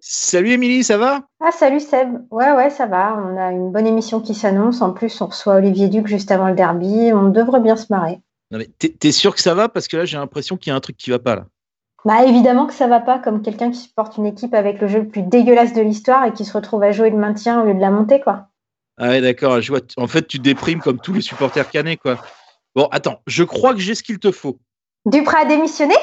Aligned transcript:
Salut 0.00 0.50
Émilie, 0.50 0.84
ça 0.84 0.98
va? 0.98 1.22
Ah 1.40 1.52
salut 1.52 1.80
Seb, 1.80 2.08
ouais 2.30 2.52
ouais 2.52 2.70
ça 2.70 2.86
va, 2.86 3.16
on 3.16 3.36
a 3.36 3.50
une 3.52 3.70
bonne 3.70 3.86
émission 3.86 4.20
qui 4.20 4.34
s'annonce, 4.34 4.82
en 4.82 4.92
plus 4.92 5.20
on 5.20 5.26
reçoit 5.26 5.56
Olivier 5.56 5.88
Duc 5.88 6.06
juste 6.06 6.30
avant 6.30 6.48
le 6.48 6.54
derby, 6.54 7.12
on 7.12 7.28
devrait 7.28 7.60
bien 7.60 7.76
se 7.76 7.86
marrer. 7.90 8.20
Non 8.50 8.58
mais 8.58 8.66
t'es 8.66 9.12
sûr 9.12 9.34
que 9.34 9.40
ça 9.40 9.54
va? 9.54 9.68
Parce 9.68 9.88
que 9.88 9.96
là 9.96 10.04
j'ai 10.04 10.16
l'impression 10.16 10.56
qu'il 10.56 10.70
y 10.70 10.72
a 10.72 10.76
un 10.76 10.80
truc 10.80 10.96
qui 10.96 11.10
va 11.10 11.18
pas 11.18 11.36
là. 11.36 11.46
Bah 12.04 12.24
évidemment 12.24 12.66
que 12.66 12.74
ça 12.74 12.86
va 12.86 13.00
pas, 13.00 13.18
comme 13.18 13.42
quelqu'un 13.42 13.70
qui 13.70 13.78
supporte 13.78 14.16
une 14.16 14.26
équipe 14.26 14.54
avec 14.54 14.80
le 14.80 14.88
jeu 14.88 15.00
le 15.00 15.08
plus 15.08 15.22
dégueulasse 15.22 15.72
de 15.72 15.82
l'histoire 15.82 16.24
et 16.24 16.32
qui 16.32 16.44
se 16.44 16.52
retrouve 16.52 16.82
à 16.82 16.92
jouer 16.92 17.10
le 17.10 17.16
maintien 17.16 17.62
au 17.62 17.66
lieu 17.66 17.74
de 17.74 17.80
la 17.80 17.90
montée 17.90 18.20
quoi. 18.20 18.48
Ah 18.98 19.08
ouais 19.08 19.20
d'accord, 19.20 19.60
je 19.60 19.72
vois, 19.72 19.80
en 19.96 20.06
fait 20.06 20.26
tu 20.26 20.38
déprimes 20.38 20.80
comme 20.80 21.00
tous 21.00 21.12
les 21.12 21.20
supporters 21.20 21.68
canets 21.70 21.98
quoi. 21.98 22.18
Bon 22.74 22.88
attends, 22.92 23.20
je 23.26 23.44
crois 23.44 23.74
que 23.74 23.80
j'ai 23.80 23.94
ce 23.94 24.02
qu'il 24.02 24.18
te 24.18 24.30
faut. 24.30 24.58
Duprat 25.04 25.40
a 25.40 25.44
démissionné 25.44 25.94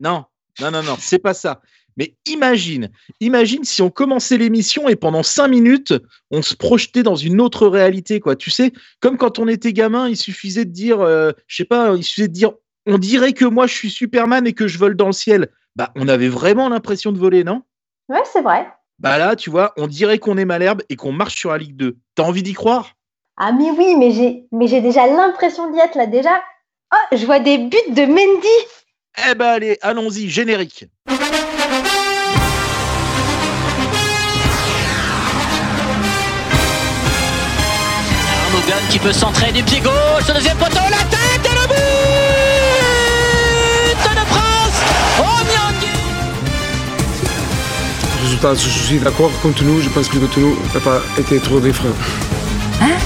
Non, 0.00 0.24
non, 0.60 0.70
non, 0.70 0.82
non, 0.82 0.96
c'est 0.98 1.18
pas 1.18 1.34
ça. 1.34 1.60
Mais 1.96 2.14
imagine, 2.26 2.90
imagine 3.20 3.64
si 3.64 3.80
on 3.80 3.90
commençait 3.90 4.36
l'émission 4.36 4.88
et 4.88 4.96
pendant 4.96 5.22
cinq 5.22 5.48
minutes, 5.48 5.94
on 6.30 6.42
se 6.42 6.54
projetait 6.54 7.02
dans 7.02 7.16
une 7.16 7.40
autre 7.40 7.66
réalité, 7.66 8.20
quoi. 8.20 8.36
Tu 8.36 8.50
sais, 8.50 8.72
comme 9.00 9.16
quand 9.16 9.38
on 9.38 9.48
était 9.48 9.72
gamin, 9.72 10.08
il 10.08 10.16
suffisait 10.16 10.66
de 10.66 10.72
dire, 10.72 11.00
euh, 11.00 11.32
je 11.46 11.56
sais 11.56 11.64
pas, 11.64 11.94
il 11.96 12.04
suffisait 12.04 12.28
de 12.28 12.34
dire, 12.34 12.52
on 12.86 12.98
dirait 12.98 13.32
que 13.32 13.46
moi 13.46 13.66
je 13.66 13.74
suis 13.74 13.90
Superman 13.90 14.46
et 14.46 14.52
que 14.52 14.68
je 14.68 14.78
vole 14.78 14.96
dans 14.96 15.06
le 15.06 15.12
ciel. 15.12 15.48
Bah, 15.74 15.92
on 15.96 16.08
avait 16.08 16.28
vraiment 16.28 16.68
l'impression 16.68 17.12
de 17.12 17.18
voler, 17.18 17.44
non? 17.44 17.62
Ouais, 18.08 18.22
c'est 18.30 18.42
vrai. 18.42 18.68
Bah 18.98 19.18
là, 19.18 19.36
tu 19.36 19.50
vois, 19.50 19.72
on 19.76 19.86
dirait 19.86 20.18
qu'on 20.18 20.38
est 20.38 20.44
Malherbe 20.44 20.82
et 20.88 20.96
qu'on 20.96 21.12
marche 21.12 21.36
sur 21.36 21.50
la 21.50 21.58
Ligue 21.58 21.76
2. 21.76 21.96
T'as 22.14 22.22
envie 22.22 22.42
d'y 22.42 22.54
croire? 22.54 22.92
Ah 23.36 23.52
mais 23.52 23.70
oui, 23.70 23.94
mais 23.96 24.12
j'ai, 24.12 24.46
mais 24.52 24.66
j'ai 24.66 24.80
déjà 24.80 25.06
l'impression 25.06 25.70
d'y 25.70 25.78
être 25.78 25.96
là. 25.96 26.06
Déjà, 26.06 26.42
oh, 26.94 27.16
je 27.16 27.26
vois 27.26 27.40
des 27.40 27.58
buts 27.58 27.76
de 27.90 28.06
Mendy. 28.06 29.28
Eh 29.30 29.34
ben 29.34 29.46
allez, 29.46 29.78
allons-y, 29.82 30.30
générique. 30.30 30.86
Arnogan 38.66 38.82
qui 38.90 38.98
peut 38.98 39.12
centrer 39.12 39.52
du 39.52 39.62
pied 39.62 39.80
gauche, 39.80 40.28
au 40.28 40.32
deuxième 40.32 40.56
poteau, 40.56 40.80
la 40.90 41.04
tête 41.04 41.44
et 41.44 41.54
le 41.54 41.66
but 41.68 41.76
de 43.94 44.24
France 44.26 44.80
Oh 45.20 45.22
Résultat, 48.22 48.54
je 48.54 48.68
suis 48.68 48.98
d'accord 48.98 49.30
contre 49.42 49.62
nous, 49.64 49.80
je 49.80 49.88
pense 49.88 50.08
que 50.08 50.18
contre 50.18 50.38
nous 50.38 50.58
n'a 50.74 50.80
pas 50.80 51.00
été 51.18 51.38
trop 51.38 51.60
des 51.60 51.72
freins. 51.72 51.94
Hein 52.82 52.96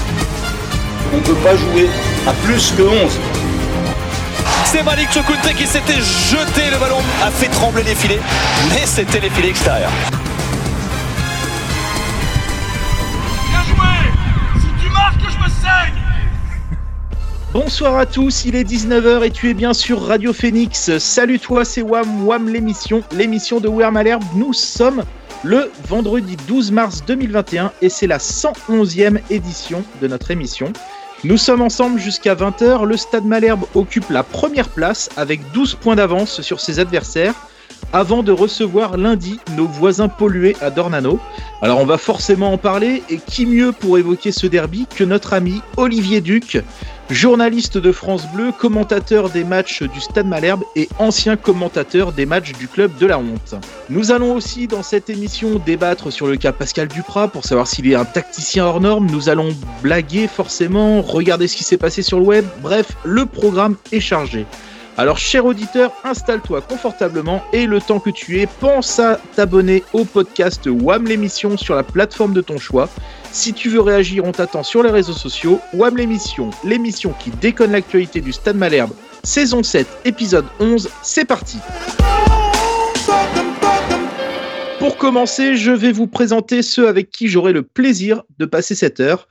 On 1.13 1.17
ne 1.17 1.21
peut 1.21 1.35
pas 1.35 1.55
jouer 1.55 1.89
à 2.27 2.33
plus 2.33 2.71
que 2.71 2.81
11. 2.81 3.19
C'est 4.65 4.83
Malik 4.83 5.11
Chokunte 5.11 5.53
qui 5.55 5.67
s'était 5.67 5.99
jeté, 5.99 6.69
le 6.71 6.77
ballon 6.77 7.01
a 7.23 7.29
fait 7.29 7.49
trembler 7.49 7.83
les 7.83 7.95
filets, 7.95 8.21
mais 8.69 8.85
c'était 8.85 9.19
les 9.19 9.29
filets 9.29 9.49
extérieurs. 9.49 9.91
Bonsoir 17.53 17.97
à 17.97 18.05
tous, 18.05 18.45
il 18.45 18.55
est 18.55 18.63
19h 18.63 19.25
et 19.25 19.31
tu 19.31 19.49
es 19.49 19.53
bien 19.53 19.73
sur 19.73 20.01
Radio 20.01 20.33
Phoenix. 20.33 20.97
Salut 20.97 21.39
toi, 21.39 21.65
c'est 21.65 21.81
Wam, 21.81 22.25
Wam 22.25 22.49
l'émission, 22.49 23.03
l'émission 23.11 23.59
de 23.59 23.67
Where 23.67 23.91
Malherbe. 23.91 24.23
Nous 24.35 24.53
sommes 24.53 25.03
le 25.43 25.71
vendredi 25.87 26.37
12 26.47 26.71
mars 26.71 27.03
2021 27.05 27.71
et 27.81 27.89
c'est 27.89 28.07
la 28.07 28.19
111e 28.19 29.19
édition 29.29 29.83
de 30.01 30.07
notre 30.07 30.31
émission. 30.31 30.71
Nous 31.23 31.37
sommes 31.37 31.61
ensemble 31.61 31.99
jusqu'à 31.99 32.35
20h. 32.35 32.85
Le 32.85 32.97
Stade 32.97 33.25
Malherbe 33.25 33.65
occupe 33.75 34.09
la 34.09 34.23
première 34.23 34.69
place 34.69 35.09
avec 35.17 35.39
12 35.51 35.75
points 35.75 35.95
d'avance 35.95 36.41
sur 36.41 36.59
ses 36.59 36.79
adversaires 36.79 37.35
avant 37.93 38.23
de 38.23 38.31
recevoir 38.31 38.97
lundi 38.97 39.39
nos 39.57 39.67
voisins 39.67 40.07
pollués 40.07 40.55
à 40.61 40.69
Dornano. 40.69 41.19
Alors 41.61 41.79
on 41.79 41.85
va 41.85 41.97
forcément 41.97 42.53
en 42.53 42.57
parler 42.57 43.03
et 43.09 43.17
qui 43.17 43.45
mieux 43.45 43.71
pour 43.71 43.97
évoquer 43.97 44.31
ce 44.31 44.47
derby 44.47 44.87
que 44.95 45.03
notre 45.03 45.33
ami 45.33 45.61
Olivier 45.77 46.21
Duc, 46.21 46.63
journaliste 47.09 47.77
de 47.77 47.91
France 47.91 48.25
Bleu, 48.33 48.51
commentateur 48.57 49.29
des 49.29 49.43
matchs 49.43 49.83
du 49.83 49.99
Stade 49.99 50.27
Malherbe 50.27 50.63
et 50.75 50.87
ancien 50.97 51.35
commentateur 51.35 52.13
des 52.13 52.25
matchs 52.25 52.53
du 52.53 52.67
club 52.67 52.91
de 52.97 53.05
la 53.05 53.19
honte. 53.19 53.55
Nous 53.89 54.11
allons 54.11 54.33
aussi 54.33 54.67
dans 54.67 54.83
cette 54.83 55.09
émission 55.09 55.61
débattre 55.65 56.11
sur 56.11 56.27
le 56.27 56.37
cas 56.37 56.53
Pascal 56.53 56.87
Duprat 56.87 57.27
pour 57.27 57.43
savoir 57.45 57.67
s'il 57.67 57.91
est 57.91 57.95
un 57.95 58.05
tacticien 58.05 58.65
hors 58.65 58.79
norme. 58.79 59.07
Nous 59.11 59.29
allons 59.29 59.49
blaguer 59.83 60.27
forcément, 60.27 61.01
regarder 61.01 61.47
ce 61.47 61.57
qui 61.57 61.63
s'est 61.63 61.77
passé 61.77 62.01
sur 62.01 62.19
le 62.19 62.25
web. 62.25 62.45
Bref, 62.61 62.95
le 63.03 63.25
programme 63.25 63.75
est 63.91 63.99
chargé. 63.99 64.45
Alors, 64.97 65.17
cher 65.17 65.45
auditeur, 65.45 65.93
installe-toi 66.03 66.61
confortablement 66.61 67.41
et 67.53 67.65
le 67.65 67.79
temps 67.79 68.01
que 68.01 68.09
tu 68.09 68.39
es, 68.39 68.45
pense 68.45 68.99
à 68.99 69.19
t'abonner 69.35 69.83
au 69.93 70.03
podcast 70.03 70.67
WAM 70.67 71.05
l'émission 71.05 71.55
sur 71.55 71.75
la 71.75 71.83
plateforme 71.83 72.33
de 72.33 72.41
ton 72.41 72.57
choix. 72.57 72.89
Si 73.31 73.53
tu 73.53 73.69
veux 73.69 73.79
réagir, 73.79 74.25
on 74.25 74.33
t'attend 74.33 74.63
sur 74.63 74.83
les 74.83 74.91
réseaux 74.91 75.13
sociaux. 75.13 75.61
WAM 75.73 75.95
l'émission, 75.95 76.49
l'émission 76.65 77.13
qui 77.17 77.31
déconne 77.31 77.71
l'actualité 77.71 78.19
du 78.19 78.33
Stade 78.33 78.57
Malherbe, 78.57 78.91
saison 79.23 79.63
7, 79.63 79.87
épisode 80.03 80.45
11, 80.59 80.89
c'est 81.01 81.25
parti. 81.25 81.57
Pour 84.77 84.97
commencer, 84.97 85.55
je 85.55 85.71
vais 85.71 85.93
vous 85.93 86.07
présenter 86.07 86.61
ceux 86.61 86.89
avec 86.89 87.11
qui 87.11 87.29
j'aurai 87.29 87.53
le 87.53 87.63
plaisir 87.63 88.23
de 88.39 88.45
passer 88.45 88.75
cette 88.75 88.99
heure. 88.99 89.29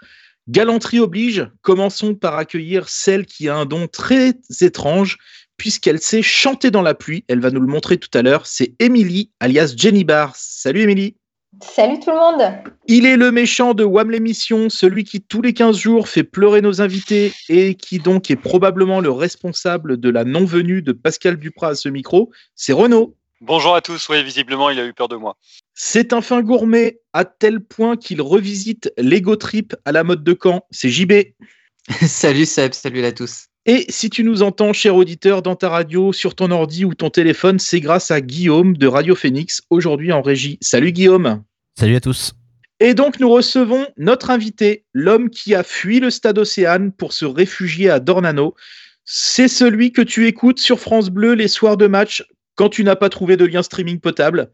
Galanterie 0.49 1.01
oblige, 1.01 1.47
commençons 1.63 2.15
par 2.15 2.37
accueillir 2.37 2.89
celle 2.89 3.27
qui 3.27 3.49
a 3.49 3.57
un 3.57 3.67
don 3.67 3.87
très 3.87 4.33
étrange 4.63 5.19
puisqu'elle 5.61 6.01
sait 6.01 6.23
chanter 6.23 6.71
dans 6.71 6.81
la 6.81 6.95
pluie. 6.95 7.23
Elle 7.29 7.41
va 7.41 7.51
nous 7.51 7.61
le 7.61 7.67
montrer 7.67 7.99
tout 7.99 8.09
à 8.15 8.23
l'heure. 8.23 8.47
C'est 8.47 8.73
Émilie, 8.79 9.31
alias 9.41 9.75
Jenny 9.77 10.05
Barr. 10.05 10.33
Salut 10.35 10.81
Émilie. 10.81 11.17
Salut 11.61 12.01
tout 12.01 12.09
le 12.09 12.17
monde. 12.17 12.63
Il 12.87 13.05
est 13.05 13.19
le 13.19 13.31
méchant 13.31 13.75
de 13.75 13.85
WAM 13.85 14.11
l'émission, 14.11 14.71
celui 14.71 15.05
qui 15.05 15.21
tous 15.21 15.43
les 15.43 15.53
15 15.53 15.77
jours 15.77 16.09
fait 16.09 16.25
pleurer 16.25 16.63
nos 16.63 16.81
invités 16.81 17.35
et 17.51 17.75
qui 17.75 17.99
donc 17.99 18.31
est 18.31 18.37
probablement 18.37 19.01
le 19.01 19.11
responsable 19.11 20.01
de 20.01 20.09
la 20.09 20.25
non-venue 20.25 20.81
de 20.81 20.93
Pascal 20.93 21.37
Duprat 21.37 21.69
à 21.69 21.75
ce 21.75 21.91
micro. 21.91 22.31
C'est 22.55 22.73
Renaud. 22.73 23.15
Bonjour 23.43 23.75
à 23.75 23.83
tous, 23.83 24.09
oui, 24.09 24.23
visiblement 24.23 24.71
il 24.71 24.81
a 24.81 24.87
eu 24.87 24.95
peur 24.95 25.09
de 25.09 25.17
moi. 25.17 25.37
C'est 25.75 26.15
un 26.15 26.23
fin 26.23 26.41
gourmet 26.41 27.01
à 27.13 27.27
tel 27.27 27.61
point 27.61 27.99
qu'il 27.99 28.23
revisite 28.23 28.95
l'ego 28.97 29.37
trip 29.37 29.77
à 29.85 29.93
la 29.93 30.05
mode 30.05 30.25
de 30.25 30.33
camp. 30.33 30.65
C'est 30.71 30.89
JB. 30.89 31.13
salut 32.07 32.47
Seb, 32.47 32.73
salut 32.73 33.05
à 33.05 33.13
tous. 33.13 33.50
Et 33.73 33.87
si 33.89 34.11
tu 34.11 34.25
nous 34.25 34.43
entends, 34.43 34.73
cher 34.73 34.97
auditeur, 34.97 35.43
dans 35.43 35.55
ta 35.55 35.69
radio, 35.69 36.13
sur 36.13 36.35
ton 36.35 36.51
ordi 36.51 36.85
ou 36.85 36.95
ton 36.95 37.09
téléphone, 37.09 37.61
c'est 37.61 37.79
grâce 37.79 38.11
à 38.11 38.21
Guillaume 38.21 38.77
de 38.77 38.89
Radio 38.89 39.15
Phoenix, 39.15 39.63
aujourd'hui 39.71 40.11
en 40.11 40.23
régie. 40.23 40.59
Salut 40.61 40.91
Guillaume. 40.91 41.45
Salut 41.79 41.95
à 41.95 42.01
tous. 42.01 42.33
Et 42.81 42.95
donc 42.95 43.21
nous 43.21 43.31
recevons 43.31 43.87
notre 43.97 44.31
invité, 44.31 44.83
l'homme 44.93 45.31
qui 45.31 45.55
a 45.55 45.63
fui 45.63 46.01
le 46.01 46.11
stade 46.11 46.39
Océane 46.39 46.91
pour 46.91 47.13
se 47.13 47.25
réfugier 47.25 47.89
à 47.91 48.01
Dornano. 48.01 48.57
C'est 49.05 49.47
celui 49.47 49.93
que 49.93 50.03
tu 50.03 50.27
écoutes 50.27 50.59
sur 50.59 50.81
France 50.81 51.09
Bleu 51.09 51.35
les 51.35 51.47
soirs 51.47 51.77
de 51.77 51.87
match 51.87 52.25
quand 52.57 52.71
tu 52.71 52.83
n'as 52.83 52.97
pas 52.97 53.09
trouvé 53.09 53.37
de 53.37 53.45
lien 53.45 53.63
streaming 53.63 54.01
potable 54.01 54.51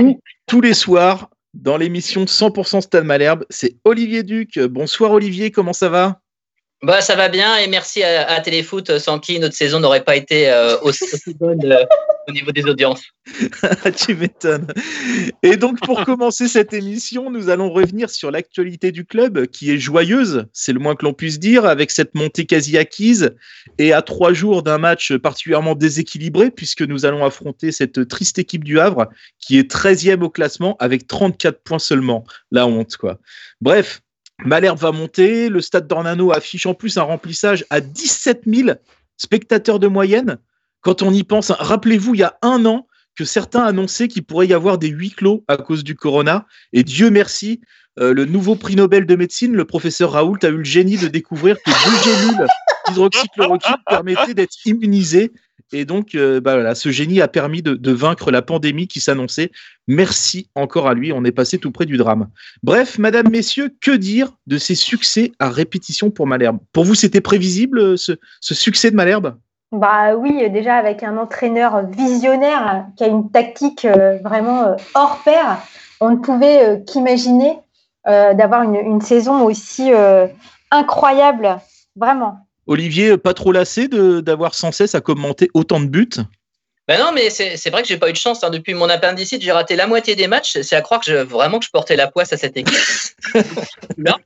ou 0.00 0.20
tous 0.48 0.60
les 0.60 0.74
soirs 0.74 1.30
dans 1.54 1.76
l'émission 1.76 2.24
100% 2.24 2.80
Stade 2.80 3.04
Malherbe. 3.04 3.44
C'est 3.50 3.76
Olivier 3.84 4.24
Duc. 4.24 4.58
Bonsoir 4.58 5.12
Olivier, 5.12 5.52
comment 5.52 5.72
ça 5.72 5.88
va? 5.88 6.22
Bah, 6.82 7.00
ça 7.00 7.16
va 7.16 7.28
bien 7.28 7.56
et 7.56 7.66
merci 7.66 8.04
à, 8.04 8.28
à, 8.30 8.40
Téléfoot 8.40 8.98
sans 8.98 9.18
qui 9.18 9.40
notre 9.40 9.56
saison 9.56 9.80
n'aurait 9.80 10.04
pas 10.04 10.14
été 10.14 10.48
euh, 10.48 10.78
aussi, 10.82 11.04
aussi, 11.12 11.34
bonne 11.40 11.64
euh, 11.64 11.84
au 12.28 12.32
niveau 12.32 12.52
des 12.52 12.64
audiences. 12.66 13.02
tu 13.96 14.14
m'étonnes. 14.14 14.68
Et 15.42 15.56
donc 15.56 15.80
pour 15.80 16.04
commencer 16.04 16.46
cette 16.46 16.72
émission, 16.72 17.30
nous 17.32 17.48
allons 17.48 17.70
revenir 17.70 18.10
sur 18.10 18.30
l'actualité 18.30 18.92
du 18.92 19.04
club 19.04 19.46
qui 19.46 19.72
est 19.72 19.78
joyeuse, 19.78 20.46
c'est 20.52 20.72
le 20.72 20.78
moins 20.78 20.94
que 20.94 21.04
l'on 21.04 21.14
puisse 21.14 21.40
dire, 21.40 21.64
avec 21.64 21.90
cette 21.90 22.14
montée 22.14 22.46
quasi 22.46 22.78
acquise 22.78 23.34
et 23.78 23.92
à 23.92 24.00
trois 24.00 24.32
jours 24.32 24.62
d'un 24.62 24.78
match 24.78 25.12
particulièrement 25.14 25.74
déséquilibré 25.74 26.52
puisque 26.52 26.82
nous 26.82 27.06
allons 27.06 27.24
affronter 27.24 27.72
cette 27.72 28.06
triste 28.06 28.38
équipe 28.38 28.62
du 28.62 28.78
Havre 28.78 29.08
qui 29.40 29.58
est 29.58 29.68
13e 29.68 30.22
au 30.22 30.30
classement 30.30 30.76
avec 30.78 31.08
34 31.08 31.60
points 31.60 31.80
seulement. 31.80 32.24
La 32.52 32.68
honte 32.68 32.96
quoi. 32.96 33.18
Bref, 33.60 34.00
Malherbe 34.44 34.78
va 34.78 34.92
monter. 34.92 35.48
Le 35.48 35.60
stade 35.60 35.86
d'Ornano 35.86 36.32
affiche 36.32 36.66
en 36.66 36.74
plus 36.74 36.96
un 36.96 37.02
remplissage 37.02 37.64
à 37.70 37.80
17 37.80 38.42
000 38.46 38.70
spectateurs 39.16 39.78
de 39.78 39.88
moyenne. 39.88 40.38
Quand 40.80 41.02
on 41.02 41.12
y 41.12 41.24
pense, 41.24 41.50
rappelez-vous, 41.50 42.14
il 42.14 42.20
y 42.20 42.24
a 42.24 42.38
un 42.42 42.64
an 42.64 42.86
que 43.16 43.24
certains 43.24 43.64
annonçaient 43.64 44.06
qu'il 44.06 44.24
pourrait 44.24 44.46
y 44.46 44.54
avoir 44.54 44.78
des 44.78 44.88
huis 44.88 45.10
clos 45.10 45.44
à 45.48 45.56
cause 45.56 45.82
du 45.82 45.96
corona. 45.96 46.46
Et 46.72 46.84
Dieu 46.84 47.10
merci, 47.10 47.60
euh, 47.98 48.14
le 48.14 48.26
nouveau 48.26 48.54
prix 48.54 48.76
Nobel 48.76 49.06
de 49.06 49.16
médecine, 49.16 49.54
le 49.54 49.64
professeur 49.64 50.12
Raoult, 50.12 50.38
a 50.42 50.48
eu 50.48 50.58
le 50.58 50.64
génie 50.64 50.98
de 50.98 51.08
découvrir 51.08 51.56
que 51.56 51.70
deux 51.70 52.10
gélules 52.10 52.46
d'hydroxychloroquine 52.86 53.76
permettaient 53.86 54.34
d'être 54.34 54.54
immunisés. 54.64 55.32
Et 55.72 55.84
donc, 55.84 56.14
euh, 56.14 56.40
bah 56.40 56.74
ce 56.74 56.90
génie 56.90 57.20
a 57.20 57.28
permis 57.28 57.62
de, 57.62 57.92
vaincre 57.92 58.30
la 58.30 58.42
pandémie 58.42 58.88
qui 58.88 59.00
s'annonçait. 59.00 59.50
Merci 59.86 60.48
encore 60.54 60.88
à 60.88 60.94
lui, 60.94 61.12
on 61.12 61.24
est 61.24 61.32
passé 61.32 61.58
tout 61.58 61.70
près 61.70 61.86
du 61.86 61.96
drame. 61.96 62.28
Bref, 62.62 62.98
madame, 62.98 63.28
messieurs, 63.30 63.74
que 63.80 63.90
dire 63.90 64.32
de 64.46 64.58
ces 64.58 64.74
succès 64.74 65.32
à 65.38 65.50
répétition 65.50 66.10
pour 66.10 66.26
Malherbe? 66.26 66.58
Pour 66.72 66.84
vous, 66.84 66.94
c'était 66.94 67.20
prévisible 67.20 67.98
ce, 67.98 68.12
ce, 68.40 68.54
succès 68.54 68.90
de 68.90 68.96
Malherbe? 68.96 69.36
Bah 69.72 70.14
oui, 70.16 70.48
déjà 70.50 70.76
avec 70.76 71.02
un 71.02 71.18
entraîneur 71.18 71.86
visionnaire 71.86 72.86
qui 72.96 73.04
a 73.04 73.08
une 73.08 73.30
tactique 73.30 73.86
vraiment 74.24 74.76
hors 74.94 75.20
pair, 75.24 75.58
on 76.00 76.10
ne 76.10 76.16
pouvait 76.16 76.82
qu'imaginer 76.86 77.58
d'avoir 78.06 78.62
une, 78.62 79.02
saison 79.02 79.44
aussi 79.44 79.90
incroyable, 80.70 81.58
vraiment. 81.96 82.47
Olivier, 82.68 83.16
pas 83.16 83.34
trop 83.34 83.50
lassé 83.50 83.88
d'avoir 83.88 84.54
sans 84.54 84.72
cesse 84.72 84.94
à 84.94 85.00
commenter 85.00 85.50
autant 85.54 85.80
de 85.80 85.86
buts? 85.86 86.20
Ben 86.86 86.98
non, 86.98 87.12
mais 87.12 87.28
c'est 87.30 87.70
vrai 87.70 87.82
que 87.82 87.88
j'ai 87.88 87.98
pas 87.98 88.08
eu 88.08 88.12
de 88.12 88.18
chance. 88.18 88.44
Hein. 88.44 88.50
Depuis 88.50 88.72
mon 88.74 88.88
appendicite, 88.88 89.42
j'ai 89.42 89.52
raté 89.52 89.74
la 89.74 89.86
moitié 89.86 90.14
des 90.16 90.26
matchs. 90.26 90.58
C'est 90.62 90.76
à 90.76 90.80
croire 90.80 91.00
que 91.00 91.06
je, 91.10 91.16
vraiment 91.16 91.58
que 91.58 91.64
je 91.64 91.70
portais 91.70 91.96
la 91.96 92.10
poisse 92.10 92.32
à 92.32 92.36
cette 92.36 92.56
équipe. 92.56 92.78
là, 93.98 94.16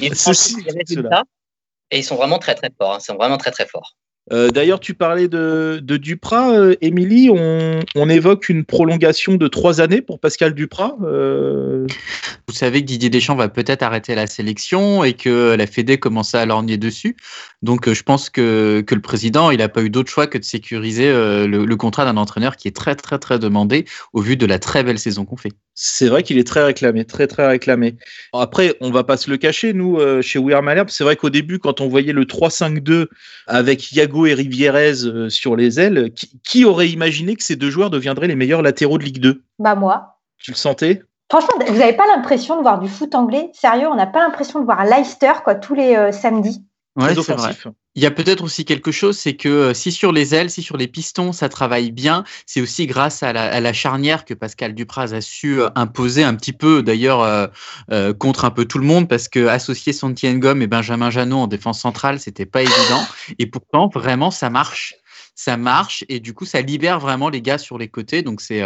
et, 0.00 0.06
et 1.90 1.98
ils 1.98 2.04
sont 2.04 2.16
vraiment 2.16 2.38
très 2.38 2.54
très 2.54 2.70
forts. 2.76 2.94
Hein. 2.94 2.98
Ils 3.00 3.04
sont 3.04 3.16
vraiment 3.16 3.38
très 3.38 3.50
très 3.50 3.66
forts. 3.66 3.96
Euh, 4.32 4.50
d'ailleurs, 4.50 4.80
tu 4.80 4.94
parlais 4.94 5.28
de, 5.28 5.80
Duprat, 5.80 6.52
euh, 6.52 6.74
Émilie. 6.80 7.30
On, 7.30 8.08
évoque 8.08 8.48
une 8.48 8.64
prolongation 8.64 9.34
de 9.34 9.48
trois 9.48 9.82
années 9.82 10.00
pour 10.00 10.18
Pascal 10.18 10.54
Duprat. 10.54 10.96
Euh. 11.02 11.86
Vous 12.46 12.54
savez 12.54 12.80
que 12.80 12.86
Didier 12.86 13.10
Deschamps 13.10 13.36
va 13.36 13.48
peut-être 13.48 13.82
arrêter 13.82 14.14
la 14.14 14.26
sélection 14.26 15.04
et 15.04 15.12
que 15.12 15.54
la 15.54 15.66
Fédé 15.66 15.98
commence 15.98 16.34
à 16.34 16.46
lorgner 16.46 16.78
dessus. 16.78 17.16
Donc, 17.60 17.92
je 17.92 18.02
pense 18.02 18.30
que, 18.30 18.82
le 18.88 19.00
président, 19.00 19.50
il 19.50 19.58
n'a 19.58 19.68
pas 19.68 19.82
eu 19.82 19.90
d'autre 19.90 20.10
choix 20.10 20.26
que 20.26 20.38
de 20.38 20.44
sécuriser 20.44 21.12
le, 21.12 21.76
contrat 21.76 22.06
d'un 22.06 22.16
entraîneur 22.16 22.56
qui 22.56 22.66
est 22.66 22.74
très, 22.74 22.94
très, 22.94 23.18
très 23.18 23.38
demandé 23.38 23.84
au 24.14 24.20
vu 24.20 24.36
de 24.36 24.46
la 24.46 24.58
très 24.58 24.82
belle 24.82 24.98
saison 24.98 25.26
qu'on 25.26 25.36
fait. 25.36 25.52
C'est 25.74 26.08
vrai 26.08 26.22
qu'il 26.22 26.38
est 26.38 26.46
très 26.46 26.64
réclamé, 26.64 27.04
très, 27.04 27.26
très 27.26 27.46
réclamé. 27.46 27.96
Après, 28.32 28.74
on 28.80 28.90
va 28.90 29.04
pas 29.04 29.16
se 29.16 29.30
le 29.30 29.36
cacher, 29.36 29.74
nous, 29.74 29.98
chez 30.22 30.38
We 30.38 30.54
Are 30.54 30.62
Malherbe. 30.62 30.88
C'est 30.88 31.04
vrai 31.04 31.16
qu'au 31.16 31.30
début, 31.30 31.58
quand 31.58 31.82
on 31.82 31.88
voyait 31.88 32.14
le 32.14 32.24
3-5-2 32.24 33.06
avec 33.46 33.92
Yago 33.92 34.17
et 34.26 34.34
Rivierez 34.34 35.04
euh, 35.04 35.28
sur 35.28 35.56
les 35.56 35.80
ailes, 35.80 36.12
qui, 36.44 36.64
aurait 36.64 36.88
imaginé 36.88 37.36
que 37.36 37.42
ces 37.42 37.56
deux 37.56 37.70
joueurs 37.70 37.90
deviendraient 37.90 38.26
les 38.26 38.36
meilleurs 38.36 38.62
latéraux 38.62 38.98
de 38.98 39.04
Ligue 39.04 39.20
2 39.20 39.42
Bah 39.58 39.74
moi. 39.74 40.18
Tu 40.38 40.52
le 40.52 40.56
sentais? 40.56 41.02
Franchement, 41.30 41.54
vous 41.66 41.78
n'avez 41.78 41.92
pas 41.92 42.06
l'impression 42.06 42.56
de 42.56 42.62
voir 42.62 42.78
du 42.78 42.88
foot 42.88 43.14
anglais? 43.14 43.50
Sérieux, 43.52 43.88
on 43.88 43.94
n'a 43.94 44.06
pas 44.06 44.20
l'impression 44.20 44.60
de 44.60 44.64
voir 44.64 44.84
Leicester 44.84 45.32
quoi, 45.44 45.54
tous 45.54 45.74
les 45.74 45.94
euh, 45.94 46.12
samedis. 46.12 46.64
Ouais, 46.98 47.14
c'est 47.14 47.32
vrai. 47.32 47.54
Il 47.94 48.02
y 48.02 48.06
a 48.06 48.10
peut-être 48.10 48.42
aussi 48.42 48.64
quelque 48.64 48.90
chose, 48.90 49.16
c'est 49.16 49.34
que 49.34 49.48
euh, 49.48 49.74
si 49.74 49.92
sur 49.92 50.12
les 50.12 50.34
ailes, 50.34 50.50
si 50.50 50.62
sur 50.62 50.76
les 50.76 50.88
pistons, 50.88 51.32
ça 51.32 51.48
travaille 51.48 51.92
bien, 51.92 52.24
c'est 52.44 52.60
aussi 52.60 52.86
grâce 52.86 53.22
à 53.22 53.32
la, 53.32 53.72
charnière 53.72 54.24
que 54.24 54.34
Pascal 54.34 54.74
Dupraz 54.74 55.14
a 55.14 55.20
su 55.20 55.60
euh, 55.60 55.68
imposer 55.76 56.24
un 56.24 56.34
petit 56.34 56.52
peu, 56.52 56.82
d'ailleurs, 56.82 57.22
euh, 57.22 58.12
contre 58.14 58.44
un 58.44 58.50
peu 58.50 58.64
tout 58.64 58.78
le 58.78 58.84
monde, 58.84 59.08
parce 59.08 59.28
que 59.28 59.46
associer 59.46 59.92
Santi 59.92 60.28
Ngom 60.28 60.60
et 60.60 60.66
Benjamin 60.66 61.10
Janot 61.10 61.38
en 61.38 61.46
défense 61.46 61.80
centrale, 61.80 62.18
c'était 62.18 62.46
pas 62.46 62.62
évident. 62.62 63.06
Et 63.38 63.46
pourtant, 63.46 63.88
vraiment, 63.92 64.30
ça 64.30 64.50
marche 64.50 64.94
ça 65.38 65.56
marche 65.56 66.04
et 66.08 66.18
du 66.18 66.34
coup 66.34 66.44
ça 66.44 66.60
libère 66.60 66.98
vraiment 66.98 67.28
les 67.28 67.40
gars 67.40 67.58
sur 67.58 67.78
les 67.78 67.86
côtés 67.86 68.22
donc 68.22 68.40
c'est 68.40 68.60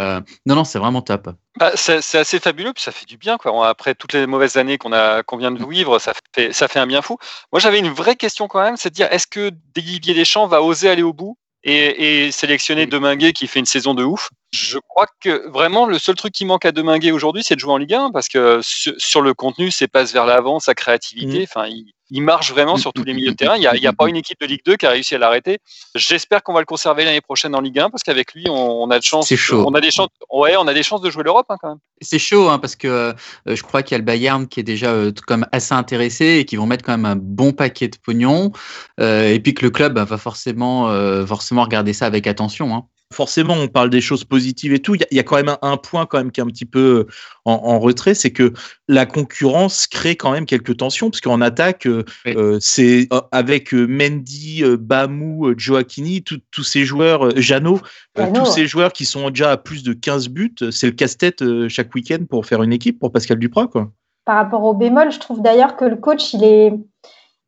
non 0.47 0.55
non 0.55 0.63
c'est 0.63 0.79
vraiment 0.79 1.03
top 1.03 1.29
bah, 1.59 1.71
c'est 1.75 2.15
assez 2.15 2.39
fabuleux 2.39 2.73
puis 2.73 2.81
ça 2.81 2.91
fait 2.91 3.05
du 3.05 3.17
bien 3.17 3.37
quoi 3.37 3.69
après 3.69 3.93
toutes 3.93 4.13
les 4.13 4.25
mauvaises 4.25 4.57
années 4.57 4.79
qu'on 4.79 4.91
a 4.91 5.21
qu'on 5.21 5.37
vient 5.37 5.51
de 5.51 5.63
vivre 5.63 5.99
ça 5.99 6.13
fait 6.33 6.51
ça 6.51 6.67
fait 6.67 6.79
un 6.79 6.87
bien 6.87 7.03
fou 7.03 7.19
moi 7.51 7.59
j'avais 7.59 7.77
une 7.77 7.91
vraie 7.91 8.15
question 8.15 8.47
quand 8.47 8.63
même 8.63 8.75
c'est 8.75 8.89
de 8.89 8.95
dire 8.95 9.07
est-ce 9.11 9.27
que 9.27 9.51
Didier 9.75 10.15
Deschamps 10.15 10.47
va 10.47 10.63
oser 10.63 10.89
aller 10.89 11.03
au 11.03 11.13
bout 11.13 11.37
et, 11.63 12.25
et 12.25 12.31
sélectionner 12.31 12.87
Deminguet 12.87 13.33
qui 13.33 13.47
fait 13.47 13.59
une 13.59 13.65
saison 13.65 13.93
de 13.93 14.03
ouf? 14.03 14.29
Je 14.51 14.79
crois 14.79 15.07
que 15.21 15.47
vraiment 15.49 15.85
le 15.85 15.97
seul 15.97 16.15
truc 16.15 16.33
qui 16.33 16.45
manque 16.45 16.65
à 16.65 16.71
Deminguet 16.71 17.11
aujourd'hui, 17.11 17.43
c'est 17.43 17.55
de 17.55 17.59
jouer 17.59 17.71
en 17.71 17.77
Ligue 17.77 17.93
1 17.93 18.11
parce 18.11 18.27
que 18.27 18.59
sur, 18.61 19.21
le 19.21 19.33
contenu, 19.33 19.71
c'est 19.71 19.87
passe 19.87 20.11
vers 20.11 20.25
l'avant, 20.25 20.59
sa 20.59 20.75
créativité. 20.75 21.39
Mmh. 21.39 21.43
Enfin, 21.43 21.67
il, 21.67 21.93
il 22.13 22.21
marche 22.21 22.51
vraiment 22.51 22.77
sur 22.77 22.93
tous 22.93 23.03
les 23.03 23.13
milieux 23.13 23.31
de 23.31 23.35
terrain. 23.35 23.55
Il 23.57 23.79
n'y 23.79 23.87
a, 23.87 23.93
pas 23.93 24.07
une 24.07 24.15
équipe 24.15 24.39
de 24.39 24.45
Ligue 24.45 24.61
2 24.63 24.75
qui 24.75 24.85
a 24.85 24.91
réussi 24.91 25.15
à 25.15 25.17
l'arrêter. 25.17 25.57
J'espère 25.95 26.43
qu'on 26.43 26.53
va 26.53 26.59
le 26.59 26.67
conserver 26.67 27.05
l'année 27.05 27.21
prochaine 27.21 27.55
en 27.55 27.59
Ligue 27.59 27.79
1 27.79 27.89
parce 27.89 28.03
qu'avec 28.03 28.35
lui, 28.35 28.45
on, 28.47 28.87
a 28.91 28.99
de 28.99 29.03
chance. 29.03 29.27
C'est 29.27 29.35
chaud. 29.35 29.65
On 29.67 29.73
a 29.73 29.81
des 29.81 29.89
chances. 29.89 30.09
Ouais, 30.31 30.55
on 30.55 30.67
a 30.67 30.75
des 30.75 30.83
chances 30.83 31.01
de 31.01 31.09
jouer 31.09 31.23
l'Europe 31.23 31.47
hein, 31.49 31.57
quand 31.59 31.69
même. 31.69 31.79
C'est 32.01 32.19
chaud 32.19 32.49
hein, 32.49 32.59
parce 32.59 32.75
que 32.75 32.87
euh, 32.87 33.13
je 33.47 33.63
crois 33.63 33.81
qu'il 33.81 33.93
y 33.93 33.95
a 33.95 33.97
le 33.97 34.03
Bayern 34.03 34.47
qui 34.47 34.59
est 34.59 34.63
déjà 34.63 34.91
euh, 34.91 35.11
comme 35.25 35.47
assez 35.51 35.73
intéressé 35.73 36.37
et 36.37 36.45
qui 36.45 36.55
vont 36.55 36.67
mettre 36.67 36.85
quand 36.85 36.91
même 36.91 37.05
un 37.05 37.15
bon 37.15 37.51
paquet 37.51 37.87
de 37.87 37.97
pognon. 37.97 38.51
Euh, 38.99 39.33
et 39.33 39.39
puis 39.39 39.55
que 39.55 39.65
le 39.65 39.71
club 39.71 39.93
bah, 39.93 40.03
va 40.03 40.19
forcément, 40.19 40.93
forcément 41.25 41.63
regarder 41.63 41.93
ça 41.93 42.05
avec 42.05 42.27
attention. 42.27 42.75
Hein 42.75 42.83
forcément, 43.13 43.53
on 43.53 43.67
parle 43.67 43.89
des 43.89 44.01
choses 44.01 44.23
positives 44.23 44.73
et 44.73 44.79
tout. 44.79 44.95
Il 44.95 45.05
y, 45.11 45.19
a 45.19 45.23
quand 45.23 45.37
même 45.37 45.55
un, 45.61 45.77
point 45.77 46.05
quand 46.05 46.17
même 46.17 46.31
qui 46.31 46.41
est 46.41 46.43
un 46.43 46.47
petit 46.47 46.65
peu 46.65 46.79
euh, 46.79 47.07
en, 47.45 47.79
retrait, 47.79 48.13
c'est 48.13 48.31
que 48.31 48.53
la 48.87 49.05
concurrence 49.05 49.87
crée 49.87 50.15
quand 50.15 50.31
même 50.31 50.45
quelques 50.45 50.77
tensions, 50.77 51.09
parce 51.09 51.21
qu'en 51.21 51.41
attaque, 51.41 51.85
euh, 51.87 52.03
euh, 52.27 52.57
c'est 52.59 53.07
avec 53.31 53.73
Mendy, 53.73 54.63
Bamou, 54.79 55.53
Joaquini, 55.57 56.23
tous 56.23 56.63
ces 56.63 56.85
joueurs, 56.85 57.39
Jeannot, 57.39 57.79
tous 58.15 58.45
ces 58.45 58.67
joueurs 58.67 58.91
qui 58.93 59.05
sont 59.05 59.29
déjà 59.29 59.51
à 59.51 59.57
plus 59.57 59.83
de 59.83 59.93
15 59.93 60.29
buts, 60.29 60.55
c'est 60.71 60.87
le 60.87 60.93
casse-tête 60.93 61.43
chaque 61.69 61.93
week-end 61.95 62.25
pour 62.29 62.45
faire 62.45 62.63
une 62.63 62.73
équipe 62.73 62.99
pour 62.99 63.11
Pascal 63.11 63.39
Duprat. 63.39 63.67
Quoi. 63.67 63.91
Par 64.25 64.35
rapport 64.35 64.63
au 64.63 64.73
bémol, 64.73 65.11
je 65.11 65.19
trouve 65.19 65.41
d'ailleurs 65.41 65.75
que 65.75 65.85
le 65.85 65.97
coach, 65.97 66.33
il 66.33 66.43
est 66.43 66.73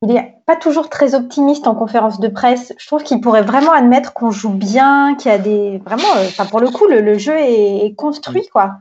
il 0.01 0.09
n'est 0.09 0.35
pas 0.45 0.55
toujours 0.55 0.89
très 0.89 1.15
optimiste 1.15 1.67
en 1.67 1.75
conférence 1.75 2.19
de 2.19 2.27
presse. 2.27 2.73
Je 2.77 2.85
trouve 2.85 3.03
qu'il 3.03 3.21
pourrait 3.21 3.41
vraiment 3.41 3.71
admettre 3.71 4.13
qu'on 4.13 4.31
joue 4.31 4.53
bien, 4.53 5.15
qu'il 5.15 5.31
y 5.31 5.33
a 5.33 5.37
des. 5.37 5.81
Vraiment, 5.85 6.15
euh, 6.17 6.27
enfin, 6.27 6.45
pour 6.45 6.59
le 6.59 6.69
coup, 6.69 6.87
le, 6.87 7.17
jeu 7.17 7.35
est, 7.37 7.95
construit, 7.95 8.47
quoi. 8.51 8.73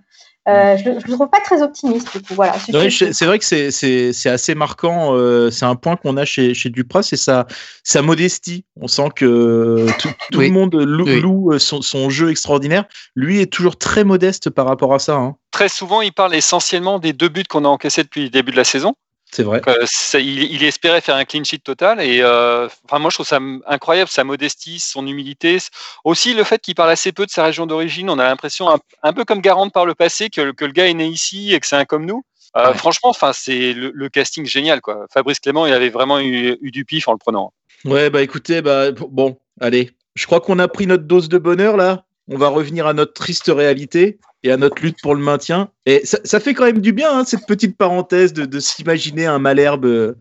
Euh, 0.47 0.77
je 0.77 0.91
ne 0.91 0.95
le 0.97 1.01
trouve 1.01 1.31
pas 1.31 1.41
très 1.41 1.63
optimiste, 1.63 2.13
du 2.13 2.21
coup. 2.21 2.35
Voilà, 2.35 2.53
c'est 2.59 3.25
vrai 3.25 3.39
que 3.39 3.45
c'est 3.71 4.29
assez 4.29 4.55
marquant. 4.55 5.15
Euh, 5.15 5.51
c'est 5.51 5.65
un 5.65 5.77
point 5.77 5.97
qu'on 5.97 6.19
a 6.19 6.27
chez, 6.27 6.53
chez 6.53 6.69
Duprat, 6.69 7.03
c'est 7.03 7.17
sa, 7.17 7.47
sa 7.83 8.03
modestie. 8.03 8.67
On 8.79 8.89
sent 8.89 9.09
que 9.17 9.87
tout, 10.31 10.41
le 10.41 10.51
monde 10.51 10.75
loue, 10.75 11.59
son, 11.59 12.11
jeu 12.11 12.31
extraordinaire. 12.31 12.85
Lui 13.15 13.41
est 13.41 13.51
toujours 13.51 13.79
très 13.79 14.05
modeste 14.05 14.51
par 14.51 14.67
rapport 14.67 14.93
à 14.93 14.99
ça. 14.99 15.15
Hein. 15.15 15.37
Très 15.53 15.71
souvent, 15.71 16.03
il 16.03 16.13
parle 16.13 16.35
essentiellement 16.35 16.99
des 16.99 17.15
deux 17.15 17.29
buts 17.29 17.45
qu'on 17.49 17.65
a 17.65 17.69
encaissés 17.69 18.03
depuis 18.03 18.25
le 18.25 18.31
début 18.31 18.53
de 18.53 18.57
la 18.57 18.65
saison. 18.65 18.95
C'est 19.35 19.43
vrai. 19.43 19.61
Euh, 19.67 20.21
il, 20.21 20.63
espérait 20.63 21.01
faire 21.01 21.17
un 21.17 21.25
clean 21.25 21.43
sheet 21.43 21.59
total 21.59 22.01
et 22.01 22.21
euh, 22.23 22.69
enfin 22.85 23.01
moi 23.01 23.11
je 23.11 23.17
trouve 23.17 23.27
ça 23.27 23.41
incroyable 23.67 24.09
sa 24.09 24.23
modestie, 24.23 24.79
son 24.79 25.05
humilité, 25.09 25.59
aussi 26.05 26.35
le 26.35 26.45
fait 26.45 26.61
qu'il 26.61 26.77
parle 26.77 26.91
assez 26.91 27.11
peu 27.11 27.27
de 27.27 27.33
sa 27.33 27.43
région 27.43 27.67
d'origine. 27.67 28.09
On 28.11 28.21
a 28.21 28.29
l'impression 28.29 28.69
un, 29.03 29.13
peu 29.13 29.25
comme 29.25 29.41
Garante 29.41 29.73
par 29.73 29.87
le 29.87 29.97
passé 29.97 30.31
que, 30.31 30.53
que, 30.53 30.65
le 30.65 30.71
gars 30.71 30.87
est 30.89 30.95
né 30.95 31.07
ici 31.07 31.53
et 31.53 31.59
que 31.59 31.67
c'est 31.67 31.75
un 31.75 31.85
comme 31.85 32.07
nous. 32.07 32.25
Euh, 32.57 32.75
franchement, 32.75 33.11
enfin 33.11 33.33
c'est 33.33 33.73
le, 33.73 34.09
casting 34.09 34.47
génial 34.47 34.81
quoi. 34.81 35.07
Fabrice 35.13 35.41
Clément, 35.41 35.67
il 35.67 35.73
avait 35.73 35.91
vraiment 35.91 36.21
eu, 36.21 36.57
du 36.63 36.85
pif 36.85 37.09
en 37.09 37.13
le 37.13 37.19
prenant. 37.19 37.53
Ouais 37.85 38.11
bah 38.11 38.23
écoutez 38.23 38.63
bah 38.63 38.93
bon 38.93 39.37
allez, 39.61 39.91
je 40.15 40.27
crois 40.27 40.41
qu'on 40.41 40.61
a 40.61 40.69
pris 40.69 40.87
notre 40.87 41.05
dose 41.05 41.29
de 41.29 41.39
bonheur 41.39 41.77
là. 41.77 42.05
On 42.29 42.39
va 42.39 42.47
revenir 42.47 42.87
à 42.87 42.93
notre 42.93 43.15
triste 43.15 43.51
réalité 43.53 44.21
et 44.45 44.53
à 44.53 44.57
notre 44.57 44.81
lutte 44.83 45.01
pour 45.03 45.15
le 45.15 45.23
maintien. 45.23 45.71
Et 45.87 46.03
ça, 46.05 46.39
fait 46.39 46.55
quand 46.55 46.67
même 46.67 46.81
du 46.81 46.93
bien, 46.93 47.19
hein, 47.19 47.25
cette 47.25 47.47
petite 47.47 47.77
parenthèse 47.77 48.33
de, 48.35 48.61
s'imaginer 48.61 49.27
un 49.27 49.39
Malherbe 49.39 49.87
euh, 49.87 50.15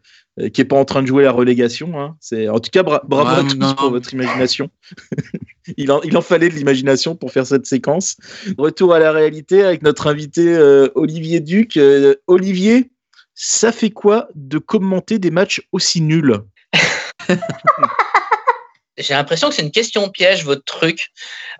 qui 0.53 0.61
n'est 0.61 0.65
pas 0.65 0.77
en 0.77 0.85
train 0.85 1.01
de 1.01 1.07
jouer 1.07 1.23
la 1.23 1.31
relégation. 1.31 1.99
Hein. 1.99 2.15
C'est, 2.21 2.47
en 2.47 2.59
tout 2.59 2.71
cas, 2.71 2.83
bravo 2.83 3.27
à 3.27 3.43
tous 3.43 3.75
pour 3.75 3.91
votre 3.91 4.13
imagination. 4.13 4.69
il, 5.77 5.91
en, 5.91 6.01
il, 6.01 6.17
en, 6.17 6.21
fallait 6.21 6.49
de 6.49 6.55
l'imagination 6.55 7.15
pour 7.15 7.31
faire 7.31 7.45
cette 7.45 7.65
séquence. 7.65 8.15
Retour 8.57 8.93
à 8.93 8.99
la 8.99 9.11
réalité 9.11 9.61
avec 9.63 9.83
notre 9.83 10.07
invité 10.07 10.55
euh, 10.55 10.87
Olivier 10.95 11.41
Duc. 11.41 11.75
Euh, 11.75 12.15
Olivier, 12.27 12.91
ça 13.35 13.73
fait 13.73 13.91
quoi 13.91 14.29
de 14.35 14.57
commenter 14.57 15.19
des 15.19 15.31
matchs 15.31 15.61
aussi 15.73 16.01
nuls? 16.01 16.39
J'ai 18.97 19.15
l'impression 19.15 19.49
que 19.49 19.55
c'est 19.55 19.63
une 19.63 19.71
question 19.71 20.09
piège, 20.09 20.45
votre 20.45 20.63
truc. 20.63 21.09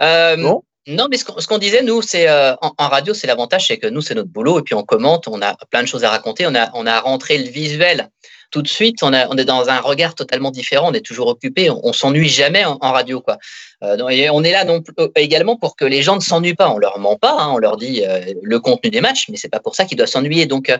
Euh, 0.02 0.38
non, 0.38 0.64
mais 0.88 1.18
ce 1.18 1.48
qu'on 1.48 1.58
disait, 1.58 1.82
nous, 1.82 2.02
c'est 2.02 2.28
euh, 2.28 2.56
en, 2.62 2.88
radio, 2.88 3.14
c'est 3.14 3.28
l'avantage, 3.28 3.68
c'est 3.68 3.78
que 3.78 3.88
nous, 3.88 4.02
c'est 4.02 4.16
notre 4.16 4.30
boulot, 4.30 4.60
et 4.60 4.64
puis 4.64 4.76
on 4.76 4.84
commente, 4.84 5.28
on 5.28 5.42
a 5.42 5.56
plein 5.72 5.82
de 5.82 5.88
choses 5.88 6.04
à 6.04 6.10
raconter, 6.10 6.46
on 6.46 6.56
a, 6.56 6.70
on 6.74 6.86
a 6.86 7.00
rentré 7.00 7.38
le 7.38 7.50
visuel 7.50 8.10
tout 8.54 8.62
de 8.62 8.68
suite, 8.68 9.02
on, 9.02 9.12
a, 9.14 9.28
on 9.30 9.38
est 9.38 9.46
dans 9.46 9.68
un 9.70 9.80
regard 9.80 10.14
totalement 10.14 10.52
différent, 10.52 10.92
on 10.92 10.94
est 10.94 11.04
toujours 11.04 11.28
occupé, 11.28 11.72
on, 11.72 11.92
s'ennuie 11.92 12.30
jamais 12.30 12.64
en, 12.66 12.78
radio, 12.80 13.20
quoi. 13.20 13.40
Euh, 13.84 13.98
on 14.32 14.44
est 14.44 14.52
là 14.52 14.66
euh, 14.68 15.08
également 15.16 15.58
pour 15.58 15.76
que 15.76 15.86
les 15.86 16.02
gens 16.02 16.16
ne 16.16 16.22
s'ennuient 16.22 16.56
pas. 16.56 16.70
On 16.70 16.78
leur 16.78 17.00
ment 17.00 17.18
pas, 17.18 17.36
hein, 17.40 17.52
on 17.54 17.58
leur 17.58 17.78
dit 17.78 18.04
le 18.42 18.60
contenu 18.60 18.90
des 18.90 19.02
matchs, 19.02 19.26
mais 19.30 19.38
c'est 19.38 19.50
pas 19.50 19.60
pour 19.60 19.76
ça 19.76 19.86
qu'ils 19.86 19.98
doivent 19.98 20.10
s'ennuyer. 20.10 20.46
Donc 20.46 20.72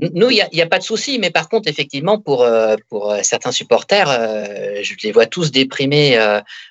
nous, 0.00 0.30
il 0.30 0.46
n'y 0.52 0.62
a, 0.62 0.66
pas 0.66 0.78
de 0.78 0.84
souci, 0.84 1.18
mais 1.18 1.30
par 1.30 1.48
contre, 1.48 1.68
effectivement, 1.68 2.20
pour, 2.20 2.42
euh, 2.42 2.76
euh, 2.92 3.18
certains 3.22 3.50
supporters, 3.50 4.08
euh, 4.08 4.78
je 4.82 4.94
les 5.02 5.10
vois 5.10 5.26
tous 5.26 5.50
déprimés 5.50 6.16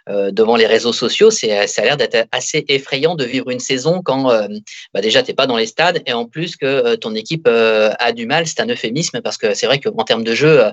devant 0.08 0.56
les 0.56 0.66
réseaux 0.66 0.94
sociaux. 0.94 1.30
C'est, 1.30 1.68
ça 1.68 1.82
a 1.82 1.86
l'air 1.86 1.98
d'être 1.98 2.28
assez 2.32 2.64
effrayant 2.70 3.16
de 3.16 3.26
vivre 3.26 3.50
une 3.50 3.60
saison 3.60 4.02
quand 4.02 4.32
bah 4.94 5.02
déjà, 5.02 5.24
tu 5.24 5.32
n'es 5.32 5.36
pas 5.36 5.46
dans 5.46 5.58
les 5.58 5.66
stades 5.66 6.02
et 6.06 6.14
en 6.14 6.26
plus 6.26 6.56
que 6.56 6.96
ton 6.96 7.16
équipe 7.16 7.48
a 7.48 8.12
du 8.14 8.26
mal. 8.26 8.48
C'est 8.48 8.62
un 8.62 8.70
euphémisme 8.70 9.22
parce 9.22 9.38
que 9.38 9.54
c'est 9.54 9.66
vrai 9.66 9.80
qu'en 9.80 10.04
termes 10.04 10.24
de 10.24 10.34
jeu, 10.34 10.64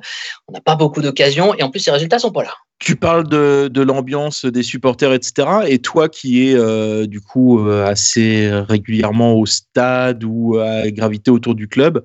on 0.47 0.53
n'a 0.53 0.61
pas 0.61 0.77
beaucoup 0.77 1.03
d'occasions 1.03 1.55
et 1.55 1.63
en 1.63 1.71
plus, 1.71 1.85
les 1.87 1.93
résultats 1.93 2.21
sont 2.21 2.33
pas 2.33 2.45
là. 2.45 2.55
Tu 2.78 2.97
parles 2.97 3.28
de, 3.28 3.81
l'ambiance 3.81 4.45
des 4.45 4.62
supporters, 4.62 5.12
etc. 5.12 5.49
Et 5.69 5.78
toi 5.78 6.09
qui 6.09 6.49
es 6.49 7.07
du 7.07 7.21
coup 7.21 7.66
assez 7.69 8.50
régulièrement 8.50 9.35
au 9.35 9.47
stade 9.47 10.23
ou 10.25 10.59
à 10.59 10.90
graviter 10.90 11.31
autour 11.31 11.54
du 11.54 11.69
club, 11.69 12.04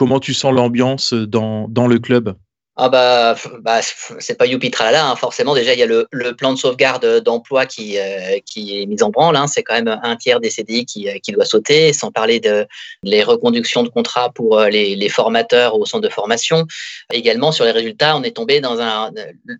Comment 0.00 0.18
tu 0.18 0.32
sens 0.32 0.54
l'ambiance 0.54 1.12
dans, 1.12 1.66
le 1.68 1.98
club? 1.98 2.34
Ah 2.82 2.88
bah, 2.88 3.36
bah 3.60 3.80
c'est 4.20 4.38
pas 4.38 4.46
youpi 4.46 4.70
tralala, 4.70 5.10
hein. 5.10 5.14
forcément 5.14 5.54
déjà 5.54 5.74
il 5.74 5.78
y 5.78 5.82
a 5.82 5.86
le, 5.86 6.06
le 6.10 6.34
plan 6.34 6.54
de 6.54 6.58
sauvegarde 6.58 7.20
d'emploi 7.22 7.66
qui, 7.66 7.98
euh, 7.98 8.38
qui 8.46 8.80
est 8.80 8.86
mis 8.86 9.02
en 9.02 9.10
branle, 9.10 9.36
hein. 9.36 9.46
c'est 9.46 9.62
quand 9.62 9.74
même 9.74 10.00
un 10.02 10.16
tiers 10.16 10.40
des 10.40 10.48
CDI 10.48 10.86
qui, 10.86 11.06
euh, 11.06 11.18
qui 11.22 11.32
doit 11.32 11.44
sauter, 11.44 11.92
sans 11.92 12.10
parler 12.10 12.40
de 12.40 12.66
les 13.02 13.22
reconductions 13.22 13.82
de 13.82 13.90
contrats 13.90 14.30
pour 14.30 14.58
euh, 14.58 14.70
les, 14.70 14.96
les, 14.96 15.08
formateurs 15.10 15.78
au 15.78 15.84
centre 15.84 16.04
de 16.04 16.08
formation. 16.08 16.66
Également 17.12 17.52
sur 17.52 17.66
les 17.66 17.72
résultats, 17.72 18.16
on 18.16 18.22
est 18.22 18.34
tombé 18.34 18.60
dans 18.60 18.80
un 18.80 19.10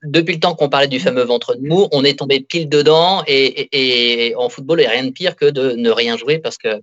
depuis 0.04 0.34
le 0.36 0.40
temps 0.40 0.54
qu'on 0.54 0.70
parlait 0.70 0.88
du 0.88 0.98
fameux 0.98 1.24
ventre 1.24 1.56
de 1.56 1.60
mou, 1.60 1.88
on 1.92 2.04
est 2.04 2.18
tombé 2.18 2.40
pile 2.40 2.70
dedans 2.70 3.22
et, 3.26 3.44
et, 3.44 4.28
et 4.28 4.36
en 4.36 4.48
football 4.48 4.80
il 4.80 4.84
n'y 4.84 4.88
a 4.88 4.92
rien 4.92 5.04
de 5.04 5.10
pire 5.10 5.36
que 5.36 5.44
de 5.44 5.72
ne 5.72 5.90
rien 5.90 6.16
jouer 6.16 6.38
parce 6.38 6.56
que 6.56 6.80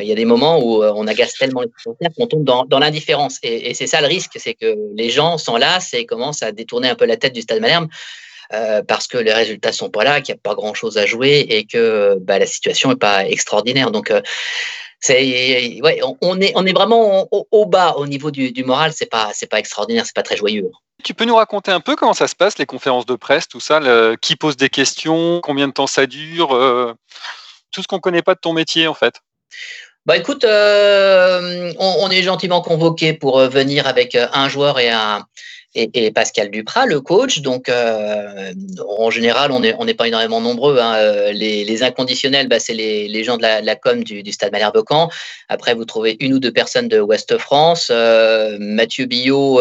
il 0.00 0.06
y 0.06 0.12
a 0.12 0.14
des 0.14 0.24
moments 0.24 0.58
où 0.62 0.82
euh, 0.82 0.92
on 0.94 1.06
agace 1.06 1.34
tellement 1.34 1.62
les 1.62 1.68
supporters 1.76 2.10
qu'on 2.16 2.26
tombe 2.26 2.44
dans, 2.44 2.78
l'indifférence. 2.78 3.38
Et, 3.42 3.74
c'est 3.74 3.86
ça 3.86 4.00
le 4.00 4.06
risque, 4.06 4.32
c'est 4.36 4.54
que 4.54 4.76
les 4.94 5.10
gens 5.10 5.38
s'en 5.38 5.56
lassent 5.56 5.94
et 5.94 6.06
commencent 6.06 6.42
à 6.42 6.52
détourner 6.52 6.88
un 6.88 6.94
peu 6.94 7.06
la 7.06 7.16
tête 7.16 7.32
du 7.32 7.42
Stade 7.42 7.60
Malherbe 7.60 7.88
euh, 8.52 8.82
parce 8.82 9.06
que 9.06 9.18
les 9.18 9.32
résultats 9.32 9.72
sont 9.72 9.90
pas 9.90 10.04
là, 10.04 10.20
qu'il 10.20 10.34
n'y 10.34 10.38
a 10.38 10.42
pas 10.42 10.54
grand-chose 10.54 10.98
à 10.98 11.06
jouer 11.06 11.46
et 11.48 11.64
que 11.64 12.18
bah, 12.20 12.38
la 12.38 12.46
situation 12.46 12.90
n'est 12.90 12.96
pas 12.96 13.26
extraordinaire. 13.26 13.90
Donc, 13.90 14.10
euh, 14.10 14.20
c'est, 15.00 15.80
ouais, 15.82 16.00
on, 16.20 16.40
est, 16.40 16.52
on 16.54 16.66
est 16.66 16.74
vraiment 16.74 17.26
au, 17.30 17.66
bas 17.66 17.94
au 17.96 18.06
niveau 18.06 18.30
du, 18.30 18.52
moral. 18.64 18.92
C'est 18.94 19.06
pas, 19.06 19.30
c'est 19.32 19.48
pas 19.48 19.58
extraordinaire, 19.58 20.04
c'est 20.04 20.14
pas 20.14 20.22
très 20.22 20.36
joyeux. 20.36 20.70
Tu 21.02 21.14
peux 21.14 21.24
nous 21.24 21.36
raconter 21.36 21.70
un 21.70 21.80
peu 21.80 21.96
comment 21.96 22.12
ça 22.12 22.28
se 22.28 22.36
passe, 22.36 22.58
les 22.58 22.66
conférences 22.66 23.06
de 23.06 23.14
presse, 23.14 23.48
tout 23.48 23.60
ça, 23.60 23.80
qui 24.20 24.36
pose 24.36 24.58
des 24.58 24.68
questions, 24.68 25.40
combien 25.42 25.68
de 25.68 25.72
temps 25.72 25.86
ça 25.86 26.04
dure, 26.04 26.48
tout 27.72 27.80
ce 27.80 27.88
qu'on 27.88 28.00
connaît 28.00 28.20
pas 28.20 28.34
de 28.34 28.40
ton 28.40 28.52
métier 28.52 28.86
en 28.86 28.92
fait? 28.92 29.22
Bah 30.06 30.16
écoute, 30.16 30.44
euh, 30.44 31.72
on, 31.78 32.10
est 32.10 32.22
gentiment 32.22 32.62
convoqué 32.62 33.12
pour 33.12 33.38
euh, 33.38 33.48
venir 33.48 33.86
avec 33.86 34.14
euh, 34.14 34.26
un 34.32 34.48
joueur 34.48 34.80
et 34.80 34.88
un 34.88 35.26
et, 35.74 36.10
Pascal 36.10 36.50
Duprat, 36.50 36.86
le 36.86 37.00
coach. 37.00 37.40
Donc 37.40 37.70
en 37.70 39.10
général, 39.10 39.52
on 39.52 39.60
n'est 39.60 39.94
pas 39.94 40.08
énormément 40.08 40.40
nombreux. 40.40 40.78
Hein. 40.78 41.32
Les, 41.32 41.82
inconditionnels, 41.82 42.48
bah, 42.48 42.60
c'est 42.60 42.74
les, 42.74 43.24
gens 43.24 43.36
de 43.36 43.42
la, 43.42 43.76
com 43.76 44.02
du, 44.02 44.32
Stade 44.32 44.52
Malherbe 44.52 44.82
Caen. 44.88 45.08
Après, 45.48 45.74
vous 45.74 45.84
trouvez 45.84 46.16
une 46.20 46.34
ou 46.34 46.38
deux 46.38 46.52
personnes 46.52 46.88
de 46.88 47.00
Ouest 47.00 47.38
France. 47.38 47.90
Mathieu 48.58 49.06
Billot 49.06 49.60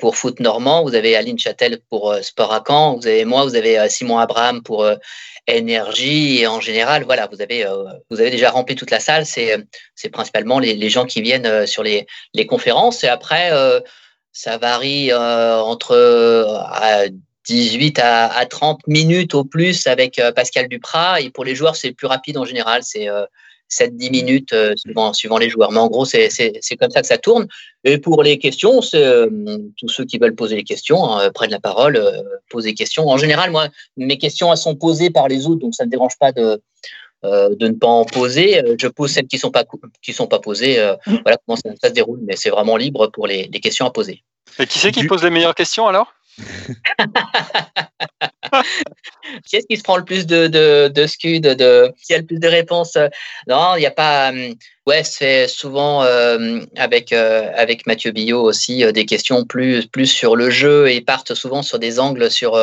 pour 0.00 0.16
foot 0.16 0.40
normand. 0.40 0.82
Vous 0.82 0.94
avez 0.94 1.16
Aline 1.16 1.38
Châtel 1.38 1.78
pour 1.88 2.14
sport 2.22 2.52
à 2.52 2.62
Caen. 2.66 2.96
Vous 2.96 3.06
avez 3.06 3.24
moi. 3.24 3.44
Vous 3.44 3.56
avez 3.56 3.88
Simon 3.88 4.18
Abraham 4.18 4.62
pour 4.62 4.86
énergie 5.46 6.40
et 6.40 6.46
en 6.46 6.60
général, 6.60 7.04
voilà, 7.04 7.28
vous 7.30 7.42
avez, 7.42 7.66
euh, 7.66 7.84
vous 8.10 8.20
avez 8.20 8.30
déjà 8.30 8.50
rempli 8.50 8.76
toute 8.76 8.90
la 8.90 9.00
salle. 9.00 9.26
C'est, 9.26 9.66
principalement 10.12 10.58
les, 10.58 10.74
les, 10.74 10.90
gens 10.90 11.06
qui 11.06 11.22
viennent 11.22 11.46
euh, 11.46 11.66
sur 11.66 11.82
les, 11.82 12.06
conférences 12.46 13.04
et 13.04 13.08
après, 13.08 13.50
euh, 13.52 13.80
ça 14.32 14.58
varie 14.58 15.12
entre 15.12 17.10
18 17.46 17.98
à, 17.98 18.26
à, 18.26 18.46
30 18.46 18.86
minutes 18.86 19.34
au 19.34 19.44
plus 19.44 19.86
avec 19.86 20.20
Pascal 20.34 20.68
Duprat 20.68 21.20
et 21.20 21.30
pour 21.30 21.44
les 21.44 21.54
joueurs, 21.54 21.76
c'est 21.76 21.92
plus 21.92 22.06
rapide 22.06 22.38
en 22.38 22.44
général. 22.44 22.82
C'est 22.82 23.08
7-10 23.72 24.10
minutes 24.10 24.52
euh, 24.52 24.74
suivant, 24.76 25.38
les 25.38 25.48
joueurs. 25.48 25.72
Mais 25.72 25.78
en 25.78 25.88
gros, 25.88 26.04
c'est 26.04 26.28
comme 26.78 26.90
ça 26.90 27.00
que 27.00 27.06
ça 27.06 27.18
tourne. 27.18 27.46
Et 27.84 27.98
pour 27.98 28.22
les 28.22 28.38
questions, 28.38 28.80
euh, 28.94 29.28
tous 29.78 29.88
ceux 29.88 30.04
qui 30.04 30.18
veulent 30.18 30.34
poser 30.34 30.56
les 30.56 30.64
questions 30.64 31.04
hein, 31.04 31.30
prennent 31.30 31.50
la 31.50 31.60
parole, 31.60 31.96
euh, 31.96 32.22
posent 32.50 32.64
des 32.64 32.74
questions. 32.74 33.08
En 33.08 33.16
général, 33.16 33.50
moi, 33.50 33.68
mes 33.96 34.18
questions 34.18 34.54
sont 34.56 34.76
posées 34.76 35.10
par 35.10 35.28
les 35.28 35.46
autres, 35.46 35.60
donc 35.60 35.74
ça 35.74 35.86
ne 35.86 35.90
dérange 35.90 36.18
pas 36.18 36.32
de, 36.32 36.60
de 37.22 37.68
ne 37.68 37.74
pas 37.74 37.86
en 37.86 38.04
poser. 38.04 38.62
Je 38.78 38.88
pose 38.88 39.12
celles 39.12 39.26
qui 39.26 39.36
ne 39.36 39.40
sont, 39.40 39.50
pas, 39.50 39.64
qui 40.02 40.12
sont 40.12 40.26
pas 40.26 40.40
posées. 40.40 40.76
voilà 41.06 41.38
comment 41.46 41.56
ça, 41.56 41.88
se 41.88 41.92
déroule, 41.92 42.20
mais 42.22 42.36
c'est 42.36 42.50
vraiment 42.50 42.76
libre 42.76 43.08
pour 43.08 43.26
les, 43.26 43.48
les, 43.52 43.60
questions 43.60 43.86
à 43.86 43.90
poser. 43.90 44.22
Et 44.58 44.66
qui 44.66 44.78
c'est 44.78 44.92
qui 44.92 45.06
pose 45.06 45.22
les 45.22 45.30
meilleures 45.30 45.54
questions 45.54 45.86
alors? 45.86 46.12
qui 49.46 49.56
est-ce 49.56 49.66
qui 49.66 49.76
se 49.76 49.82
prend 49.82 49.96
le 49.96 50.04
plus 50.04 50.26
de, 50.26 50.46
de, 50.46 50.88
de 50.88 51.06
scud 51.06 51.42
de, 51.42 51.92
Qui 52.04 52.14
a 52.14 52.18
le 52.18 52.24
plus 52.24 52.38
de 52.38 52.48
réponses? 52.48 52.96
Non, 53.48 53.74
il 53.76 53.80
n'y 53.80 53.86
a 53.86 53.90
pas. 53.90 54.32
Euh, 54.32 54.54
ouais, 54.86 55.02
c'est 55.04 55.48
souvent 55.48 56.04
euh, 56.04 56.60
avec, 56.76 57.12
euh, 57.12 57.50
avec 57.54 57.86
Mathieu 57.86 58.12
Billot 58.12 58.42
aussi 58.42 58.84
des 58.92 59.06
questions 59.06 59.44
plus, 59.44 59.86
plus 59.86 60.06
sur 60.06 60.36
le 60.36 60.50
jeu 60.50 60.90
et 60.90 61.00
partent 61.00 61.34
souvent 61.34 61.62
sur 61.62 61.78
des 61.78 62.00
angles 62.00 62.30
sur 62.30 62.58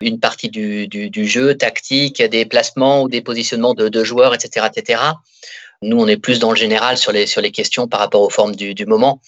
une 0.00 0.20
partie 0.20 0.48
du, 0.48 0.88
du, 0.88 1.10
du, 1.10 1.26
jeu, 1.26 1.54
tactique, 1.54 2.22
des 2.22 2.46
placements 2.46 3.02
ou 3.02 3.08
des 3.08 3.22
positionnements 3.22 3.74
de, 3.74 3.88
de 3.88 4.04
joueurs, 4.04 4.34
etc., 4.34 4.68
etc. 4.74 5.02
Nous, 5.82 5.98
on 5.98 6.06
est 6.06 6.18
plus 6.18 6.38
dans 6.38 6.50
le 6.50 6.56
général 6.56 6.98
sur 6.98 7.10
les, 7.10 7.26
sur 7.26 7.40
les 7.40 7.50
questions 7.50 7.88
par 7.88 8.00
rapport 8.00 8.20
aux 8.20 8.28
formes 8.28 8.54
du, 8.54 8.74
du 8.74 8.84
moment. 8.84 9.20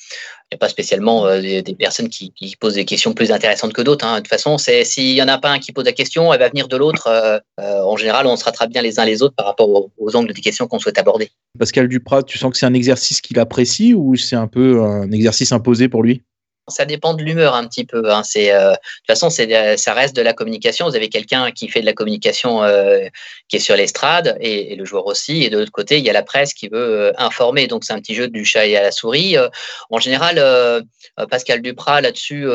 Il 0.50 0.56
n'y 0.56 0.56
a 0.56 0.58
pas 0.58 0.68
spécialement 0.68 1.26
euh, 1.26 1.40
des, 1.40 1.74
personnes 1.74 2.10
qui, 2.10 2.30
posent 2.60 2.74
des 2.74 2.84
questions 2.84 3.14
plus 3.14 3.32
intéressantes 3.32 3.72
que 3.72 3.80
d'autres. 3.80 4.04
Hein. 4.04 4.16
De 4.16 4.18
toute 4.18 4.28
façon, 4.28 4.58
s'il 4.58 5.14
n'y 5.14 5.22
en 5.22 5.28
a 5.28 5.38
pas 5.38 5.48
un 5.48 5.58
qui 5.58 5.72
pose 5.72 5.86
la 5.86 5.92
question, 5.92 6.30
elle 6.30 6.40
va 6.40 6.50
venir 6.50 6.68
de 6.68 6.76
l'autre. 6.76 7.06
Euh, 7.06 7.38
euh, 7.58 7.80
en 7.80 7.96
général, 7.96 8.26
on 8.26 8.36
se 8.36 8.44
rattrape 8.44 8.68
bien 8.68 8.82
les 8.82 9.00
uns 9.00 9.06
les 9.06 9.22
autres 9.22 9.34
par 9.34 9.46
rapport 9.46 9.70
aux, 9.70 9.90
aux 9.96 10.14
angles 10.14 10.34
des 10.34 10.42
questions 10.42 10.66
qu'on 10.66 10.78
souhaite 10.78 10.98
aborder. 10.98 11.30
Pascal 11.58 11.88
Duprat, 11.88 12.22
tu 12.24 12.36
sens 12.36 12.50
que 12.50 12.58
c'est 12.58 12.66
un 12.66 12.74
exercice 12.74 13.22
qu'il 13.22 13.38
apprécie 13.38 13.94
ou 13.94 14.14
c'est 14.16 14.36
un 14.36 14.46
peu 14.46 14.82
un 14.82 15.10
exercice 15.10 15.52
imposé 15.52 15.88
pour 15.88 16.02
lui? 16.02 16.20
Ça 16.68 16.84
dépend 16.84 17.14
de 17.14 17.22
l'humeur 17.22 17.54
un 17.54 17.66
petit 17.66 17.84
peu. 17.84 18.12
Hein. 18.12 18.22
C'est, 18.22 18.52
euh, 18.52 18.70
de 18.70 18.76
toute 18.76 19.18
façon, 19.18 19.28
euh, 19.40 19.76
ça 19.76 19.94
reste 19.94 20.14
de 20.14 20.22
la 20.22 20.32
communication. 20.32 20.88
Vous 20.88 20.96
avez 20.96 21.08
quelqu'un 21.08 21.50
qui 21.50 21.68
fait 21.68 21.80
de 21.80 21.86
la 21.86 21.92
communication 21.92 22.62
euh, 22.62 23.08
qui 23.48 23.56
est 23.56 23.60
sur 23.60 23.76
l'estrade 23.76 24.36
et, 24.40 24.76
le 24.76 24.84
joueur 24.84 25.06
aussi. 25.06 25.42
Et 25.42 25.50
de 25.50 25.58
l'autre 25.58 25.72
côté, 25.72 25.98
il 25.98 26.04
y 26.04 26.10
a 26.10 26.12
la 26.12 26.22
presse 26.22 26.54
qui 26.54 26.68
veut 26.68 27.12
informer. 27.20 27.66
Donc, 27.66 27.84
c'est 27.84 27.92
un 27.92 27.98
petit 27.98 28.14
jeu 28.14 28.28
du 28.28 28.44
chat 28.44 28.66
et 28.66 28.76
à 28.76 28.82
la 28.82 28.92
souris. 28.92 29.36
en 29.90 29.98
général, 29.98 30.84
Pascal 31.30 31.60
Duprat, 31.62 32.00
là-dessus, 32.00 32.46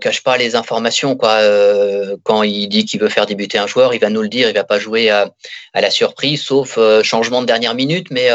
cache 0.00 0.22
pas 0.22 0.36
les 0.36 0.56
informations. 0.56 1.16
Quoi. 1.16 1.30
Euh, 1.40 2.16
quand 2.22 2.42
il 2.42 2.68
dit 2.68 2.84
qu'il 2.84 3.00
veut 3.00 3.08
faire 3.08 3.26
débuter 3.26 3.58
un 3.58 3.66
joueur, 3.66 3.94
il 3.94 4.00
va 4.00 4.10
nous 4.10 4.22
le 4.22 4.28
dire, 4.28 4.48
il 4.48 4.54
va 4.54 4.64
pas 4.64 4.78
jouer 4.78 5.10
à, 5.10 5.30
la 5.74 5.90
surprise, 5.90 6.42
sauf 6.42 6.76
euh, 6.78 7.02
changement 7.02 7.40
de 7.40 7.46
dernière 7.46 7.74
minute, 7.74 8.10
mais 8.10 8.28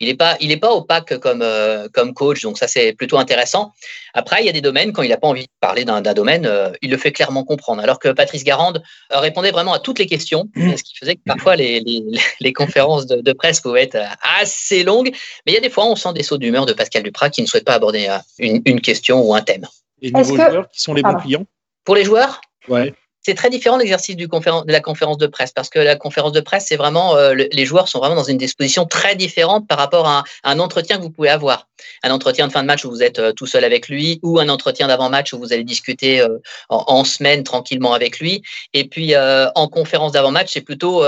il 0.00 0.08
n'est 0.08 0.14
pas, 0.14 0.36
il 0.40 0.50
est 0.52 0.56
pas 0.56 0.72
opaque 0.72 1.18
comme, 1.18 1.44
comme 1.92 2.14
coach, 2.14 2.42
donc 2.42 2.58
ça 2.58 2.68
c'est 2.68 2.92
plutôt 2.92 3.18
intéressant. 3.18 3.72
Après, 4.12 4.42
il 4.42 4.46
y 4.46 4.48
a 4.48 4.52
des 4.52 4.60
domaines, 4.60 4.92
quand 4.92 5.02
il 5.02 5.10
n'a 5.10 5.16
pas 5.16 5.28
envie 5.28 5.44
de 5.44 5.52
parler 5.60 5.84
d'un 5.84 6.00
domaine, 6.00 6.50
il 6.82 6.90
le 6.90 6.96
fait 6.96 7.12
clairement 7.12 7.44
comprendre. 7.44 7.82
Alors 7.82 7.98
que 7.98 8.08
Patrice 8.08 8.44
Garande 8.44 8.82
répondait 9.10 9.52
vraiment 9.52 9.72
à 9.72 9.78
toutes 9.78 9.98
les 9.98 10.06
questions, 10.06 10.48
ce 10.56 10.82
qui 10.82 10.96
faisait 10.96 11.14
que 11.14 11.22
parfois 11.24 11.56
les, 11.56 11.80
les, 11.80 12.02
les 12.40 12.52
conférences 12.52 13.06
de, 13.06 13.20
de, 13.20 13.32
presse 13.32 13.60
pouvaient 13.60 13.82
être 13.82 13.98
assez 14.40 14.82
longues. 14.82 15.10
Mais 15.46 15.52
il 15.52 15.54
y 15.54 15.58
a 15.58 15.60
des 15.60 15.70
fois, 15.70 15.86
on 15.86 15.96
sent 15.96 16.12
des 16.14 16.22
sauts 16.22 16.38
d'humeur 16.38 16.66
de 16.66 16.72
Pascal 16.72 17.02
Duprat 17.02 17.30
qui 17.30 17.42
ne 17.42 17.46
souhaite 17.46 17.64
pas 17.64 17.74
aborder 17.74 18.08
une, 18.38 18.62
une 18.64 18.80
question 18.80 19.22
ou 19.22 19.34
un 19.34 19.42
thème. 19.42 19.66
Et 20.02 20.10
niveau 20.10 20.36
joueurs, 20.36 20.68
qui 20.70 20.80
sont 20.80 20.94
les 20.94 21.02
bons 21.02 21.14
clients 21.16 21.46
Pour 21.84 21.94
les 21.94 22.04
joueurs 22.04 22.40
Ouais. 22.68 22.94
C'est 23.22 23.34
très 23.34 23.50
différent 23.50 23.76
l'exercice 23.76 24.16
du 24.16 24.28
de 24.28 24.72
la 24.72 24.80
conférence 24.80 25.18
de 25.18 25.26
presse 25.26 25.52
parce 25.52 25.68
que 25.68 25.78
la 25.78 25.94
conférence 25.94 26.32
de 26.32 26.40
presse, 26.40 26.64
c'est 26.68 26.76
vraiment 26.76 27.16
euh, 27.16 27.34
les 27.34 27.66
joueurs 27.66 27.86
sont 27.86 27.98
vraiment 27.98 28.14
dans 28.14 28.24
une 28.24 28.38
disposition 28.38 28.86
très 28.86 29.14
différente 29.14 29.68
par 29.68 29.76
rapport 29.76 30.08
à 30.08 30.24
un, 30.42 30.58
entretien 30.58 30.96
que 30.96 31.02
vous 31.02 31.10
pouvez 31.10 31.28
avoir. 31.28 31.68
Un 32.02 32.12
entretien 32.12 32.46
de 32.46 32.52
fin 32.52 32.62
de 32.62 32.66
match 32.66 32.86
où 32.86 32.90
vous 32.90 33.02
êtes 33.02 33.18
euh, 33.18 33.32
tout 33.32 33.46
seul 33.46 33.64
avec 33.64 33.88
lui 33.88 34.20
ou 34.22 34.38
un 34.38 34.48
entretien 34.48 34.88
d'avant-match 34.88 35.34
où 35.34 35.38
vous 35.38 35.52
allez 35.52 35.64
discuter 35.64 36.22
euh, 36.22 36.38
en, 36.70 37.04
semaine 37.04 37.44
tranquillement 37.44 37.92
avec 37.92 38.20
lui. 38.20 38.42
Et 38.72 38.88
puis 38.88 39.14
en 39.16 39.68
conférence 39.68 40.12
d'avant-match, 40.12 40.50
c'est 40.52 40.60
plutôt 40.62 41.04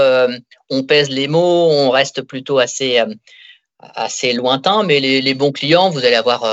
on 0.70 0.82
pèse 0.84 1.08
les 1.08 1.28
mots, 1.28 1.68
on 1.70 1.90
reste 1.90 2.22
plutôt 2.22 2.58
assez 2.58 3.02
assez 3.94 4.32
lointain, 4.32 4.82
mais 4.84 5.00
les, 5.00 5.34
bons 5.34 5.52
clients, 5.52 5.90
vous 5.90 6.04
allez 6.04 6.14
avoir 6.14 6.46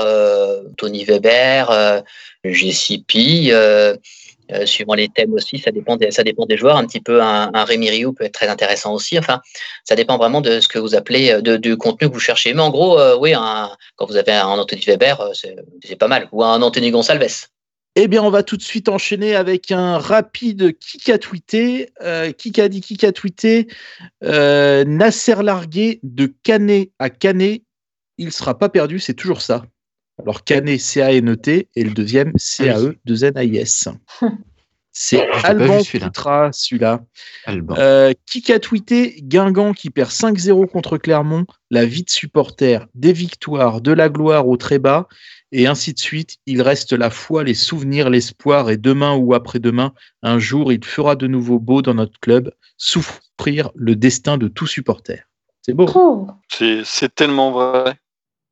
Tony 0.76 1.04
Weber, 1.04 2.02
GCP, 2.44 3.50
euh, 3.50 3.96
euh, 4.52 4.66
suivant 4.66 4.94
les 4.94 5.08
thèmes 5.08 5.32
aussi, 5.32 5.58
ça 5.58 5.70
dépend 5.70 5.96
des, 5.96 6.10
ça 6.10 6.24
dépend 6.24 6.44
des 6.44 6.56
joueurs. 6.56 6.76
Un 6.76 6.86
petit 6.86 7.00
peu 7.00 7.22
un, 7.22 7.50
un 7.54 7.64
Rémi 7.64 7.88
Rioux 7.88 8.12
peut 8.12 8.24
être 8.24 8.34
très 8.34 8.48
intéressant 8.48 8.94
aussi. 8.94 9.18
Enfin, 9.18 9.40
ça 9.84 9.94
dépend 9.94 10.16
vraiment 10.16 10.40
de 10.40 10.60
ce 10.60 10.68
que 10.68 10.78
vous 10.78 10.94
appelez, 10.94 11.30
euh, 11.30 11.40
de, 11.40 11.56
du 11.56 11.76
contenu 11.76 12.08
que 12.08 12.14
vous 12.14 12.20
cherchez. 12.20 12.52
Mais 12.52 12.62
en 12.62 12.70
gros, 12.70 12.98
oui, 13.18 13.32
un, 13.34 13.70
quand 13.96 14.06
vous 14.06 14.16
avez 14.16 14.32
un 14.32 14.46
Anthony 14.46 14.82
Weber, 14.86 15.30
c'est 15.34 15.96
pas 15.96 16.08
mal. 16.08 16.28
Ou 16.32 16.42
un 16.42 16.60
Anthony 16.62 16.90
Gonsalves. 16.90 17.46
Eh 17.96 18.06
bien, 18.08 18.22
on 18.22 18.30
va 18.30 18.42
tout 18.42 18.56
de 18.56 18.62
suite 18.62 18.88
enchaîner 18.88 19.34
avec 19.34 19.72
un 19.72 19.98
rapide 19.98 20.78
qui 20.78 21.10
a 21.10 21.18
tweeté. 21.18 21.90
qui 22.38 22.60
a 22.60 22.68
dit, 22.68 22.80
qui 22.80 23.04
a 23.04 23.12
tweeté 23.12 23.66
Nasser 24.22 25.42
largué 25.42 26.00
de 26.02 26.32
Canet 26.42 26.92
à 26.98 27.10
Canet, 27.10 27.64
il 28.18 28.32
sera 28.32 28.58
pas 28.58 28.68
perdu, 28.68 28.98
c'est 28.98 29.14
toujours 29.14 29.40
ça. 29.40 29.64
Alors 30.22 30.44
Canet, 30.44 30.78
C-A-N-E-T, 30.78 31.68
et 31.74 31.84
le 31.84 31.92
deuxième, 31.92 32.32
C-A-E, 32.36 32.96
2-N-A-I-S. 33.06 33.88
C'est 34.92 35.28
Alban 35.44 35.84
Foutra, 35.84 36.50
celui-là. 36.52 37.00
Euh, 37.48 38.12
qui 38.26 38.52
a 38.52 38.58
tweeté 38.58 39.20
Guingamp 39.22 39.72
qui 39.72 39.90
perd 39.90 40.10
5-0 40.10 40.66
contre 40.66 40.98
Clermont, 40.98 41.46
la 41.70 41.84
vie 41.84 42.02
de 42.02 42.10
supporter, 42.10 42.86
des 42.94 43.12
victoires, 43.12 43.80
de 43.80 43.92
la 43.92 44.08
gloire 44.08 44.48
au 44.48 44.56
très 44.56 44.78
bas, 44.78 45.06
et 45.52 45.66
ainsi 45.66 45.94
de 45.94 45.98
suite. 45.98 46.38
Il 46.46 46.60
reste 46.60 46.92
la 46.92 47.10
foi, 47.10 47.44
les 47.44 47.54
souvenirs, 47.54 48.10
l'espoir, 48.10 48.70
et 48.70 48.76
demain 48.76 49.14
ou 49.14 49.34
après-demain, 49.34 49.92
un 50.22 50.38
jour, 50.38 50.72
il 50.72 50.84
fera 50.84 51.14
de 51.14 51.28
nouveau 51.28 51.60
beau 51.60 51.82
dans 51.82 51.94
notre 51.94 52.18
club, 52.20 52.52
souffrir 52.76 53.70
le 53.76 53.94
destin 53.94 54.38
de 54.38 54.48
tout 54.48 54.66
supporter. 54.66 55.24
C'est 55.62 55.74
beau. 55.74 55.86
Oh. 55.94 56.26
C'est 56.84 57.14
tellement 57.14 57.52
vrai. 57.52 57.94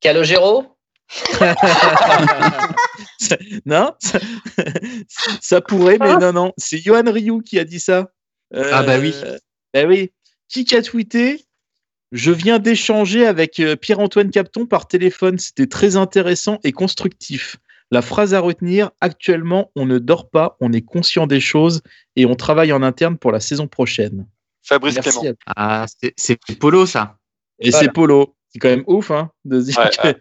Calogero 0.00 0.76
non, 3.66 3.92
ça, 3.98 4.18
ça 5.40 5.60
pourrait, 5.60 5.98
mais 6.00 6.16
non, 6.18 6.32
non. 6.32 6.52
C'est 6.56 6.78
Johan 6.78 7.02
Ryu 7.10 7.42
qui 7.42 7.58
a 7.58 7.64
dit 7.64 7.80
ça. 7.80 8.10
Ah 8.54 8.82
bah 8.82 8.98
oui. 8.98 9.12
Euh, 9.24 9.38
Bah 9.74 9.84
oui. 9.86 10.10
Qui 10.48 10.74
a 10.74 10.82
tweeté? 10.82 11.44
Je 12.10 12.30
viens 12.32 12.58
d'échanger 12.58 13.26
avec 13.26 13.60
euh, 13.60 13.76
Pierre-Antoine 13.76 14.30
Capton 14.30 14.64
par 14.64 14.88
téléphone. 14.88 15.38
C'était 15.38 15.66
très 15.66 15.96
intéressant 15.96 16.58
et 16.64 16.72
constructif. 16.72 17.56
La 17.90 18.00
phrase 18.02 18.32
à 18.34 18.40
retenir 18.40 18.90
actuellement, 19.02 19.70
on 19.76 19.84
ne 19.86 19.98
dort 19.98 20.30
pas, 20.30 20.56
on 20.60 20.72
est 20.72 20.80
conscient 20.82 21.26
des 21.26 21.40
choses 21.40 21.82
et 22.16 22.24
on 22.26 22.34
travaille 22.34 22.72
en 22.72 22.82
interne 22.82 23.18
pour 23.18 23.30
la 23.32 23.40
saison 23.40 23.66
prochaine. 23.68 24.26
Fabrice 24.62 24.94
Merci 24.94 25.18
Clément. 25.18 25.34
à- 25.46 25.82
Ah, 25.82 25.86
c'est- 26.00 26.14
c'est 26.16 26.38
Polo, 26.58 26.86
ça. 26.86 27.18
Et 27.60 27.70
Voilà. 27.70 27.86
c'est 27.86 27.92
Polo. 27.92 28.34
C'est 28.50 28.58
quand 28.60 28.68
même 28.68 28.84
ouf 28.86 29.10
hein, 29.10 29.30
de 29.44 29.60
se 29.60 29.66
dire 29.66 29.78
Ouais, 29.78 29.90
que 29.90 30.08
ouais. 30.08 30.16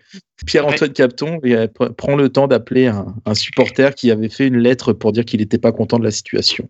Pierre-Antoine 0.45 0.91
Capton 0.91 1.39
prend 1.97 2.15
le 2.15 2.29
temps 2.29 2.47
d'appeler 2.47 2.87
un, 2.87 3.15
un 3.25 3.33
supporter 3.33 3.95
qui 3.95 4.11
avait 4.11 4.29
fait 4.29 4.47
une 4.47 4.57
lettre 4.57 4.93
pour 4.93 5.11
dire 5.13 5.23
qu'il 5.25 5.39
n'était 5.39 5.57
pas 5.57 5.71
content 5.71 5.97
de 5.97 6.03
la 6.03 6.11
situation. 6.11 6.67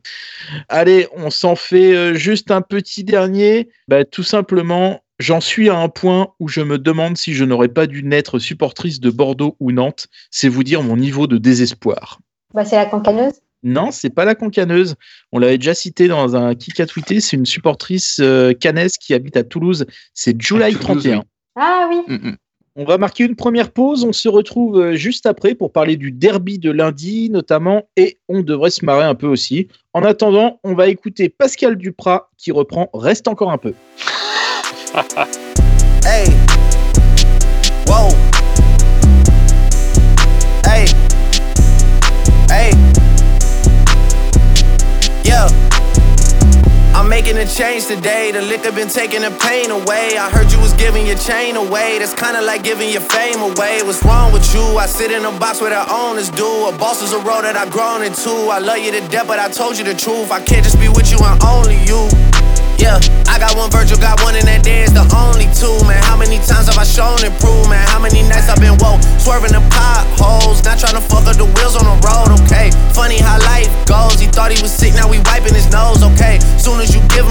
Allez, 0.70 1.08
on 1.16 1.30
s'en 1.30 1.56
fait 1.56 1.96
euh, 1.96 2.14
juste 2.14 2.52
un 2.52 2.62
petit 2.62 3.04
dernier. 3.04 3.70
Bah, 3.88 4.06
tout 4.06 4.24
simplement, 4.24 5.04
j'en 5.20 5.42
suis 5.42 5.70
à 5.70 5.78
un 5.78 5.90
point 5.90 6.30
où 6.40 6.48
je 6.48 6.62
me 6.62 6.78
demande 6.78 7.18
si 7.18 7.34
je 7.34 7.44
n'aurais 7.44 7.70
pas 7.70 7.88
dû 7.88 8.04
naître 8.04 8.40
supportrice 8.40 9.00
de 9.00 9.10
Bordeaux 9.10 9.58
ou 9.60 9.72
Nantes. 9.72 10.08
C'est 10.30 10.50
vous 10.50 10.64
dire 10.64 10.84
mon 10.84 10.96
niveau 10.96 11.28
de 11.28 11.38
désespoir. 11.38 12.20
Bah, 12.54 12.66
c'est 12.66 12.76
la 12.76 12.86
cancaneuse. 12.86 13.42
Non, 13.64 13.92
c'est 13.92 14.12
pas 14.12 14.24
la 14.24 14.36
concaneuse. 14.36 14.96
On 15.32 15.40
l'avait 15.40 15.58
déjà 15.58 15.74
cité 15.74 16.08
dans 16.08 16.36
un 16.36 16.54
kick 16.54 16.80
à 16.80 16.86
tweeter. 16.86 17.20
C'est 17.20 17.36
une 17.36 17.46
supportrice 17.46 18.20
euh, 18.22 18.54
canaise 18.54 18.98
qui 18.98 19.14
habite 19.14 19.36
à 19.36 19.44
Toulouse. 19.44 19.86
C'est 20.14 20.40
July 20.40 20.76
Toulouse, 20.76 21.04
31. 21.04 21.24
Ah 21.58 21.90
oui. 21.90 22.02
Mm, 22.08 22.30
mm. 22.30 22.38
On 22.80 22.86
va 22.86 23.00
marquer 23.00 23.24
une 23.24 23.36
première 23.36 23.72
pause. 23.72 24.06
On 24.06 24.14
se 24.14 24.30
retrouve 24.30 24.80
euh, 24.80 24.96
juste 24.96 25.26
après 25.26 25.56
pour 25.56 25.72
parler 25.72 25.98
du 25.98 26.12
derby 26.12 26.60
de 26.60 26.70
lundi, 26.70 27.32
notamment, 27.32 27.90
et 27.98 28.20
on 28.30 28.44
devrait 28.44 28.70
se 28.70 28.86
marrer 28.86 29.04
un 29.04 29.16
peu 29.16 29.26
aussi. 29.26 29.68
En 29.94 30.04
attendant, 30.04 30.60
on 30.64 30.76
va 30.76 30.88
écouter 30.88 31.28
Pascal 31.28 31.76
Duprat 31.76 32.30
qui 32.38 32.52
reprend 32.52 32.90
Reste 32.94 33.28
encore 33.28 33.52
un 33.52 33.58
peu. 33.58 33.74
Hey. 36.06 36.47
I'm 46.98 47.08
making 47.08 47.38
a 47.38 47.46
change 47.46 47.86
today. 47.86 48.32
The 48.32 48.42
liquor 48.42 48.72
been 48.72 48.90
taking 48.90 49.22
the 49.22 49.30
pain 49.30 49.70
away. 49.70 50.18
I 50.18 50.32
heard 50.32 50.52
you 50.52 50.60
was 50.60 50.74
giving 50.74 51.06
your 51.06 51.16
chain 51.16 51.56
away. 51.56 52.00
That's 52.00 52.16
kinda 52.16 52.42
like 52.42 52.64
giving 52.64 52.90
your 52.90 53.06
fame 53.06 53.40
away. 53.40 53.84
What's 53.84 54.04
wrong 54.04 54.34
with 54.34 54.52
you? 54.52 54.66
I 54.80 54.88
sit 54.88 55.12
in 55.12 55.24
a 55.24 55.32
box 55.32 55.62
where 55.62 55.70
the 55.70 55.86
owners 55.94 56.32
do. 56.32 56.50
A 56.66 56.72
boss 56.72 57.04
is 57.04 57.14
a 57.14 57.20
role 57.20 57.44
that 57.44 57.56
I've 57.56 57.70
grown 57.70 58.02
into. 58.02 58.50
I 58.50 58.58
love 58.58 58.80
you 58.80 58.92
to 58.94 59.02
death, 59.10 59.28
but 59.28 59.38
I 59.38 59.48
told 59.48 59.78
you 59.78 59.84
the 59.84 59.94
truth. 59.94 60.32
I 60.32 60.42
can't 60.42 60.64
just 60.64 60.80
be 60.80 60.90
with 60.90 61.12
you 61.12 61.20
and 61.22 61.38
only 61.44 61.78
you. 61.86 62.10
Yeah, 62.78 63.02
I 63.26 63.38
got 63.38 63.58
one 63.58 63.70
Virgil, 63.70 63.98
got 63.98 64.22
one 64.22 64.36
in 64.38 64.46
that 64.46 64.62
it's 64.66 64.94
the 64.94 65.02
only 65.18 65.50
two, 65.54 65.78
man. 65.90 65.98
How 66.06 66.18
many 66.18 66.38
times 66.46 66.70
have 66.70 66.78
I 66.78 66.86
shown 66.86 67.18
and 67.26 67.34
proved, 67.42 67.70
man? 67.70 67.82
How 67.90 67.98
many 67.98 68.22
nights 68.22 68.50
I've 68.50 68.62
been 68.62 68.78
woke, 68.78 69.02
swerving 69.18 69.54
the 69.54 69.66
potholes, 69.74 70.62
not 70.62 70.78
trying 70.78 70.94
to 70.94 71.02
fuck 71.02 71.26
up 71.26 71.38
the 71.42 71.50
wheels 71.58 71.74
on 71.74 71.90
the 71.90 71.98
road, 72.06 72.38
okay? 72.46 72.70
Funny 72.94 73.18
how 73.18 73.42
life 73.50 73.70
goes, 73.90 74.22
he 74.22 74.30
thought 74.30 74.54
he 74.54 74.57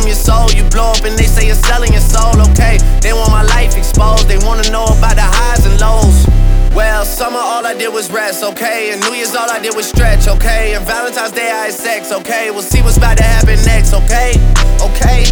your 0.07 0.17
soul, 0.17 0.51
you 0.53 0.63
blow 0.71 0.93
up 0.93 1.05
and 1.05 1.19
they 1.19 1.27
say 1.27 1.47
you're 1.47 1.59
selling 1.67 1.93
your 1.93 2.03
soul, 2.05 2.35
okay? 2.51 2.79
They 3.01 3.13
want 3.13 3.31
my 3.31 3.43
life 3.43 3.77
exposed, 3.77 4.29
they 4.29 4.39
wanna 4.39 4.69
know 4.71 4.85
about 4.87 5.17
the 5.17 5.27
highs 5.27 5.67
and 5.67 5.81
lows. 5.81 6.27
Well, 6.75 7.05
summer 7.05 7.39
all 7.39 7.65
I 7.67 7.75
did 7.75 7.93
was 7.93 8.11
rest, 8.11 8.45
okay? 8.45 8.93
And 8.93 9.01
New 9.01 9.15
Year's 9.15 9.35
all 9.35 9.51
I 9.51 9.59
did 9.59 9.75
was 9.75 9.89
stretch, 9.89 10.29
okay? 10.29 10.75
And 10.75 10.85
Valentine's 10.85 11.33
Day 11.33 11.51
I 11.51 11.67
had 11.67 11.75
sex, 11.75 12.13
okay? 12.13 12.51
We'll 12.51 12.63
see 12.63 12.83
what's 12.83 12.99
about 12.99 13.17
to 13.17 13.25
happen 13.25 13.57
next, 13.65 13.95
okay? 13.95 14.37
Okay, 14.85 15.25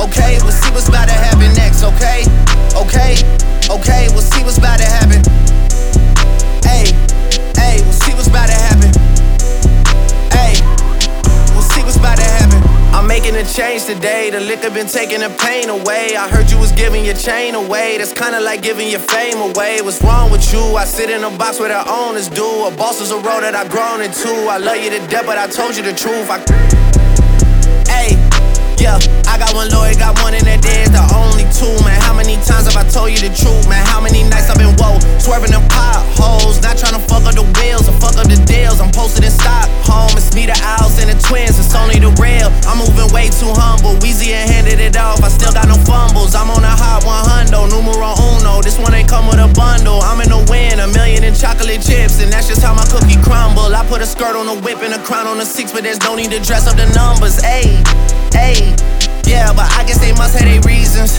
okay, 0.00 0.38
we'll 0.42 0.52
see 0.52 0.70
what's 0.74 0.88
about 0.88 1.08
to 1.08 1.14
happen 1.14 1.54
next, 1.54 1.84
okay? 1.84 2.26
Okay, 2.74 3.14
okay, 3.70 4.08
we'll 4.10 4.26
see 4.26 4.42
what's 4.42 4.58
about 4.58 4.78
to 4.78 4.86
happen. 4.86 5.22
Hey, 6.66 6.92
hey, 7.54 7.80
we'll 7.82 7.92
see 7.92 8.12
what's 8.14 8.26
about 8.26 8.48
to 8.48 8.54
happen. 8.54 8.77
I'm 12.98 13.06
making 13.06 13.36
a 13.36 13.44
change 13.44 13.84
today. 13.84 14.28
The 14.30 14.40
liquor 14.40 14.70
been 14.70 14.88
taking 14.88 15.20
the 15.20 15.30
pain 15.38 15.70
away. 15.70 16.16
I 16.16 16.28
heard 16.28 16.50
you 16.50 16.58
was 16.58 16.72
giving 16.72 17.04
your 17.04 17.14
chain 17.14 17.54
away. 17.54 17.96
That's 17.96 18.12
kinda 18.12 18.40
like 18.40 18.60
giving 18.60 18.88
your 18.90 18.98
fame 18.98 19.38
away. 19.38 19.80
What's 19.80 20.02
wrong 20.02 20.32
with 20.32 20.52
you? 20.52 20.74
I 20.74 20.84
sit 20.84 21.08
in 21.08 21.22
a 21.22 21.30
box 21.30 21.60
where 21.60 21.68
the 21.68 21.88
owners 21.88 22.28
do. 22.28 22.66
A 22.66 22.72
boss 22.72 23.00
is 23.00 23.12
a 23.12 23.18
role 23.18 23.40
that 23.40 23.54
I've 23.54 23.70
grown 23.70 24.02
into. 24.02 24.32
I 24.50 24.58
love 24.58 24.78
you 24.78 24.90
to 24.90 24.98
death, 25.06 25.26
but 25.26 25.38
I 25.38 25.46
told 25.46 25.76
you 25.76 25.84
the 25.84 25.94
truth. 25.94 26.28
I 26.28 26.38
Hey, 27.86 28.18
yeah, 28.82 28.98
I 29.30 29.38
got 29.38 29.54
one 29.54 29.68
lawyer, 29.70 29.94
got 29.94 30.20
one 30.20 30.34
in 30.34 30.44
that 30.46 30.66
it's 30.66 30.90
the 30.90 31.04
only 31.14 31.37
two, 31.58 31.74
man. 31.82 31.98
How 32.00 32.14
many 32.14 32.38
times 32.46 32.70
have 32.70 32.78
I 32.78 32.86
told 32.86 33.10
you 33.10 33.18
the 33.18 33.34
truth, 33.34 33.66
man? 33.66 33.82
How 33.90 34.00
many 34.00 34.22
nights 34.22 34.46
I've 34.46 34.62
been 34.62 34.78
woke, 34.78 35.02
swerving 35.18 35.50
them 35.50 35.66
potholes, 35.66 36.62
not 36.62 36.78
trying 36.78 36.94
to 36.94 37.02
fuck 37.10 37.26
up 37.26 37.34
the 37.34 37.42
wheels 37.58 37.90
or 37.90 37.94
fuck 37.98 38.14
up 38.14 38.30
the 38.30 38.38
deals. 38.46 38.78
I'm 38.78 38.94
posted 38.94 39.26
in 39.26 39.34
Stockholm, 39.34 40.14
it's 40.14 40.30
me, 40.38 40.46
the 40.46 40.54
Owls, 40.62 41.02
and 41.02 41.10
the 41.10 41.18
twins, 41.18 41.58
it's 41.58 41.74
only 41.74 41.98
the 41.98 42.14
real. 42.22 42.48
I'm 42.70 42.78
moving 42.78 43.10
way 43.10 43.26
too 43.34 43.50
humble, 43.50 43.98
Weezy 43.98 44.30
and 44.30 44.46
handed 44.46 44.78
it 44.78 44.94
off, 44.94 45.18
I 45.20 45.28
still 45.34 45.50
got 45.50 45.66
no 45.66 45.74
fumbles. 45.82 46.38
I'm 46.38 46.48
on 46.54 46.62
a 46.62 46.70
hot 46.70 47.02
100, 47.02 47.50
numero 47.50 48.14
uno, 48.38 48.62
this 48.62 48.78
one 48.78 48.94
ain't 48.94 49.10
come 49.10 49.26
with 49.26 49.42
a 49.42 49.50
bundle. 49.58 49.98
I'm 50.06 50.22
in 50.22 50.30
the 50.30 50.40
win, 50.46 50.78
a 50.78 50.86
million 50.94 51.26
in 51.26 51.34
chocolate 51.34 51.82
chips, 51.82 52.22
and 52.22 52.30
that's 52.30 52.46
just 52.46 52.62
how 52.62 52.72
my 52.72 52.86
cookie 52.86 53.18
crumble. 53.18 53.74
I 53.74 53.82
put 53.90 53.98
a 54.00 54.06
skirt 54.06 54.38
on 54.38 54.46
the 54.46 54.54
whip 54.62 54.78
and 54.86 54.94
a 54.94 55.02
crown 55.02 55.26
on 55.26 55.42
the 55.42 55.46
six, 55.46 55.74
but 55.74 55.82
there's 55.82 56.00
no 56.06 56.14
need 56.14 56.30
to 56.30 56.38
dress 56.38 56.70
up 56.70 56.78
the 56.78 56.86
numbers, 56.94 57.42
ayy. 57.42 57.82
Hey, 58.30 58.62
yeah, 59.26 59.50
but 59.52 59.66
I 59.74 59.82
guess 59.84 59.98
they 59.98 60.14
must 60.14 60.38
have 60.38 60.46
their 60.46 60.62
reasons. 60.62 61.18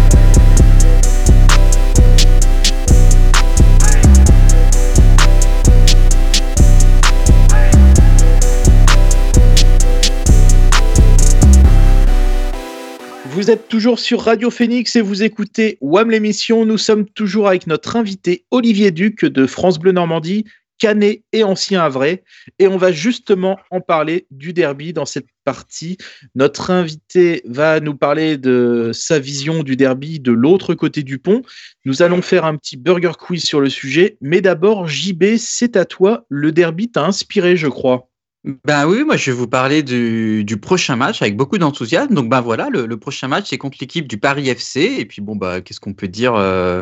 Vous 13.41 13.49
êtes 13.49 13.67
toujours 13.67 13.97
sur 13.97 14.21
Radio 14.21 14.51
Phoenix 14.51 14.95
et 14.95 15.01
vous 15.01 15.23
écoutez 15.23 15.79
WAM 15.81 16.11
l'émission. 16.11 16.63
Nous 16.63 16.77
sommes 16.77 17.09
toujours 17.09 17.47
avec 17.47 17.65
notre 17.65 17.95
invité 17.95 18.45
Olivier 18.51 18.91
Duc 18.91 19.25
de 19.25 19.47
France 19.47 19.79
Bleu 19.79 19.93
Normandie, 19.93 20.45
Canet 20.77 21.23
et 21.33 21.43
ancien 21.43 21.81
Havrais. 21.81 22.23
Et 22.59 22.67
on 22.67 22.77
va 22.77 22.91
justement 22.91 23.57
en 23.71 23.81
parler 23.81 24.27
du 24.29 24.53
derby 24.53 24.93
dans 24.93 25.07
cette 25.07 25.25
partie. 25.43 25.97
Notre 26.35 26.69
invité 26.69 27.41
va 27.45 27.79
nous 27.79 27.95
parler 27.95 28.37
de 28.37 28.91
sa 28.93 29.17
vision 29.17 29.63
du 29.63 29.75
derby 29.75 30.19
de 30.19 30.31
l'autre 30.31 30.75
côté 30.75 31.01
du 31.01 31.17
pont. 31.17 31.41
Nous 31.83 32.03
allons 32.03 32.21
faire 32.21 32.45
un 32.45 32.57
petit 32.57 32.77
burger 32.77 33.13
quiz 33.17 33.43
sur 33.43 33.59
le 33.59 33.69
sujet. 33.69 34.17
Mais 34.21 34.41
d'abord, 34.41 34.87
JB, 34.87 35.37
c'est 35.37 35.77
à 35.77 35.85
toi. 35.85 36.25
Le 36.29 36.51
derby 36.51 36.91
t'a 36.91 37.05
inspiré, 37.05 37.57
je 37.57 37.69
crois. 37.69 38.10
Ben 38.43 38.87
oui, 38.87 39.03
moi 39.03 39.17
je 39.17 39.29
vais 39.29 39.37
vous 39.37 39.47
parler 39.47 39.83
du, 39.83 40.43
du 40.43 40.57
prochain 40.57 40.95
match 40.95 41.21
avec 41.21 41.37
beaucoup 41.37 41.59
d'enthousiasme. 41.59 42.15
Donc 42.15 42.27
ben 42.27 42.41
voilà, 42.41 42.69
le, 42.69 42.87
le 42.87 42.97
prochain 42.97 43.27
match 43.27 43.47
c'est 43.49 43.59
contre 43.59 43.77
l'équipe 43.79 44.07
du 44.07 44.17
Paris 44.17 44.49
FC. 44.49 44.81
Et 44.97 45.05
puis 45.05 45.21
bon 45.21 45.35
bah 45.35 45.61
qu'est-ce 45.61 45.79
qu'on 45.79 45.93
peut 45.93 46.07
dire 46.07 46.33
euh, 46.33 46.81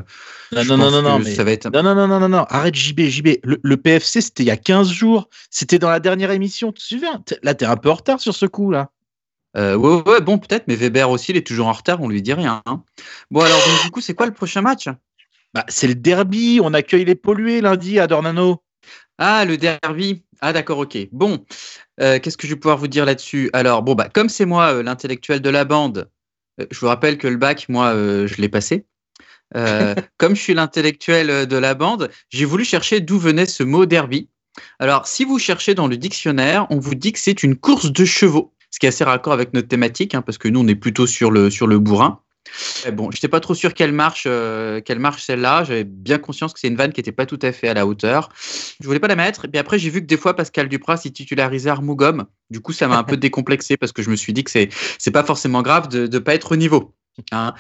Non, 0.54 0.63
non, 0.63 0.78
non, 0.78 0.91
non, 0.91 1.02
non, 1.02 1.19
mais- 1.19 1.36
ça 1.36 1.43
va 1.43 1.52
être. 1.52 1.69
non, 1.69 1.84
non, 1.84 1.95
non, 1.95 2.08
non, 2.08 2.19
non, 2.22 2.30
non, 2.30 2.45
arrête 2.50 2.76
JB, 2.76 3.02
JB. 3.02 3.28
Le, 3.43 3.60
le 3.62 3.78
PFC, 3.78 4.22
c'était 4.22 4.43
il 4.43 4.45
y 4.45 4.52
a 4.52 4.58
15 4.58 4.89
jours. 4.89 5.28
C'était 5.50 5.80
dans 5.80 5.89
la 5.89 6.00
dernière 6.00 6.32
émission, 6.32 6.72
tu 6.72 6.82
te 6.82 6.88
souviens? 6.88 7.22
Là, 7.43 7.54
t'es 7.54 7.65
un 7.65 7.76
peu 7.76 7.89
en 7.89 7.95
retard 7.95 8.22
sur 8.22 8.34
ce 8.36 8.45
coup, 8.45 8.72
là. 8.72 8.89
Euh, 9.58 9.76
ouais, 9.76 9.95
ouais, 9.95 10.12
ouais, 10.13 10.22
bon 10.22 10.38
peut-être, 10.38 10.65
mais 10.67 10.76
Weber 10.76 11.10
aussi 11.10 11.32
il 11.32 11.38
est 11.38 11.45
toujours 11.45 11.67
en 11.67 11.74
retard, 11.74 12.00
on 12.02 12.08
lui 12.08 12.22
dit 12.22 12.34
rien. 12.34 12.62
hein. 12.67 12.84
Bon 13.32 13.41
alors 13.41 13.58
donc, 13.58 13.84
du 13.84 13.89
coup 13.91 14.00
c'est 14.00 14.13
quoi 14.13 14.28
le 14.28 14.32
prochain 14.32 14.62
match? 14.62 14.88
Bah, 15.56 15.65
c'est 15.67 15.88
le 15.88 15.95
derby, 15.95 16.60
on 16.63 16.72
accueille 16.76 17.04
les 17.04 17.15
pollués 17.15 17.60
lundi 17.60 18.00
à 18.00 18.06
Dornano. 18.06 18.62
Ah 19.17 19.45
le 19.45 19.58
derby. 19.58 20.24
Ah 20.41 20.54
d'accord, 20.54 20.80
ok. 20.80 20.97
Bon, 21.12 21.45
euh, 22.02 22.19
qu'est-ce 22.19 22.38
que 22.38 22.47
je 22.47 22.54
vais 22.54 22.60
pouvoir 22.60 22.78
vous 22.78 22.88
dire 22.88 23.06
là-dessus? 23.06 23.49
Alors, 23.54 23.84
bon, 23.84 23.95
bah, 23.95 24.10
comme 24.13 24.30
c'est 24.30 24.45
moi 24.45 24.73
euh, 24.73 24.84
l'intellectuel 24.84 25.41
de 25.41 25.49
la 25.49 25.65
bande, 25.65 26.10
euh, 26.62 26.65
je 26.71 26.80
vous 26.80 26.88
rappelle 26.88 27.17
que 27.17 27.28
le 27.28 27.38
bac, 27.38 27.67
moi, 27.69 27.93
je 27.93 28.36
l'ai 28.41 28.49
passé. 28.49 28.86
Comme 30.17 30.36
je 30.36 30.41
suis 30.41 30.54
l'intellectuel 30.54 31.47
de 31.47 31.58
la 31.58 31.73
bande, 31.73 32.12
j'ai 32.30 32.45
voulu 32.45 32.63
chercher 32.63 32.99
d'où 32.99 33.17
venait 33.17 33.47
ce 33.47 33.63
mot 33.63 33.88
derby. 33.88 34.30
Alors, 34.78 35.08
si 35.08 35.25
vous 35.25 35.39
cherchez 35.39 35.73
dans 35.73 35.88
le 35.88 35.97
dictionnaire, 35.97 36.67
on 36.69 36.78
vous 36.78 36.93
dit 36.93 37.13
que 37.13 37.19
c'est 37.19 37.41
une 37.41 37.56
course 37.56 37.91
de 37.91 38.06
chevaux, 38.06 38.54
ce 38.69 38.78
qui 38.78 38.86
est 38.86 38.89
assez 38.89 39.04
raccord 39.04 39.34
avec 39.34 39.54
notre 39.54 39.67
thématique, 39.67 40.13
hein, 40.13 40.21
parce 40.21 40.38
que 40.38 40.47
nous, 40.47 40.60
on 40.60 40.67
est 40.67 40.75
plutôt 40.75 41.08
sur 41.08 41.32
le, 41.32 41.49
sur 41.49 41.65
le 41.65 41.80
bourrin. 41.80 42.21
Eh 42.86 42.91
bon, 42.91 43.12
je 43.12 43.17
n'étais 43.17 43.28
pas 43.28 43.39
trop 43.39 43.54
sûr 43.54 43.73
qu'elle 43.73 43.91
marche, 43.91 44.23
euh, 44.28 44.82
qu'elle 44.82 44.99
marche 44.99 45.23
celle-là. 45.23 45.63
J'avais 45.63 45.84
bien 45.84 46.17
conscience 46.17 46.54
que 46.54 46.60
c'est 46.60 46.67
une 46.67 46.75
vanne 46.75 46.91
qui 46.91 46.99
n'était 46.99 47.12
pas 47.12 47.25
tout 47.25 47.39
à 47.41 47.52
fait 47.52 47.67
à 47.67 47.73
la 47.73 47.86
hauteur. 47.86 48.30
Je 48.80 48.86
voulais 48.86 48.99
pas 48.99 49.08
la 49.08 49.15
mettre. 49.15 49.45
Et 49.45 49.47
puis 49.47 49.60
après, 49.60 49.80
j'ai 49.80 49.89
vu 49.89 50.02
que 50.02 50.08
des 50.08 50.17
fois, 50.17 50.36
Pascal 50.36 50.69
Dupras 50.69 51.02
il 51.06 51.12
titularisait 51.13 51.69
Armougom. 51.69 52.25
Du 52.49 52.62
coup, 52.62 52.73
ça 52.73 52.88
m'a 52.88 52.97
un 52.97 53.04
peu 53.04 53.17
décomplexé 53.17 53.78
parce 53.78 53.91
que 53.91 54.02
je 54.02 54.10
me 54.10 54.15
suis 54.15 54.34
dit 54.34 54.43
que 54.43 54.52
c'est 54.52 54.69
c'est 54.97 55.12
pas 55.12 55.23
forcément 55.23 55.62
grave 55.62 55.88
de 55.89 56.08
ne 56.08 56.19
pas 56.19 56.34
être 56.36 56.54
au 56.54 56.56
niveau. 56.56 56.93
hein. 57.32 57.54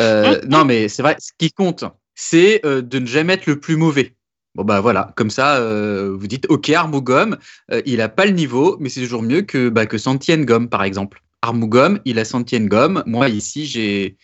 Euh, 0.00 0.40
non, 0.48 0.64
mais 0.64 0.88
c'est 0.88 1.02
vrai. 1.02 1.16
Ce 1.18 1.30
qui 1.38 1.52
compte, 1.52 1.84
c'est 2.14 2.64
euh, 2.64 2.82
de 2.82 2.98
ne 2.98 3.06
jamais 3.06 3.34
être 3.34 3.46
le 3.46 3.60
plus 3.60 3.76
mauvais. 3.76 4.14
Bon 4.56 4.62
bah 4.62 4.80
voilà, 4.80 5.12
comme 5.16 5.30
ça, 5.30 5.60
vous 6.12 6.28
dites 6.28 6.46
ok 6.48 6.70
Armougom, 6.70 7.38
il 7.86 8.00
a 8.00 8.08
pas 8.08 8.24
le 8.24 8.30
niveau, 8.30 8.76
mais 8.78 8.88
c'est 8.88 9.00
toujours 9.00 9.24
mieux 9.24 9.42
que 9.42 9.68
bah, 9.68 9.84
que 9.84 9.98
Santien 9.98 10.44
Gomme 10.44 10.68
par 10.68 10.84
exemple. 10.84 11.23
Armougom, 11.44 12.00
il 12.04 12.18
a 12.18 12.24
Santien 12.24 12.66
Gomme. 12.66 13.02
Moi 13.06 13.28
ici, 13.28 13.66
j'ai 13.66 14.16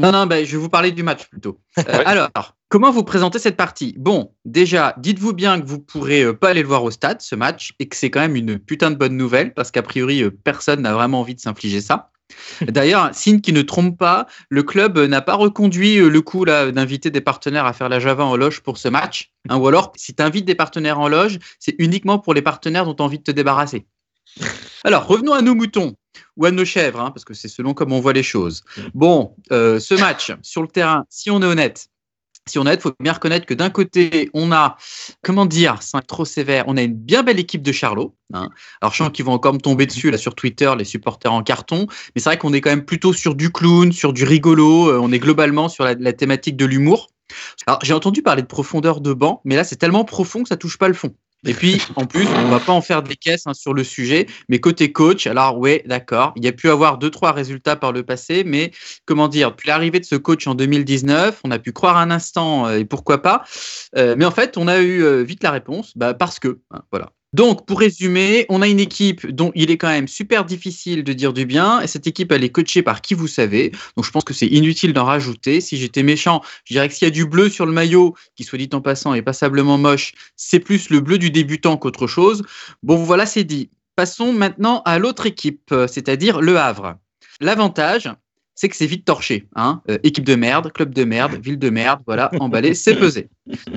non, 0.00 0.12
non, 0.12 0.24
bah, 0.24 0.42
je 0.42 0.52
vais 0.52 0.56
vous 0.56 0.70
parler 0.70 0.92
du 0.92 1.02
match 1.02 1.28
plutôt. 1.28 1.60
Euh, 1.78 2.02
Alors, 2.06 2.56
comment 2.70 2.90
vous 2.90 3.04
présentez 3.04 3.38
cette 3.38 3.56
partie? 3.56 3.94
Bon, 3.98 4.32
déjà, 4.46 4.94
dites-vous 4.98 5.34
bien 5.34 5.60
que 5.60 5.66
vous 5.66 5.78
pourrez 5.78 6.22
euh, 6.22 6.32
pas 6.32 6.50
aller 6.50 6.62
le 6.62 6.68
voir 6.68 6.84
au 6.84 6.90
stade, 6.90 7.20
ce 7.20 7.34
match, 7.34 7.74
et 7.78 7.86
que 7.86 7.96
c'est 7.96 8.10
quand 8.10 8.20
même 8.20 8.36
une 8.36 8.58
putain 8.58 8.90
de 8.90 8.96
bonne 8.96 9.16
nouvelle, 9.16 9.52
parce 9.52 9.70
qu'a 9.70 9.82
priori, 9.82 10.22
euh, 10.22 10.30
personne 10.30 10.80
n'a 10.80 10.94
vraiment 10.94 11.20
envie 11.20 11.34
de 11.34 11.40
s'infliger 11.40 11.82
ça. 11.82 12.10
D'ailleurs, 12.62 13.14
signe 13.14 13.42
qui 13.42 13.52
ne 13.52 13.60
trompe 13.60 13.98
pas, 13.98 14.26
le 14.48 14.62
club 14.62 14.98
n'a 14.98 15.20
pas 15.20 15.34
reconduit 15.34 15.96
le 15.96 16.20
coup 16.22 16.46
d'inviter 16.46 17.10
des 17.10 17.20
partenaires 17.20 17.66
à 17.66 17.74
faire 17.74 17.90
la 17.90 18.00
Java 18.00 18.24
en 18.24 18.36
loge 18.36 18.60
pour 18.60 18.78
ce 18.78 18.88
match. 18.88 19.32
hein, 19.50 19.58
ou 19.58 19.66
alors, 19.66 19.92
si 19.96 20.14
tu 20.14 20.22
invites 20.22 20.46
des 20.46 20.54
partenaires 20.54 21.00
en 21.00 21.08
loge, 21.08 21.38
c'est 21.58 21.74
uniquement 21.78 22.18
pour 22.18 22.32
les 22.32 22.42
partenaires 22.42 22.86
dont 22.86 22.94
tu 22.94 23.02
as 23.02 23.06
envie 23.06 23.18
de 23.18 23.24
te 23.24 23.32
débarrasser. 23.32 23.86
Alors, 24.84 25.06
revenons 25.06 25.32
à 25.32 25.42
nos 25.42 25.54
moutons 25.54 25.94
ou 26.36 26.46
à 26.46 26.50
nos 26.50 26.64
chèvres, 26.64 27.00
hein, 27.00 27.10
parce 27.10 27.24
que 27.24 27.34
c'est 27.34 27.48
selon 27.48 27.74
comment 27.74 27.98
on 27.98 28.00
voit 28.00 28.12
les 28.12 28.22
choses. 28.22 28.62
Bon, 28.94 29.34
euh, 29.52 29.78
ce 29.78 29.94
match 29.94 30.32
sur 30.42 30.62
le 30.62 30.68
terrain, 30.68 31.04
si 31.10 31.30
on 31.30 31.42
est 31.42 31.46
honnête, 31.46 31.88
si 32.48 32.58
on 32.58 32.64
est 32.66 32.80
faut 32.80 32.92
bien 32.98 33.12
reconnaître 33.12 33.46
que 33.46 33.54
d'un 33.54 33.70
côté, 33.70 34.30
on 34.32 34.50
a, 34.50 34.76
comment 35.22 35.44
dire, 35.46 35.78
être 35.94 36.06
trop 36.06 36.24
sévère, 36.24 36.64
on 36.66 36.76
a 36.76 36.82
une 36.82 36.94
bien 36.94 37.22
belle 37.22 37.38
équipe 37.38 37.62
de 37.62 37.72
Charlot. 37.72 38.16
hein. 38.32 38.48
Alors, 38.80 38.92
je 38.92 38.98
sens 38.98 39.10
qu'ils 39.12 39.24
vont 39.26 39.32
encore 39.32 39.52
me 39.52 39.58
tomber 39.58 39.86
dessus 39.86 40.10
là 40.10 40.18
sur 40.18 40.34
Twitter, 40.34 40.72
les 40.76 40.84
supporters 40.84 41.32
en 41.32 41.42
carton, 41.42 41.86
mais 42.14 42.20
c'est 42.20 42.30
vrai 42.30 42.38
qu'on 42.38 42.52
est 42.52 42.60
quand 42.60 42.70
même 42.70 42.84
plutôt 42.84 43.12
sur 43.12 43.34
du 43.34 43.52
clown, 43.52 43.92
sur 43.92 44.12
du 44.12 44.24
rigolo. 44.24 44.88
euh, 44.88 44.98
on 44.98 45.12
est 45.12 45.18
globalement 45.18 45.68
sur 45.68 45.84
la, 45.84 45.94
la 45.94 46.12
thématique 46.12 46.56
de 46.56 46.64
l'humour. 46.64 47.08
Alors, 47.66 47.78
j'ai 47.84 47.92
entendu 47.92 48.22
parler 48.22 48.42
de 48.42 48.48
profondeur 48.48 49.00
de 49.00 49.12
banc, 49.12 49.40
mais 49.44 49.54
là, 49.54 49.62
c'est 49.62 49.76
tellement 49.76 50.04
profond 50.04 50.42
que 50.42 50.48
ça 50.48 50.56
touche 50.56 50.78
pas 50.78 50.88
le 50.88 50.94
fond. 50.94 51.14
Et 51.46 51.54
puis, 51.54 51.80
en 51.96 52.06
plus, 52.06 52.26
on 52.26 52.48
va 52.48 52.60
pas 52.60 52.72
en 52.72 52.82
faire 52.82 53.02
des 53.02 53.16
caisses 53.16 53.46
hein, 53.46 53.54
sur 53.54 53.72
le 53.72 53.82
sujet, 53.82 54.26
mais 54.48 54.60
côté 54.60 54.92
coach, 54.92 55.26
alors 55.26 55.58
ouais, 55.58 55.82
d'accord, 55.86 56.32
il 56.36 56.44
y 56.44 56.48
a 56.48 56.52
pu 56.52 56.68
avoir 56.68 56.98
deux, 56.98 57.10
trois 57.10 57.32
résultats 57.32 57.76
par 57.76 57.92
le 57.92 58.02
passé, 58.02 58.44
mais 58.44 58.72
comment 59.06 59.28
dire, 59.28 59.50
depuis 59.50 59.68
l'arrivée 59.68 60.00
de 60.00 60.04
ce 60.04 60.16
coach 60.16 60.46
en 60.46 60.54
2019, 60.54 61.40
on 61.44 61.50
a 61.50 61.58
pu 61.58 61.72
croire 61.72 61.96
un 61.96 62.10
instant, 62.10 62.66
euh, 62.66 62.78
et 62.78 62.84
pourquoi 62.84 63.22
pas, 63.22 63.44
Euh, 63.96 64.14
mais 64.16 64.24
en 64.24 64.30
fait, 64.30 64.56
on 64.56 64.68
a 64.68 64.78
eu 64.80 65.02
euh, 65.02 65.22
vite 65.22 65.42
la 65.42 65.50
réponse, 65.50 65.96
bah, 65.96 66.14
parce 66.14 66.38
que, 66.38 66.60
hein, 66.70 66.82
voilà. 66.92 67.10
Donc, 67.32 67.64
pour 67.64 67.78
résumer, 67.78 68.44
on 68.48 68.60
a 68.60 68.66
une 68.66 68.80
équipe 68.80 69.24
dont 69.26 69.52
il 69.54 69.70
est 69.70 69.76
quand 69.76 69.88
même 69.88 70.08
super 70.08 70.44
difficile 70.44 71.04
de 71.04 71.12
dire 71.12 71.32
du 71.32 71.46
bien, 71.46 71.80
et 71.80 71.86
cette 71.86 72.06
équipe, 72.06 72.32
elle 72.32 72.42
est 72.42 72.50
coachée 72.50 72.82
par 72.82 73.00
qui 73.00 73.14
vous 73.14 73.28
savez, 73.28 73.70
donc 73.96 74.04
je 74.04 74.10
pense 74.10 74.24
que 74.24 74.34
c'est 74.34 74.48
inutile 74.48 74.92
d'en 74.92 75.04
rajouter. 75.04 75.60
Si 75.60 75.76
j'étais 75.76 76.02
méchant, 76.02 76.42
je 76.64 76.74
dirais 76.74 76.88
que 76.88 76.94
s'il 76.94 77.06
y 77.06 77.10
a 77.10 77.12
du 77.12 77.26
bleu 77.26 77.48
sur 77.48 77.66
le 77.66 77.72
maillot, 77.72 78.14
qui 78.34 78.42
soit 78.42 78.58
dit 78.58 78.68
en 78.72 78.80
passant 78.80 79.14
est 79.14 79.22
passablement 79.22 79.78
moche, 79.78 80.12
c'est 80.34 80.60
plus 80.60 80.90
le 80.90 81.00
bleu 81.00 81.18
du 81.18 81.30
débutant 81.30 81.76
qu'autre 81.76 82.08
chose. 82.08 82.42
Bon, 82.82 82.96
voilà, 82.96 83.26
c'est 83.26 83.44
dit. 83.44 83.70
Passons 83.94 84.32
maintenant 84.32 84.82
à 84.84 84.98
l'autre 84.98 85.26
équipe, 85.26 85.74
c'est-à-dire 85.86 86.40
le 86.40 86.58
Havre. 86.58 86.96
L'avantage, 87.40 88.10
c'est 88.54 88.68
que 88.68 88.76
c'est 88.76 88.86
vite 88.86 89.04
torché. 89.04 89.46
Hein 89.56 89.82
Euh, 89.88 89.98
équipe 90.02 90.24
de 90.24 90.34
merde, 90.34 90.72
club 90.72 90.92
de 90.92 91.04
merde, 91.04 91.40
ville 91.42 91.58
de 91.58 91.70
merde, 91.70 92.00
voilà, 92.06 92.30
emballé, 92.40 92.74
c'est 92.74 92.94
pesé. 92.96 93.28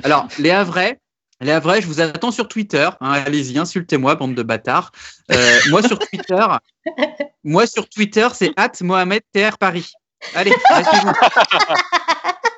Alors, 0.02 0.28
les 0.38 0.50
Havrais, 0.50 1.00
les 1.40 1.52
Havrais, 1.52 1.82
je 1.82 1.86
vous 1.86 2.00
attends 2.00 2.30
sur 2.30 2.48
Twitter. 2.48 2.88
hein, 3.00 3.12
Allez-y, 3.12 3.58
insultez-moi, 3.58 4.14
bande 4.14 4.34
de 4.34 4.42
bâtards. 4.42 4.92
Euh, 5.32 5.58
moi, 5.70 5.82
sur 5.82 5.98
Twitter, 5.98 6.46
moi, 7.44 7.66
sur 7.66 7.88
Twitter, 7.88 8.28
c'est 8.34 8.52
at 8.56 8.72
Mohamed 8.80 9.22
TR 9.32 9.58
Paris. 9.58 9.92
Allez, 10.34 10.52
lâchez-vous. 10.70 11.12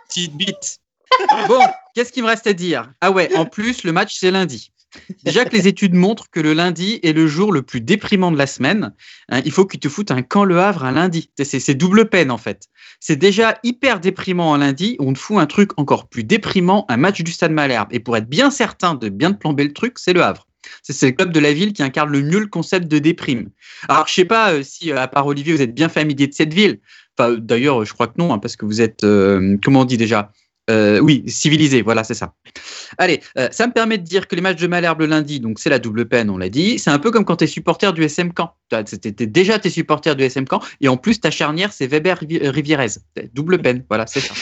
Petite 0.09 0.37
bite. 0.37 0.79
Bon, 1.49 1.61
qu'est-ce 1.95 2.12
qu'il 2.12 2.23
me 2.23 2.29
reste 2.29 2.47
à 2.47 2.53
dire? 2.53 2.91
Ah 3.01 3.11
ouais, 3.11 3.35
en 3.37 3.47
plus, 3.47 3.83
le 3.85 3.93
match, 3.93 4.17
c'est 4.19 4.31
lundi. 4.31 4.71
Déjà 5.25 5.44
que 5.44 5.55
les 5.55 5.68
études 5.68 5.94
montrent 5.94 6.31
que 6.31 6.40
le 6.40 6.53
lundi 6.53 7.01
est 7.03 7.12
le 7.12 7.27
jour 7.27 7.53
le 7.53 7.62
plus 7.62 7.81
déprimant 7.81 8.31
de 8.33 8.38
la 8.38 8.46
semaine, 8.46 8.92
hein, 9.29 9.42
il 9.44 9.53
faut 9.53 9.66
qu'ils 9.66 9.81
te 9.81 9.88
foutent 9.88 10.11
un 10.11 10.22
camp 10.22 10.44
le 10.44 10.59
Havre 10.59 10.85
un 10.85 10.92
lundi. 10.92 11.31
C'est- 11.42 11.75
double 11.75 12.09
peine 12.09 12.31
en 12.31 12.38
fait. 12.38 12.68
C'est 13.01 13.16
déjà 13.16 13.59
hyper 13.62 14.01
déprimant 14.01 14.55
un 14.55 14.59
lundi, 14.59 14.96
on 14.99 15.12
te 15.12 15.18
fout 15.18 15.38
un 15.38 15.46
truc 15.46 15.72
encore 15.77 16.09
plus 16.09 16.25
déprimant, 16.25 16.87
un 16.88 16.96
match 16.96 17.22
du 17.22 17.33
Stade 17.33 17.53
Malherbe. 17.53 17.88
Et 17.92 18.01
pour 18.01 18.16
être 18.16 18.29
bien 18.29 18.51
certain 18.51 18.94
de 18.94 19.09
bien 19.09 19.33
te 19.33 19.38
plomber 19.38 19.64
le 19.64 19.72
truc, 19.72 19.99
c'est 19.99 20.12
le 20.12 20.22
Havre. 20.22 20.46
C'est 20.83 20.92
c'est 20.92 21.07
le 21.07 21.12
club 21.12 21.33
de 21.33 21.40
la 21.40 21.53
ville 21.53 21.72
qui 21.72 21.83
incarne 21.83 22.11
le 22.11 22.22
mieux 22.22 22.40
le 22.40 22.46
concept 22.46 22.88
de 22.88 22.99
déprime. 22.99 23.51
Alors 23.88 24.09
je 24.09 24.14
sais 24.14 24.25
pas 24.25 24.53
euh, 24.53 24.62
si, 24.62 24.90
euh, 24.90 24.99
à 25.01 25.09
part 25.09 25.27
Olivier, 25.27 25.53
vous 25.55 25.62
êtes 25.62 25.75
bien 25.75 25.88
familier 25.88 26.27
de 26.27 26.35
cette 26.35 26.55
ville. 26.55 26.81
Enfin, 27.18 27.37
d'ailleurs, 27.38 27.85
je 27.85 27.92
crois 27.92 28.09
que 28.09 28.14
non, 28.18 28.33
hein, 28.33 28.38
parce 28.38 28.57
que 28.57 28.66
vous 28.66 28.81
êtes, 28.81 29.05
euh, 29.05 29.57
comment 29.62 29.81
on 29.83 29.85
dit 29.85 29.96
déjà? 29.96 30.33
Euh, 30.69 30.99
Oui, 30.99 31.23
civilisé, 31.27 31.83
voilà, 31.83 32.05
c'est 32.05 32.15
ça. 32.15 32.35
Allez, 32.99 33.21
euh, 33.39 33.49
ça 33.53 33.67
me 33.67 33.73
permet 33.73 33.99
de 33.99 34.03
dire 34.03 34.27
que 34.27 34.35
les 34.35 34.43
matchs 34.43 34.61
de 34.61 34.67
Malherbe 34.67 35.03
lundi, 35.03 35.41
donc 35.41 35.59
c'est 35.59 35.71
la 35.71 35.79
double 35.79 36.07
peine, 36.07 36.31
on 36.31 36.39
l'a 36.39 36.49
dit. 36.49 36.79
C'est 36.79 36.91
un 36.91 36.99
peu 36.99 37.11
comme 37.11 37.25
quand 37.25 37.37
tu 37.37 37.45
es 37.45 37.47
supporter 37.47 37.93
du 37.93 38.03
SM. 38.03 38.33
Tu 38.69 38.77
étais 38.77 39.27
déjà 39.27 39.59
tes 39.59 39.71
supporters 39.71 40.17
du 40.17 40.25
SM 40.25 40.45
Caen, 40.49 40.61
et 40.81 40.89
en 40.89 40.97
plus 40.97 41.21
ta 41.21 41.31
charnière, 41.31 41.73
c'est 41.73 41.87
Weber 41.87 42.21
euh, 42.23 42.51
Rivierez. 42.51 42.99
Double 43.33 43.61
peine, 43.61 43.85
voilà, 43.89 44.07
c'est 44.07 44.21
ça. 44.21 44.35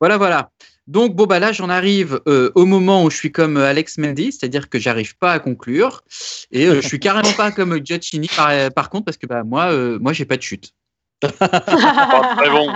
Voilà, 0.00 0.16
voilà. 0.16 0.50
Donc, 0.86 1.14
bon, 1.14 1.26
bah 1.26 1.38
là, 1.38 1.52
j'en 1.52 1.68
arrive 1.68 2.20
au 2.26 2.64
moment 2.64 3.04
où 3.04 3.10
je 3.10 3.16
suis 3.16 3.30
comme 3.30 3.56
Alex 3.58 3.98
Mendy, 3.98 4.32
c'est-à-dire 4.32 4.68
que 4.68 4.78
j'arrive 4.78 5.16
pas 5.18 5.32
à 5.32 5.38
conclure. 5.38 6.02
Et 6.50 6.66
je 6.66 6.80
suis 6.80 6.98
carrément 6.98 7.32
pas 7.34 7.52
comme 7.52 7.78
Giacchini, 7.84 8.28
par, 8.34 8.72
par 8.72 8.90
contre, 8.90 9.04
parce 9.04 9.16
que 9.16 9.26
bah, 9.26 9.44
moi, 9.44 9.72
moi 10.00 10.12
j'ai 10.12 10.24
pas 10.24 10.36
de 10.36 10.42
chute. 10.42 10.72
Très 11.20 12.50
bon. 12.50 12.74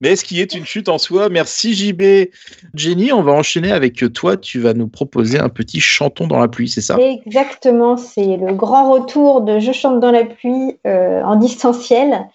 Mais 0.00 0.10
est-ce 0.10 0.24
qu'il 0.24 0.38
est 0.38 0.54
une 0.54 0.64
chute 0.64 0.88
en 0.88 0.98
soi 0.98 1.28
Merci 1.28 1.74
JB. 1.74 2.30
Jenny, 2.74 3.12
on 3.12 3.22
va 3.22 3.32
enchaîner 3.32 3.72
avec 3.72 3.96
toi. 4.12 4.36
Tu 4.36 4.60
vas 4.60 4.72
nous 4.72 4.86
proposer 4.86 5.38
un 5.40 5.48
petit 5.48 5.80
chanton 5.80 6.26
dans 6.26 6.38
la 6.38 6.46
pluie, 6.46 6.68
c'est 6.68 6.80
ça? 6.80 6.96
Exactement, 6.98 7.96
c'est 7.96 8.36
le 8.36 8.54
grand 8.54 8.92
retour 8.92 9.40
de 9.40 9.58
Je 9.58 9.72
chante 9.72 9.98
dans 9.98 10.12
la 10.12 10.24
pluie 10.24 10.78
euh, 10.86 11.22
en 11.22 11.36
distanciel. 11.36 12.28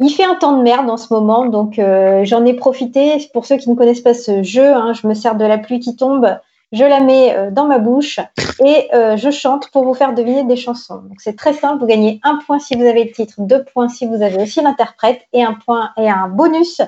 Il 0.00 0.10
fait 0.10 0.24
un 0.24 0.34
temps 0.34 0.56
de 0.56 0.62
merde 0.62 0.88
en 0.88 0.96
ce 0.96 1.12
moment, 1.12 1.46
donc 1.46 1.78
euh, 1.78 2.24
j'en 2.24 2.44
ai 2.46 2.54
profité. 2.54 3.16
Pour 3.32 3.44
ceux 3.44 3.58
qui 3.58 3.70
ne 3.70 3.74
connaissent 3.74 4.00
pas 4.00 4.14
ce 4.14 4.42
jeu, 4.42 4.72
hein, 4.72 4.92
je 4.94 5.06
me 5.06 5.14
sers 5.14 5.36
de 5.36 5.44
la 5.44 5.58
pluie 5.58 5.80
qui 5.80 5.94
tombe, 5.94 6.26
je 6.74 6.84
la 6.84 7.00
mets 7.00 7.34
euh, 7.34 7.50
dans 7.50 7.66
ma 7.66 7.78
bouche 7.78 8.18
et 8.64 8.88
euh, 8.94 9.16
je 9.16 9.30
chante 9.30 9.70
pour 9.70 9.84
vous 9.84 9.94
faire 9.94 10.12
deviner 10.14 10.44
des 10.44 10.56
chansons. 10.56 10.96
Donc 10.96 11.20
c'est 11.20 11.36
très 11.36 11.52
simple, 11.54 11.80
vous 11.80 11.86
gagnez 11.86 12.20
un 12.22 12.38
point 12.46 12.58
si 12.58 12.74
vous 12.76 12.84
avez 12.84 13.04
le 13.04 13.12
titre, 13.12 13.34
deux 13.38 13.64
points 13.64 13.88
si 13.88 14.06
vous 14.06 14.22
avez 14.22 14.42
aussi 14.42 14.60
l'interprète 14.60 15.22
et 15.32 15.42
un 15.42 15.54
point 15.54 15.90
et 15.96 16.08
un 16.10 16.28
bonus 16.28 16.80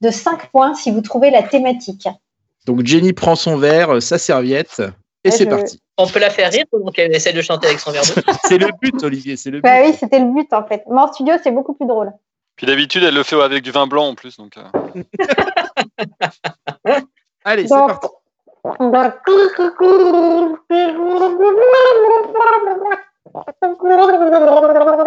de 0.00 0.10
5 0.10 0.50
points 0.50 0.74
si 0.74 0.90
vous 0.90 1.00
trouvez 1.00 1.30
la 1.30 1.42
thématique. 1.42 2.08
Donc 2.66 2.84
Jenny 2.84 3.12
prend 3.12 3.34
son 3.36 3.56
verre, 3.56 3.94
euh, 3.96 4.00
sa 4.00 4.18
serviette, 4.18 4.82
et 5.24 5.30
c'est 5.30 5.44
je- 5.44 5.50
parti. 5.50 5.80
On 5.96 6.06
peut 6.06 6.20
la 6.20 6.30
faire 6.30 6.52
rire 6.52 6.64
pendant 6.70 6.92
qu'elle 6.92 7.12
essaie 7.14 7.32
de 7.32 7.42
chanter 7.42 7.66
avec 7.66 7.80
son 7.80 7.90
verre 7.90 8.02
d'eau. 8.04 8.20
C'est 8.44 8.58
le 8.58 8.68
but, 8.80 9.02
Olivier, 9.02 9.36
c'est 9.36 9.50
le 9.50 9.58
but. 9.58 9.62
Bah 9.64 9.80
oui, 9.84 9.92
c'était 9.98 10.20
le 10.20 10.32
but 10.32 10.52
en 10.52 10.64
fait. 10.64 10.84
Mais 10.88 11.00
en 11.00 11.12
studio, 11.12 11.34
c'est 11.42 11.50
beaucoup 11.50 11.74
plus 11.74 11.86
drôle. 11.88 12.12
Puis 12.54 12.66
d'habitude, 12.68 13.02
elle 13.02 13.14
le 13.14 13.24
fait 13.24 13.40
avec 13.40 13.64
du 13.64 13.72
vin 13.72 13.88
blanc 13.88 14.06
en 14.08 14.14
plus. 14.14 14.36
Donc, 14.36 14.52
euh. 14.56 15.02
Allez, 17.44 17.62
c'est 17.66 17.74
Donc- 17.74 17.88
parti. 17.88 18.06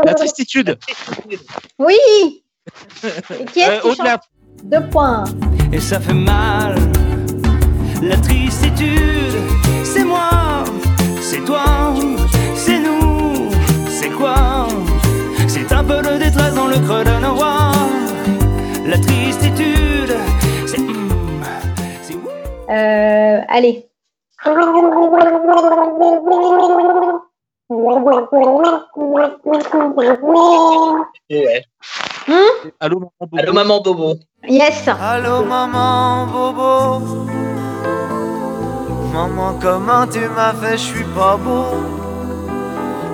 La 0.05 0.13
tristitude. 0.13 0.77
Oui 1.79 1.95
Et 3.39 3.45
qui 3.45 3.59
est-ce 3.59 3.71
Euh, 3.71 3.79
qui 3.81 3.87
au-delà. 3.87 4.11
chante 4.11 4.21
Deux 4.63 4.89
points. 4.89 5.23
et 5.71 5.79
ça 5.79 5.99
fait 5.99 6.13
mal. 6.13 6.75
La 8.01 8.17
tristitude, 8.17 9.37
c'est 9.83 10.03
moi, 10.03 10.63
c'est 11.21 11.43
toi, 11.45 11.93
c'est 12.55 12.79
nous, 12.79 13.49
c'est 13.89 14.09
quoi? 14.09 14.67
C'est 15.47 15.71
un 15.71 15.83
peu 15.83 16.01
de 16.01 16.17
détresse 16.17 16.55
dans 16.55 16.67
le 16.67 16.79
creux 16.79 17.03
de 17.03 17.19
nos 17.21 17.35
voix. 17.35 17.71
La 18.87 18.97
tristitude, 18.97 19.80
Euh, 22.71 23.41
allez, 23.49 23.91
Ouais. 31.29 31.63
Allô, 32.79 32.99
maman 32.99 33.11
Bobo. 33.19 33.37
Allô, 33.37 33.53
maman 33.53 33.81
Bobo. 33.81 34.15
Yes. 34.47 34.87
Allô 34.87 35.43
maman 35.45 36.27
Bobo 36.27 37.27
Maman 39.13 39.59
comment 39.61 40.07
tu 40.07 40.19
m'as 40.35 40.53
fait, 40.53 40.77
je 40.77 40.83
suis 40.83 41.03
pas 41.15 41.37
beau 41.37 41.65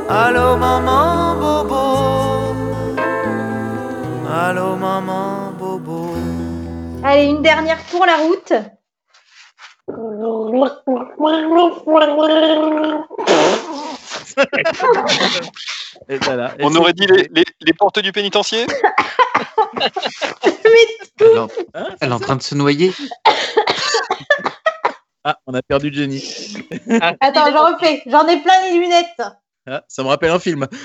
Allô 0.10 0.56
maman 0.58 1.36
Bobo 1.40 1.84
Allô 4.32 4.76
maman 4.78 5.52
Bobo 5.60 6.16
Allez, 7.04 7.26
une 7.28 7.42
dernière 7.42 7.80
pour 7.92 8.06
la 8.06 8.16
route. 8.18 8.54
Et 16.10 16.18
voilà. 16.20 16.54
Et 16.60 16.64
On 16.66 16.76
aurait 16.76 16.94
dit 16.94 17.08
les, 17.08 17.28
les, 17.32 17.46
les 17.62 17.74
portes 17.74 18.00
du 18.00 18.12
pénitencier? 18.12 18.66
Elle 21.20 21.28
est 21.28 21.38
en- 21.40 21.48
elle 22.02 22.10
est 22.10 22.14
en 22.14 22.20
train 22.20 22.36
de 22.36 22.42
se 22.42 22.54
noyer. 22.56 22.94
Ah, 25.24 25.38
on 25.48 25.54
a 25.54 25.62
perdu 25.62 25.92
Jenny. 25.94 26.24
Attends, 27.22 27.52
j'en 27.52 27.74
refais. 27.74 28.02
J'en 28.06 28.28
ai 28.28 28.42
plein 28.42 28.62
les 28.64 28.80
lunettes. 28.80 29.22
Ah, 29.66 29.84
ça 29.88 30.04
me 30.04 30.08
rappelle 30.10 30.32
un 30.32 30.40
film. 30.40 30.68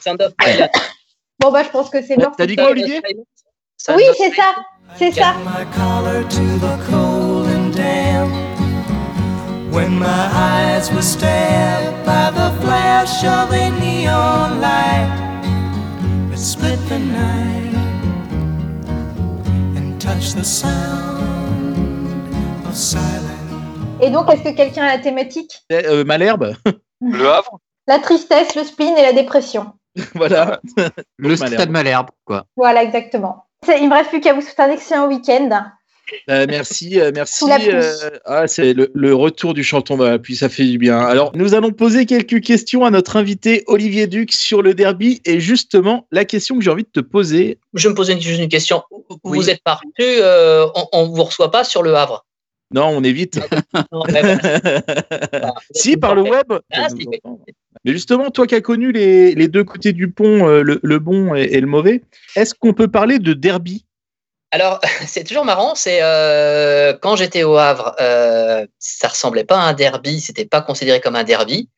Sound 0.00 0.22
of 0.22 0.32
Silence. 0.40 0.70
Bon, 1.38 1.50
bah, 1.50 1.62
je 1.64 1.70
pense 1.70 1.90
que 1.90 2.02
c'est 2.02 2.16
l'heure. 2.16 2.32
T'as 2.36 2.46
dit 2.46 2.56
quoi, 2.56 2.70
Olivier 2.70 3.00
Sound 3.76 3.98
Oui, 3.98 4.04
c'est 4.16 4.32
ça. 4.32 4.54
C'est 4.96 5.12
ça. 5.12 5.34
My 5.44 5.64
collar 5.76 6.24
to 6.28 6.58
the 6.58 6.76
cold 6.90 7.46
and 7.48 7.74
damp 7.74 8.30
When 9.72 9.98
my 9.98 10.28
eyes 10.32 10.90
were 10.92 11.02
stabbed 11.02 12.04
by 12.04 12.30
the 12.32 12.50
flash 12.60 13.24
of 13.24 13.52
a 13.52 13.70
neon 13.80 14.60
light 14.60 15.08
It 16.32 16.38
split 16.38 16.78
the 16.88 16.98
night 16.98 17.74
and 19.76 20.00
touched 20.00 20.34
the 20.34 20.44
sound 20.44 20.80
of 20.80 21.26
silence 21.26 21.39
Et 24.02 24.10
donc, 24.10 24.32
est-ce 24.32 24.42
que 24.42 24.56
quelqu'un 24.56 24.84
a 24.84 24.96
la 24.96 25.02
thématique 25.02 25.60
euh, 25.72 26.04
Malherbe? 26.04 26.54
Le 27.00 27.28
Havre? 27.28 27.58
La 27.88 27.98
tristesse, 27.98 28.54
le 28.54 28.62
spleen 28.64 28.96
et 28.96 29.02
la 29.02 29.12
dépression. 29.12 29.72
Voilà. 30.14 30.60
Le 31.16 31.30
Malherbe. 31.30 31.46
stade 31.54 31.70
Malherbe, 31.70 32.10
quoi. 32.24 32.44
Voilà, 32.56 32.82
exactement. 32.84 33.44
C'est- 33.66 33.80
Il 33.80 33.88
me 33.88 33.94
reste 33.94 34.10
plus 34.10 34.20
qu'à 34.20 34.34
vous 34.34 34.40
souhaiter 34.40 34.62
un 34.62 34.70
excellent 34.70 35.08
week-end. 35.08 35.64
Euh, 36.28 36.46
merci, 36.48 37.00
euh, 37.00 37.10
merci. 37.14 37.38
Sous 37.38 37.46
la 37.48 37.56
pluie. 37.58 37.68
euh, 37.72 38.10
ah, 38.24 38.46
c'est 38.48 38.72
le, 38.72 38.90
le 38.94 39.14
retour 39.14 39.54
du 39.54 39.62
chanton 39.64 39.96
dans 39.96 40.04
la 40.08 40.18
pluie, 40.18 40.34
ça 40.36 40.48
fait 40.48 40.64
du 40.64 40.76
bien. 40.78 40.98
Alors, 40.98 41.30
nous 41.36 41.54
allons 41.54 41.70
poser 41.72 42.04
quelques 42.06 42.40
questions 42.40 42.84
à 42.84 42.90
notre 42.90 43.16
invité 43.16 43.62
Olivier 43.68 44.06
Duc 44.08 44.32
sur 44.32 44.62
le 44.62 44.74
derby. 44.74 45.20
Et 45.24 45.40
justement, 45.40 46.06
la 46.10 46.24
question 46.24 46.56
que 46.56 46.62
j'ai 46.64 46.70
envie 46.70 46.82
de 46.84 46.88
te 46.92 47.00
poser. 47.00 47.58
Je 47.74 47.88
me 47.88 47.94
posais 47.94 48.12
une, 48.14 48.20
juste 48.20 48.40
une 48.40 48.48
question. 48.48 48.82
Oui. 49.24 49.38
Vous 49.38 49.50
êtes 49.50 49.62
parti, 49.62 49.88
euh, 50.00 50.66
on 50.92 51.06
ne 51.08 51.14
vous 51.16 51.24
reçoit 51.24 51.50
pas 51.50 51.62
sur 51.64 51.82
le 51.82 51.94
Havre 51.94 52.24
Non, 52.72 52.88
on 52.88 53.02
évite. 53.02 53.40
Voilà. 53.92 55.52
si, 55.74 55.96
par 55.96 56.14
le 56.14 56.22
web. 56.22 56.46
Ah. 56.72 56.88
Mais 57.84 57.92
justement, 57.92 58.30
toi 58.30 58.46
qui 58.46 58.54
as 58.54 58.60
connu 58.60 58.92
les, 58.92 59.34
les 59.34 59.48
deux 59.48 59.64
côtés 59.64 59.92
du 59.92 60.10
pont, 60.10 60.48
euh, 60.48 60.62
le, 60.62 60.80
le 60.82 60.98
bon 60.98 61.34
et, 61.34 61.42
et 61.42 61.60
le 61.60 61.66
mauvais, 61.66 62.02
est-ce 62.36 62.54
qu'on 62.54 62.74
peut 62.74 62.88
parler 62.88 63.18
de 63.18 63.32
derby? 63.32 63.84
Alors, 64.50 64.80
c'est 65.06 65.24
toujours 65.24 65.44
marrant, 65.44 65.74
c'est 65.74 66.00
euh, 66.02 66.92
quand 67.00 67.16
j'étais 67.16 67.42
au 67.42 67.56
Havre, 67.56 67.94
euh, 68.00 68.66
ça 68.78 69.08
ressemblait 69.08 69.44
pas 69.44 69.58
à 69.58 69.68
un 69.68 69.72
derby, 69.72 70.20
c'était 70.20 70.44
pas 70.44 70.62
considéré 70.62 71.00
comme 71.00 71.16
un 71.16 71.24
derby, 71.24 71.68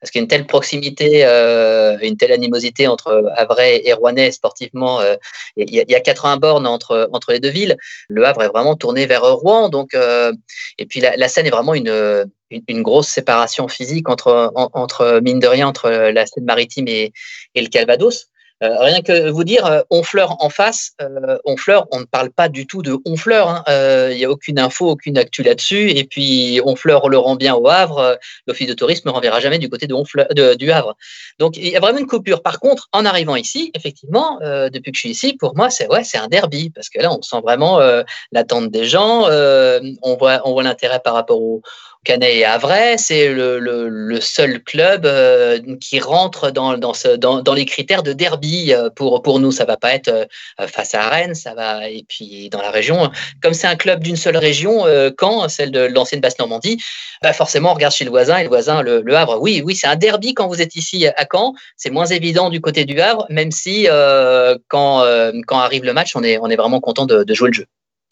parce 0.00 0.10
qu'il 0.10 0.20
y 0.20 0.22
a 0.22 0.24
une 0.24 0.28
telle 0.28 0.46
proximité, 0.46 1.24
euh, 1.24 1.98
une 2.02 2.16
telle 2.16 2.32
animosité 2.32 2.86
entre 2.86 3.30
Havrais 3.36 3.82
et 3.84 3.92
Rouennais 3.92 4.30
sportivement. 4.30 5.00
euh, 5.00 5.16
Il 5.56 5.70
y, 5.70 5.84
y 5.88 5.94
a 5.94 6.00
80 6.00 6.36
bornes 6.36 6.66
entre, 6.66 7.08
entre 7.12 7.32
les 7.32 7.40
deux 7.40 7.48
villes. 7.48 7.76
Le 8.08 8.24
Havre 8.24 8.42
est 8.44 8.48
vraiment 8.48 8.76
tourné 8.76 9.06
vers 9.06 9.24
Rouen, 9.24 9.68
donc 9.68 9.94
euh, 9.94 10.32
et 10.78 10.86
puis 10.86 11.00
la, 11.00 11.16
la 11.16 11.28
Seine 11.28 11.46
est 11.46 11.50
vraiment 11.50 11.74
une, 11.74 12.26
une, 12.50 12.82
grosse 12.82 13.08
séparation 13.08 13.68
physique 13.68 14.08
entre, 14.08 14.52
en- 14.54 14.70
entre 14.72 15.20
mine 15.22 15.40
de 15.40 15.46
rien 15.48 15.66
entre 15.66 15.90
la 15.90 16.26
Seine-Maritime 16.26 16.88
et, 16.88 17.12
et 17.54 17.60
le 17.62 17.68
Calvados. 17.68 18.28
Euh, 18.64 18.76
rien 18.80 19.02
que 19.02 19.30
vous 19.30 19.44
dire, 19.44 19.64
euh, 19.66 19.82
Honfleur 19.90 20.42
en 20.42 20.50
face, 20.50 20.92
euh, 21.00 21.38
Honfleur, 21.44 21.86
on 21.92 22.00
ne 22.00 22.04
parle 22.04 22.30
pas 22.30 22.48
du 22.48 22.66
tout 22.66 22.82
de 22.82 22.96
Honfleur. 23.04 23.48
hein. 23.48 23.62
Euh, 23.68 24.08
Il 24.12 24.18
n'y 24.18 24.24
a 24.24 24.30
aucune 24.30 24.58
info, 24.58 24.88
aucune 24.90 25.16
actu 25.16 25.42
là-dessus. 25.44 25.90
Et 25.90 26.04
puis 26.04 26.60
Honfleur 26.64 27.08
le 27.08 27.18
rend 27.18 27.36
bien 27.36 27.54
au 27.54 27.68
Havre. 27.68 27.98
euh, 27.98 28.14
L'office 28.46 28.66
de 28.66 28.74
tourisme 28.74 29.08
ne 29.08 29.12
renverra 29.14 29.38
jamais 29.40 29.58
du 29.58 29.68
côté 29.68 29.86
de 29.86 30.54
du 30.54 30.72
Havre. 30.72 30.96
Donc 31.38 31.56
il 31.56 31.68
y 31.68 31.76
a 31.76 31.80
vraiment 31.80 31.98
une 32.00 32.06
coupure. 32.06 32.42
Par 32.42 32.58
contre, 32.58 32.88
en 32.92 33.04
arrivant 33.04 33.36
ici, 33.36 33.70
effectivement, 33.74 34.40
euh, 34.42 34.70
depuis 34.70 34.90
que 34.92 34.96
je 34.96 35.00
suis 35.02 35.10
ici, 35.10 35.34
pour 35.34 35.54
moi, 35.56 35.70
c'est 35.70 35.86
un 36.18 36.28
derby 36.28 36.70
parce 36.70 36.88
que 36.88 37.00
là, 37.00 37.12
on 37.12 37.22
sent 37.22 37.40
vraiment 37.42 37.78
euh, 37.80 38.02
l'attente 38.32 38.70
des 38.70 38.86
gens. 38.86 39.26
euh, 39.28 39.80
on 40.02 40.16
voit 40.16 40.40
l'intérêt 40.62 41.00
par 41.00 41.14
rapport 41.14 41.40
au 41.40 41.62
Canet 42.08 42.36
et 42.36 42.44
Havrais, 42.46 42.96
c'est 42.96 43.28
le, 43.28 44.18
seul 44.22 44.62
club 44.62 45.04
euh, 45.04 45.58
qui 45.78 46.00
rentre 46.00 46.50
dans, 46.50 47.54
les 47.54 47.64
critères 47.66 48.02
de 48.02 48.14
derby. 48.14 48.72
Euh, 48.72 48.88
Pour, 48.88 49.38
nous, 49.38 49.52
ça 49.52 49.66
va 49.66 49.76
pas 49.76 49.92
être 49.92 50.08
euh, 50.08 50.66
face 50.66 50.94
à 50.94 51.06
Rennes, 51.10 51.34
ça 51.34 51.52
va 51.52 51.90
et 51.90 52.06
puis 52.08 52.48
dans 52.48 52.62
la 52.62 52.70
région. 52.70 53.10
Comme 53.42 53.52
c'est 53.52 53.66
un 53.66 53.76
club 53.76 54.02
d'une 54.02 54.16
seule 54.16 54.38
région, 54.38 54.86
euh, 54.86 55.10
Caen, 55.20 55.50
celle 55.50 55.70
de 55.70 55.80
l'ancienne 55.80 56.22
Basse-Normandie, 56.22 56.82
bah 57.20 57.34
forcément 57.34 57.72
on 57.72 57.74
regarde 57.74 57.92
chez 57.92 58.06
le 58.06 58.10
voisin 58.10 58.38
et 58.38 58.42
le 58.44 58.48
voisin, 58.48 58.80
le, 58.80 59.04
Havre. 59.14 59.36
Oui, 59.38 59.60
oui, 59.62 59.76
c'est 59.76 59.86
un 59.86 59.96
derby 59.96 60.32
quand 60.32 60.48
vous 60.48 60.62
êtes 60.62 60.76
ici 60.76 61.06
à 61.06 61.26
Caen. 61.30 61.52
C'est 61.76 61.90
moins 61.90 62.06
évident 62.06 62.48
du 62.48 62.62
côté 62.62 62.86
du 62.86 62.98
Havre, 63.02 63.26
même 63.28 63.50
si 63.50 63.86
euh, 63.86 64.56
quand, 64.68 65.02
euh, 65.02 65.32
arrive 65.50 65.84
le 65.84 65.92
match, 65.92 66.16
on 66.16 66.22
est, 66.22 66.38
vraiment 66.56 66.80
content 66.80 67.04
de 67.04 67.34
jouer 67.34 67.48
le 67.48 67.54
jeu. 67.54 67.66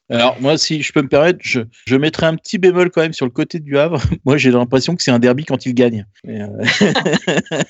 Alors, 0.09 0.40
moi, 0.40 0.57
si 0.57 0.83
je 0.83 0.92
peux 0.92 1.03
me 1.03 1.09
permettre, 1.09 1.40
je, 1.42 1.61
je 1.87 1.97
mettrai 1.97 2.27
un 2.27 2.37
petit 2.37 2.59
bémol 2.59 2.90
quand 2.90 3.01
même 3.03 3.12
sur 3.12 3.27
le 3.27 3.33
côté 3.33 3.59
du 3.59 3.77
Havre. 3.77 4.01
Moi, 4.25 4.37
j'ai 4.37 4.53
l'impression 4.53 4.95
que 4.95 5.03
c'est 5.03 5.11
un 5.11 5.19
derby 5.19 5.45
quand 5.45 5.66
ils 5.66 5.75
gagnent. 5.75 6.07
Euh, 6.29 6.47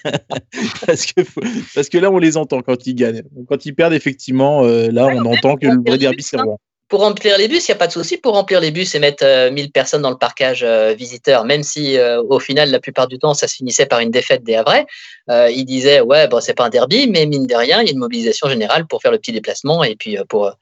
parce, 0.87 1.07
que, 1.07 1.25
faut- 1.25 1.40
parce 1.75 1.88
que 1.88 1.99
là, 1.99 2.11
on 2.11 2.18
les 2.18 2.37
entend 2.37 2.62
quand 2.62 2.87
ils 2.87 2.94
gagnent. 2.94 3.22
Quand 3.49 3.64
ils 3.66 3.75
perdent, 3.75 3.94
effectivement, 3.94 4.64
euh, 4.64 4.88
là, 4.90 5.07
on 5.07 5.25
entend 5.25 5.57
que 5.57 5.66
le 5.66 5.83
vrai 5.87 5.99
derby, 5.99 6.22
c'est 6.22 6.40
Rouen. 6.40 6.59
Pour 6.88 7.01
remplir 7.01 7.37
les 7.37 7.49
bus, 7.49 7.66
il 7.66 7.72
n'y 7.72 7.75
a 7.75 7.79
pas 7.79 7.88
de 7.88 7.92
souci. 7.92 8.16
Pour 8.16 8.35
remplir 8.35 8.61
les 8.61 8.70
bus 8.70 8.94
et 8.94 9.01
mettre 9.01 9.25
euh, 9.25 9.51
1000 9.51 9.72
personnes 9.72 10.03
dans 10.03 10.11
le 10.11 10.16
parcage 10.16 10.62
euh, 10.62 10.94
visiteur, 10.94 11.44
même 11.44 11.64
si 11.64 11.99
euh, 11.99 12.22
au 12.22 12.38
final, 12.38 12.70
la 12.70 12.79
plupart 12.79 13.09
du 13.09 13.18
temps, 13.18 13.35
ça 13.35 13.49
se 13.49 13.57
finissait 13.57 13.87
par 13.87 13.99
une 13.99 14.12
défaite 14.12 14.44
des 14.44 14.55
Havrais, 14.55 14.87
euh, 15.29 15.51
ils 15.51 15.64
disaient 15.64 16.01
Ouais, 16.01 16.29
bon, 16.29 16.40
c'est 16.40 16.55
pas 16.55 16.66
un 16.66 16.68
derby, 16.68 17.09
mais 17.09 17.27
mine 17.27 17.46
de 17.46 17.55
rien, 17.57 17.81
il 17.81 17.87
y 17.87 17.88
a 17.88 17.92
une 17.92 17.99
mobilisation 17.99 18.49
générale 18.49 18.87
pour 18.87 19.03
faire 19.03 19.11
le 19.11 19.18
petit 19.18 19.33
déplacement 19.33 19.83
et 19.83 19.96
puis 19.96 20.16
euh, 20.16 20.22
pour, 20.29 20.53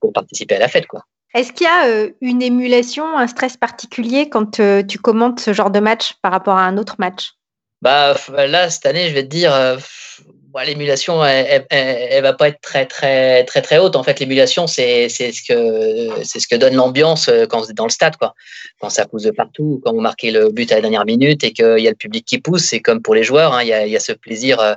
pour 0.00 0.12
participer 0.12 0.54
à 0.54 0.60
la 0.60 0.68
fête. 0.68 0.86
quoi. 0.86 1.04
Est-ce 1.34 1.52
qu'il 1.52 1.66
y 1.66 1.68
a 1.68 2.06
une 2.20 2.42
émulation, 2.42 3.16
un 3.16 3.26
stress 3.26 3.56
particulier 3.56 4.28
quand 4.28 4.60
tu 4.86 4.98
commentes 4.98 5.40
ce 5.40 5.52
genre 5.52 5.70
de 5.70 5.80
match 5.80 6.14
par 6.22 6.32
rapport 6.32 6.56
à 6.56 6.62
un 6.62 6.76
autre 6.76 6.96
match? 6.98 7.32
Bah 7.82 8.14
là 8.36 8.68
cette 8.68 8.86
année, 8.86 9.08
je 9.08 9.14
vais 9.14 9.22
te 9.22 9.28
dire, 9.28 9.52
bon, 10.52 10.60
l'émulation, 10.66 11.24
elle, 11.24 12.22
va 12.22 12.32
pas 12.32 12.48
être 12.48 12.60
très 12.60 12.86
très 12.86 13.44
très 13.44 13.78
haute. 13.78 13.96
En 13.96 14.02
fait, 14.02 14.20
l'émulation, 14.20 14.66
c'est 14.66 15.08
ce 15.08 15.42
que 15.46 16.24
c'est 16.24 16.40
ce 16.40 16.48
que 16.48 16.56
donne 16.56 16.74
l'ambiance 16.74 17.28
euh, 17.28 17.46
quand 17.46 17.60
vous 17.60 17.70
êtes 17.70 17.76
dans 17.76 17.84
le 17.84 17.90
stade. 17.90 18.14
Quand 18.80 18.90
ça 18.90 19.06
pousse 19.06 19.22
de 19.22 19.30
partout, 19.30 19.80
quand 19.84 19.92
vous 19.92 20.00
marquez 20.00 20.30
le 20.30 20.50
but 20.50 20.70
à 20.72 20.76
la 20.76 20.80
dernière 20.80 21.04
minute 21.04 21.44
et 21.44 21.52
qu'il 21.52 21.78
y 21.78 21.86
a 21.86 21.90
le 21.90 21.96
public 21.96 22.24
qui 22.24 22.38
pousse, 22.38 22.64
c'est 22.64 22.80
comme 22.80 23.02
pour 23.02 23.14
les 23.14 23.22
joueurs, 23.22 23.60
il 23.62 23.68
y, 23.68 23.72
a, 23.72 24.00
ce 24.00 24.12
plaisir. 24.12 24.76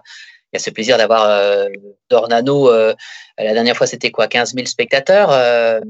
d'avoir 0.98 1.26
euh, 1.28 1.68
Dornano. 2.10 2.70
euh, 2.70 2.94
la 3.40 3.54
dernière 3.54 3.76
fois, 3.76 3.88
c'était 3.88 4.12
quoi 4.12 4.28
15 4.28 4.54
000 4.54 4.68
spectateurs. 4.68 5.30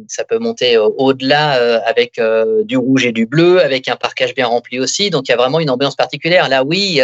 ça 0.07 0.23
peut 0.23 0.39
monter 0.39 0.77
au-delà 0.77 1.81
avec 1.85 2.21
du 2.63 2.77
rouge 2.77 3.05
et 3.05 3.11
du 3.11 3.25
bleu, 3.25 3.61
avec 3.61 3.89
un 3.89 3.97
parquage 3.97 4.33
bien 4.33 4.47
rempli 4.47 4.79
aussi. 4.79 5.09
Donc, 5.09 5.27
il 5.27 5.31
y 5.31 5.33
a 5.33 5.37
vraiment 5.37 5.59
une 5.59 5.69
ambiance 5.69 5.97
particulière. 5.97 6.47
Là, 6.47 6.63
oui, 6.63 7.01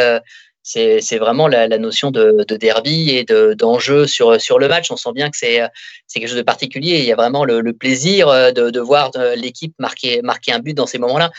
c'est 0.69 1.17
vraiment 1.17 1.47
la, 1.47 1.67
notion 1.79 2.11
de, 2.11 2.45
de 2.47 2.55
derby 2.55 3.09
et 3.09 3.23
de- 3.23 3.55
d'enjeu 3.55 4.05
sur, 4.05 4.29
le 4.31 4.67
match. 4.67 4.91
On 4.91 4.97
sent 4.97 5.13
bien 5.13 5.31
que 5.31 5.37
c'est 5.37 5.67
quelque 6.13 6.27
chose 6.27 6.37
de 6.37 6.43
particulier. 6.43 6.99
Il 6.99 7.05
y 7.05 7.11
a 7.11 7.15
vraiment 7.15 7.43
le, 7.43 7.73
plaisir 7.73 8.27
euh, 8.27 8.51
de, 8.51 8.79
voir 8.79 9.11
euh, 9.15 9.35
l'équipe 9.35 9.73
marquer, 9.79 10.21
un 10.49 10.59
but 10.59 10.73
dans 10.75 10.85
ces 10.85 10.99
moments-là. 10.99 11.31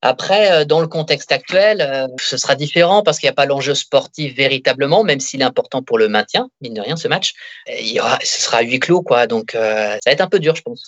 Après, 0.00 0.52
euh, 0.52 0.64
dans 0.64 0.80
le 0.80 0.86
contexte 0.86 1.30
actuel, 1.30 2.08
ce 2.18 2.36
sera 2.38 2.54
différent 2.54 3.02
parce 3.02 3.18
qu'il 3.18 3.26
n'y 3.26 3.32
a 3.32 3.34
pas 3.34 3.46
l'enjeu 3.46 3.74
sportif 3.74 4.34
véritablement, 4.34 5.04
même 5.04 5.20
s'il 5.20 5.42
est 5.42 5.44
important 5.44 5.82
pour 5.82 5.98
le 5.98 6.08
maintien, 6.08 6.48
mine 6.62 6.74
de 6.74 6.80
rien, 6.80 6.96
ce 6.96 7.08
match. 7.08 7.34
Ce 7.66 8.42
sera 8.42 8.58
à 8.58 8.62
huis 8.62 8.80
clos, 8.80 9.02
quoi. 9.02 9.26
Donc, 9.26 9.50
ça 9.52 9.98
va 10.06 10.12
être 10.12 10.20
un 10.22 10.28
peu 10.28 10.38
dur, 10.38 10.56
je 10.56 10.62
pense. 10.62 10.84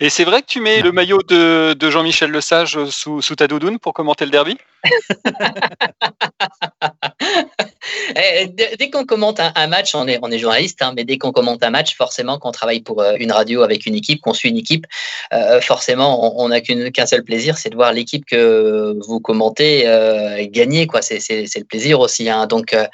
Et 0.00 0.10
c'est 0.10 0.24
vrai 0.24 0.42
que 0.42 0.46
tu 0.46 0.60
mets 0.60 0.80
le 0.82 0.92
maillot 0.92 1.22
de, 1.22 1.74
de 1.74 1.90
Jean-Michel 1.90 2.30
Lesage 2.30 2.78
sous, 2.90 3.22
sous 3.22 3.36
ta 3.36 3.46
doudoune 3.46 3.78
pour 3.78 3.92
commenter 3.94 4.24
le 4.24 4.30
derby? 4.30 4.56
Eh, 8.16 8.48
dès 8.78 8.90
qu'on 8.90 9.04
commente 9.06 9.40
un, 9.40 9.52
un 9.54 9.66
match, 9.66 9.94
on 9.94 10.06
est, 10.08 10.18
on 10.22 10.30
est 10.30 10.38
journaliste, 10.38 10.82
hein, 10.82 10.92
mais 10.96 11.04
dès 11.04 11.18
qu'on 11.18 11.32
commente 11.32 11.62
un 11.62 11.70
match, 11.70 11.94
forcément, 11.96 12.38
qu'on 12.38 12.52
travaille 12.52 12.80
pour 12.80 13.00
euh, 13.02 13.14
une 13.18 13.32
radio 13.32 13.62
avec 13.62 13.86
une 13.86 13.94
équipe, 13.94 14.20
qu'on 14.20 14.32
suit 14.34 14.48
une 14.50 14.56
équipe, 14.56 14.86
euh, 15.32 15.60
forcément, 15.60 16.40
on 16.42 16.48
n'a 16.48 16.60
qu'un 16.60 17.06
seul 17.06 17.22
plaisir, 17.22 17.56
c'est 17.58 17.70
de 17.70 17.74
voir 17.76 17.92
l'équipe 17.92 18.24
que 18.24 18.94
vous 19.06 19.20
commentez 19.20 19.86
euh, 19.86 20.46
gagner. 20.50 20.86
quoi. 20.86 21.02
C'est 21.02 21.18
le 21.28 21.64
plaisir 21.64 22.00
aussi. 22.00 22.28
hein. 22.28 22.46
Donc, 22.46 22.72
euh, 22.72 22.86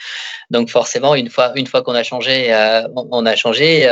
donc 0.51 0.69
forcément, 0.71 1.15
une 1.15 1.31
fois, 1.31 1.53
une 1.57 1.67
fois 1.67 1.83
qu'on 1.83 1.95
a 1.95 2.03
changé, 2.03 2.53
euh, 2.53 2.83
on, 2.97 3.09
on 3.11 3.27
a 3.27 3.37
changé. 3.37 3.89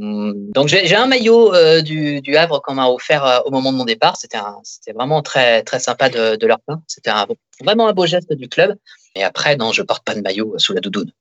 Euh, 0.00 0.04
hum, 0.04 0.50
donc 0.52 0.68
j'ai 0.68 0.94
un 0.94 1.06
maillot 1.06 1.54
euh, 1.54 1.82
du, 1.82 2.36
Havre 2.36 2.60
qu'on 2.62 2.74
m'a 2.74 2.88
offert 2.88 3.24
euh, 3.24 3.38
au 3.44 3.50
moment 3.50 3.72
de 3.72 3.78
mon 3.78 3.84
départ. 3.84 4.16
C'était 4.16 4.92
vraiment 4.92 5.22
très 5.22 5.62
très 5.62 5.80
sympa 5.80 6.08
de, 6.08 6.46
leur 6.46 6.60
part. 6.60 6.78
C'était 6.86 7.10
vraiment 7.62 7.88
un 7.88 7.92
beau 7.92 8.06
geste 8.06 8.32
du 8.32 8.48
club. 8.48 8.76
Et 9.14 9.24
après, 9.24 9.56
non, 9.56 9.72
je 9.72 9.82
porte 9.82 10.04
pas 10.04 10.14
de 10.14 10.20
maillot 10.20 10.54
sous 10.58 10.72
la 10.72 10.80
doudoune. 10.80 11.12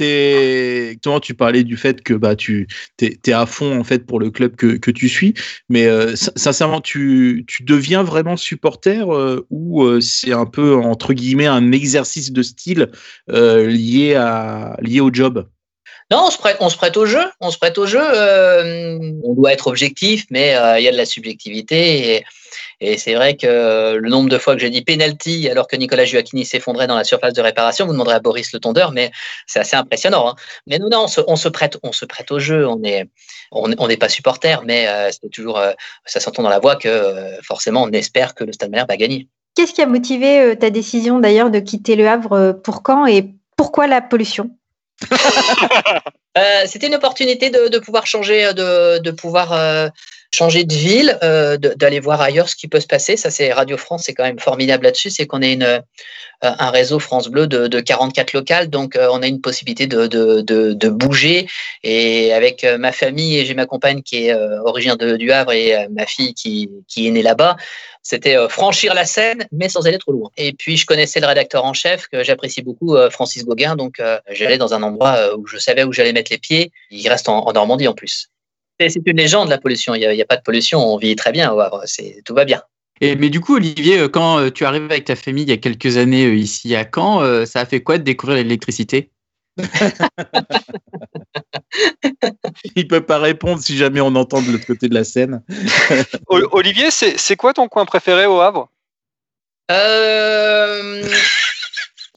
Et 0.00 0.98
toi, 1.02 1.20
tu 1.20 1.34
parlais 1.34 1.64
du 1.64 1.76
fait 1.76 2.02
que 2.02 2.12
bah, 2.14 2.36
tu 2.36 2.66
es, 3.00 3.32
à 3.32 3.46
fond 3.46 3.78
en 3.78 3.84
fait 3.84 4.04
pour 4.04 4.20
le 4.20 4.30
club 4.30 4.56
que, 4.56 4.90
tu 4.90 5.08
suis, 5.08 5.34
mais 5.68 5.86
euh, 5.86 6.14
sin- 6.16 6.32
sincèrement, 6.36 6.80
tu, 6.80 7.46
deviens 7.60 8.02
vraiment 8.02 8.36
supporter 8.36 9.10
euh, 9.10 9.46
ou 9.50 9.84
euh, 9.84 10.00
c'est 10.00 10.32
un 10.32 10.46
peu 10.46 10.74
entre 10.74 11.14
guillemets 11.14 11.46
un 11.46 11.72
exercice 11.72 12.32
de 12.32 12.42
style 12.42 12.90
euh, 13.30 13.66
lié 13.66 15.00
au 15.00 15.12
job? 15.12 15.46
Non, 16.10 16.26
on 16.26 16.30
se 16.30 16.76
prête, 16.76 16.96
au 16.96 17.06
jeu. 17.06 17.22
On 17.40 17.52
se 17.52 17.58
prête 17.58 17.78
au 17.78 17.86
jeu. 17.86 18.02
euh, 18.02 18.98
on 19.22 19.34
doit 19.34 19.52
être 19.52 19.68
objectif, 19.68 20.26
mais 20.30 20.56
euh, 20.56 20.80
il 20.80 20.84
y 20.84 20.88
a 20.88 20.92
de 20.92 20.96
la 20.96 21.06
subjectivité. 21.06 22.24
Et, 22.80 22.98
c'est 22.98 23.14
vrai 23.14 23.36
que 23.36 23.94
le 23.94 24.08
nombre 24.08 24.28
de 24.28 24.38
fois 24.38 24.54
que 24.54 24.60
j'ai 24.60 24.70
dit 24.70 24.82
penalty 24.82 25.48
alors 25.50 25.68
que 25.68 25.76
Nicolas 25.76 26.06
Joachini 26.06 26.44
s'effondrait 26.44 26.86
dans 26.86 26.96
la 26.96 27.04
surface 27.04 27.34
de 27.34 27.42
réparation, 27.42 27.86
vous 27.86 27.92
demanderez 27.92 28.14
à 28.16 28.20
Boris 28.20 28.52
le 28.52 28.58
tondeur, 28.58 28.90
mais 28.90 29.12
c'est 29.46 29.60
assez 29.60 29.76
impressionnant. 29.76 30.30
hein. 30.30 30.34
Mais 30.66 30.78
non, 30.78 30.88
non, 30.90 31.04
on 31.28 31.36
se, 31.36 31.48
prête, 31.48 31.78
au 32.30 32.38
jeu. 32.38 32.66
On 32.66 32.82
est, 32.82 33.06
on 33.52 33.70
on 33.78 33.86
n'est 33.86 33.96
pas 33.96 34.08
supporter, 34.08 34.62
mais 34.64 34.88
euh, 34.88 35.10
c'est 35.12 35.30
toujours, 35.30 35.62
ça 36.06 36.20
s'entend 36.20 36.42
dans 36.42 36.48
la 36.48 36.58
voix 36.58 36.74
que 36.74 37.14
forcément 37.42 37.82
on 37.82 37.90
espère 37.90 38.34
que 38.34 38.44
le 38.44 38.52
Stade 38.52 38.70
Malherbe 38.70 38.88
va 38.88 38.96
gagner. 38.96 39.28
Qu'est-ce 39.54 39.74
qui 39.74 39.82
a 39.82 39.86
motivé 39.86 40.56
ta 40.58 40.70
décision 40.70 41.20
d'ailleurs 41.20 41.50
de 41.50 41.60
quitter 41.60 41.94
le 41.94 42.08
Havre 42.08 42.60
Pour 42.64 42.82
quand 42.82 43.06
et 43.06 43.30
pourquoi 43.56 43.86
la 43.86 44.00
pollution? 44.00 44.50
Euh, 46.38 46.62
C'était 46.66 46.86
une 46.86 46.94
opportunité 46.94 47.50
de, 47.50 47.78
pouvoir 47.80 48.06
changer, 48.06 48.54
de, 48.54 48.98
de 48.98 49.10
pouvoir 49.10 49.52
euh, 49.52 49.88
changer 50.32 50.64
de 50.64 50.72
ville, 50.72 51.18
euh, 51.22 51.56
d'aller 51.56 52.00
voir 52.00 52.20
ailleurs 52.20 52.48
ce 52.48 52.54
qui 52.54 52.68
peut 52.68 52.80
se 52.80 52.86
passer. 52.86 53.16
Ça, 53.16 53.30
c'est 53.30 53.52
Radio 53.52 53.76
France, 53.76 54.04
c'est 54.04 54.14
quand 54.14 54.24
même 54.24 54.38
formidable 54.38 54.84
là-dessus. 54.84 55.10
C'est 55.10 55.26
qu'on 55.26 55.42
est 55.42 55.60
euh, 55.62 55.80
un 56.42 56.70
réseau 56.70 56.98
France 56.98 57.28
Bleu 57.28 57.46
de, 57.46 57.66
de 57.66 57.80
44 57.80 58.32
locales, 58.32 58.70
donc 58.70 58.96
euh, 58.96 59.08
on 59.10 59.22
a 59.22 59.26
une 59.26 59.40
possibilité 59.40 59.86
de, 59.86 60.88
bouger. 60.88 61.48
Et 61.82 62.32
avec 62.32 62.64
ma 62.78 62.92
famille, 62.92 63.44
j'ai 63.44 63.54
ma 63.54 63.66
compagne 63.66 64.02
qui 64.02 64.26
est 64.26 64.34
originaire 64.64 64.96
du 64.96 65.32
Havre 65.32 65.52
et 65.52 65.88
ma 65.88 66.06
fille 66.06 66.34
qui, 66.34 66.68
est 66.96 67.10
née 67.10 67.22
là-bas, 67.22 67.56
c'était 68.02 68.36
franchir 68.48 68.94
la 68.94 69.04
Seine, 69.04 69.46
mais 69.52 69.68
sans 69.68 69.86
aller 69.86 69.98
trop 69.98 70.12
loin. 70.12 70.30
Et 70.36 70.52
puis, 70.52 70.76
je 70.76 70.86
connaissais 70.86 71.20
le 71.20 71.26
rédacteur 71.26 71.64
en 71.64 71.72
chef, 71.72 72.08
que 72.08 72.22
j'apprécie 72.24 72.62
beaucoup, 72.62 72.96
Francis 73.10 73.44
Gauguin. 73.44 73.76
Donc, 73.76 74.00
j'allais 74.30 74.58
dans 74.58 74.74
un 74.74 74.82
endroit 74.82 75.36
où 75.36 75.46
je 75.46 75.58
savais 75.58 75.84
où 75.84 75.92
j'allais 75.92 76.12
mettre 76.12 76.32
les 76.32 76.38
pieds. 76.38 76.72
Il 76.90 77.08
reste 77.08 77.28
en 77.28 77.52
Normandie 77.52 77.88
en 77.88 77.94
plus. 77.94 78.30
C'est 78.88 79.02
une 79.06 79.16
légende, 79.18 79.48
la 79.50 79.58
pollution. 79.58 79.94
Il 79.94 79.98
n'y 80.00 80.06
a, 80.06 80.12
il 80.14 80.18
y 80.18 80.22
a 80.22 80.26
pas 80.26 80.36
de 80.36 80.42
pollution. 80.42 80.80
On 80.80 80.96
vit 80.96 81.14
très 81.16 81.32
bien 81.32 81.52
au 81.52 81.60
Havre. 81.60 81.82
C'est- 81.84 82.22
Tout 82.24 82.34
va 82.34 82.44
bien. 82.44 82.62
Et, 83.02 83.16
mais 83.16 83.30
du 83.30 83.40
coup, 83.40 83.56
Olivier, 83.56 83.98
euh, 83.98 84.08
quand 84.08 84.38
euh, 84.38 84.50
tu 84.50 84.64
arrives 84.64 84.84
avec 84.84 85.04
ta 85.06 85.16
famille 85.16 85.44
il 85.44 85.50
y 85.50 85.52
a 85.52 85.56
quelques 85.56 85.96
années 85.96 86.26
euh, 86.26 86.34
ici 86.34 86.74
à 86.76 86.84
Caen, 86.92 87.44
ça 87.46 87.60
a 87.60 87.66
fait 87.66 87.82
quoi 87.82 87.98
de 87.98 88.02
découvrir 88.02 88.38
l'électricité? 88.38 89.10
Il 92.76 92.88
peut 92.88 93.00
pas 93.04 93.18
répondre 93.18 93.60
si 93.62 93.76
jamais 93.76 94.00
on 94.00 94.14
entend 94.14 94.42
de 94.42 94.50
l'autre 94.52 94.66
côté 94.66 94.88
de 94.88 94.94
la 94.94 95.04
scène. 95.04 95.42
Olivier, 96.28 96.90
c'est 96.90 97.18
c'est 97.18 97.36
quoi 97.36 97.52
ton 97.52 97.68
coin 97.68 97.84
préféré 97.84 98.26
au 98.26 98.40
Havre? 98.40 98.68
Euh, 99.70 101.02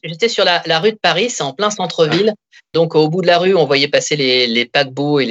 J'étais 0.02 0.28
sur 0.28 0.44
la, 0.44 0.62
la 0.66 0.80
rue 0.80 0.92
de 0.92 0.98
Paris, 1.00 1.30
c'est 1.30 1.42
en 1.42 1.52
plein 1.54 1.70
centre-ville. 1.70 2.34
Donc, 2.74 2.96
au 2.96 3.08
bout 3.08 3.22
de 3.22 3.28
la 3.28 3.38
rue, 3.38 3.54
on 3.54 3.66
voyait 3.66 3.86
passer 3.86 4.16
les, 4.16 4.66
paquebots 4.66 5.20
et 5.20 5.26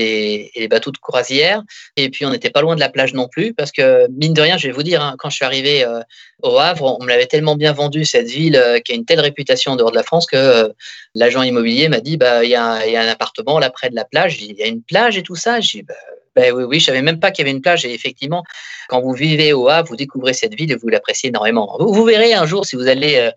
les, 0.55 0.67
bateaux 0.69 0.91
de 0.91 0.97
croisière. 0.97 1.61
Et 1.97 2.09
puis, 2.09 2.25
on 2.25 2.29
n'était 2.29 2.49
pas 2.49 2.61
loin 2.61 2.75
de 2.75 2.79
la 2.79 2.87
plage 2.87 3.13
non 3.13 3.27
plus, 3.27 3.53
parce 3.53 3.73
que, 3.73 4.07
mine 4.11 4.33
de 4.33 4.41
rien, 4.41 4.57
je 4.57 4.67
vais 4.67 4.73
vous 4.73 4.81
dire, 4.81 5.01
hein, 5.03 5.15
quand 5.19 5.29
je 5.29 5.35
suis 5.35 5.45
arrivé 5.45 5.83
euh, 5.85 5.99
au 6.41 6.57
Havre, 6.57 6.97
on 6.99 7.03
me 7.03 7.09
l'avait 7.09 7.25
tellement 7.25 7.57
bien 7.57 7.73
vendu, 7.73 8.05
cette 8.05 8.29
ville 8.29 8.55
euh, 8.55 8.79
qui 8.79 8.93
a 8.93 8.95
une 8.95 9.03
telle 9.03 9.19
réputation 9.19 9.73
en 9.73 9.75
dehors 9.75 9.91
de 9.91 9.97
la 9.97 10.03
France, 10.03 10.25
que 10.25 10.37
euh, 10.37 10.69
l'agent 11.15 11.43
immobilier 11.43 11.89
m'a 11.89 11.99
dit 11.99 12.15
bah, 12.15 12.45
il 12.45 12.49
y, 12.49 12.55
a 12.55 12.63
un- 12.63 13.07
appartement 13.09 13.59
là 13.59 13.69
près 13.69 13.89
de 13.89 13.95
la 13.95 14.05
plage. 14.05 14.41
Il 14.41 14.57
y 14.57 14.63
a 14.63 14.67
une 14.67 14.81
plage 14.81 15.17
et 15.17 15.23
tout 15.23 15.35
ça. 15.35 15.59
J'ai 15.59 15.81
bah, 15.81 15.93
ben 16.35 16.53
oui, 16.53 16.63
oui, 16.63 16.79
je 16.79 16.85
savais 16.85 17.01
même 17.01 17.19
pas 17.19 17.31
qu'il 17.31 17.45
y 17.45 17.49
avait 17.49 17.55
une 17.55 17.61
plage. 17.61 17.85
Et 17.85 17.93
effectivement, 17.93 18.43
quand 18.89 19.01
vous 19.01 19.13
vivez 19.13 19.53
au 19.53 19.69
Havre, 19.69 19.89
vous 19.89 19.95
découvrez 19.95 20.33
cette 20.33 20.55
ville 20.55 20.71
et 20.71 20.75
vous 20.75 20.87
l'appréciez 20.89 21.29
énormément. 21.29 21.77
Vous, 21.79 21.93
vous 21.93 22.03
verrez 22.05 22.33
un 22.33 22.45
jour 22.45 22.65
si 22.65 22.75
vous 22.75 22.87
allez, 22.87 23.15
euh, 23.17 23.31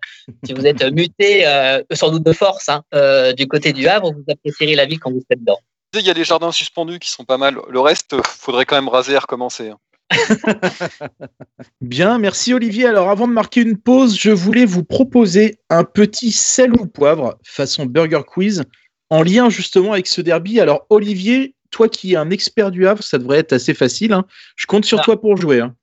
si 0.45 0.53
vous 0.53 0.65
êtes 0.65 0.83
muté, 0.91 1.47
euh, 1.47 1.81
sans 1.93 2.09
doute 2.11 2.23
de 2.23 2.33
force, 2.33 2.69
hein, 2.69 2.83
euh, 2.93 3.33
du 3.33 3.47
côté 3.47 3.73
du 3.73 3.87
Havre, 3.87 4.11
vous 4.11 4.23
apprécierez 4.31 4.75
la 4.75 4.85
ville 4.85 4.99
quand 4.99 5.11
vous 5.11 5.23
êtes 5.29 5.39
dedans. 5.39 5.59
Il 5.93 6.05
y 6.05 6.09
a 6.09 6.13
des 6.13 6.25
jardins 6.25 6.51
suspendus 6.51 6.99
qui 6.99 7.09
sont 7.09 7.23
pas 7.23 7.37
mal. 7.37 7.57
Le 7.69 7.79
reste, 7.79 8.13
euh, 8.13 8.21
faudrait 8.23 8.65
quand 8.65 8.75
même 8.75 8.89
raser 8.89 9.13
et 9.13 9.17
recommencer. 9.17 9.69
hein. 9.69 9.77
Bien, 11.81 12.17
merci 12.17 12.53
Olivier. 12.53 12.87
Alors 12.87 13.09
avant 13.09 13.27
de 13.27 13.33
marquer 13.33 13.61
une 13.61 13.77
pause, 13.77 14.17
je 14.17 14.31
voulais 14.31 14.65
vous 14.65 14.83
proposer 14.83 15.59
un 15.69 15.83
petit 15.83 16.31
sel 16.31 16.73
ou 16.73 16.85
poivre 16.85 17.37
façon 17.43 17.85
burger 17.85 18.21
quiz 18.25 18.63
en 19.09 19.21
lien 19.21 19.49
justement 19.49 19.93
avec 19.93 20.07
ce 20.07 20.21
derby. 20.21 20.59
Alors 20.59 20.85
Olivier, 20.89 21.55
toi 21.77 21.87
qui 21.89 22.13
es 22.13 22.15
un 22.17 22.31
expert 22.31 22.71
du 22.71 22.87
Havre, 22.87 23.03
ça 23.03 23.19
devrait 23.19 23.37
être 23.37 23.53
assez 23.53 23.73
facile. 23.75 24.11
hein. 24.13 24.25
Je 24.55 24.65
compte 24.65 24.83
sur 24.83 24.99
toi 25.01 25.21
pour 25.21 25.37
jouer. 25.37 25.61
hein. 25.61 25.75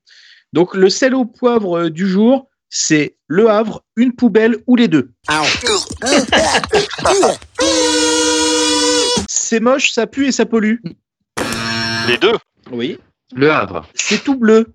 Donc 0.53 0.75
le 0.75 0.89
sel 0.91 1.15
au 1.15 1.25
poivre 1.25 1.79
euh, 1.85 1.91
du 1.91 2.09
jour, 2.09 2.49
c'est 2.69 3.17
le 3.29 3.49
Havre, 3.49 3.85
une 3.97 4.13
poubelle 4.13 4.57
ou 4.67 4.75
les 4.75 4.89
deux. 4.89 5.11
C'est 9.29 9.61
moche, 9.61 9.93
ça 9.93 10.07
pue 10.07 10.27
et 10.27 10.33
ça 10.33 10.47
pollue. 10.47 10.77
Les 12.09 12.19
deux 12.19 12.35
Oui. 12.73 12.99
Le 13.35 13.51
Havre. 13.53 13.87
C'est 13.95 14.23
tout 14.23 14.37
bleu. 14.37 14.73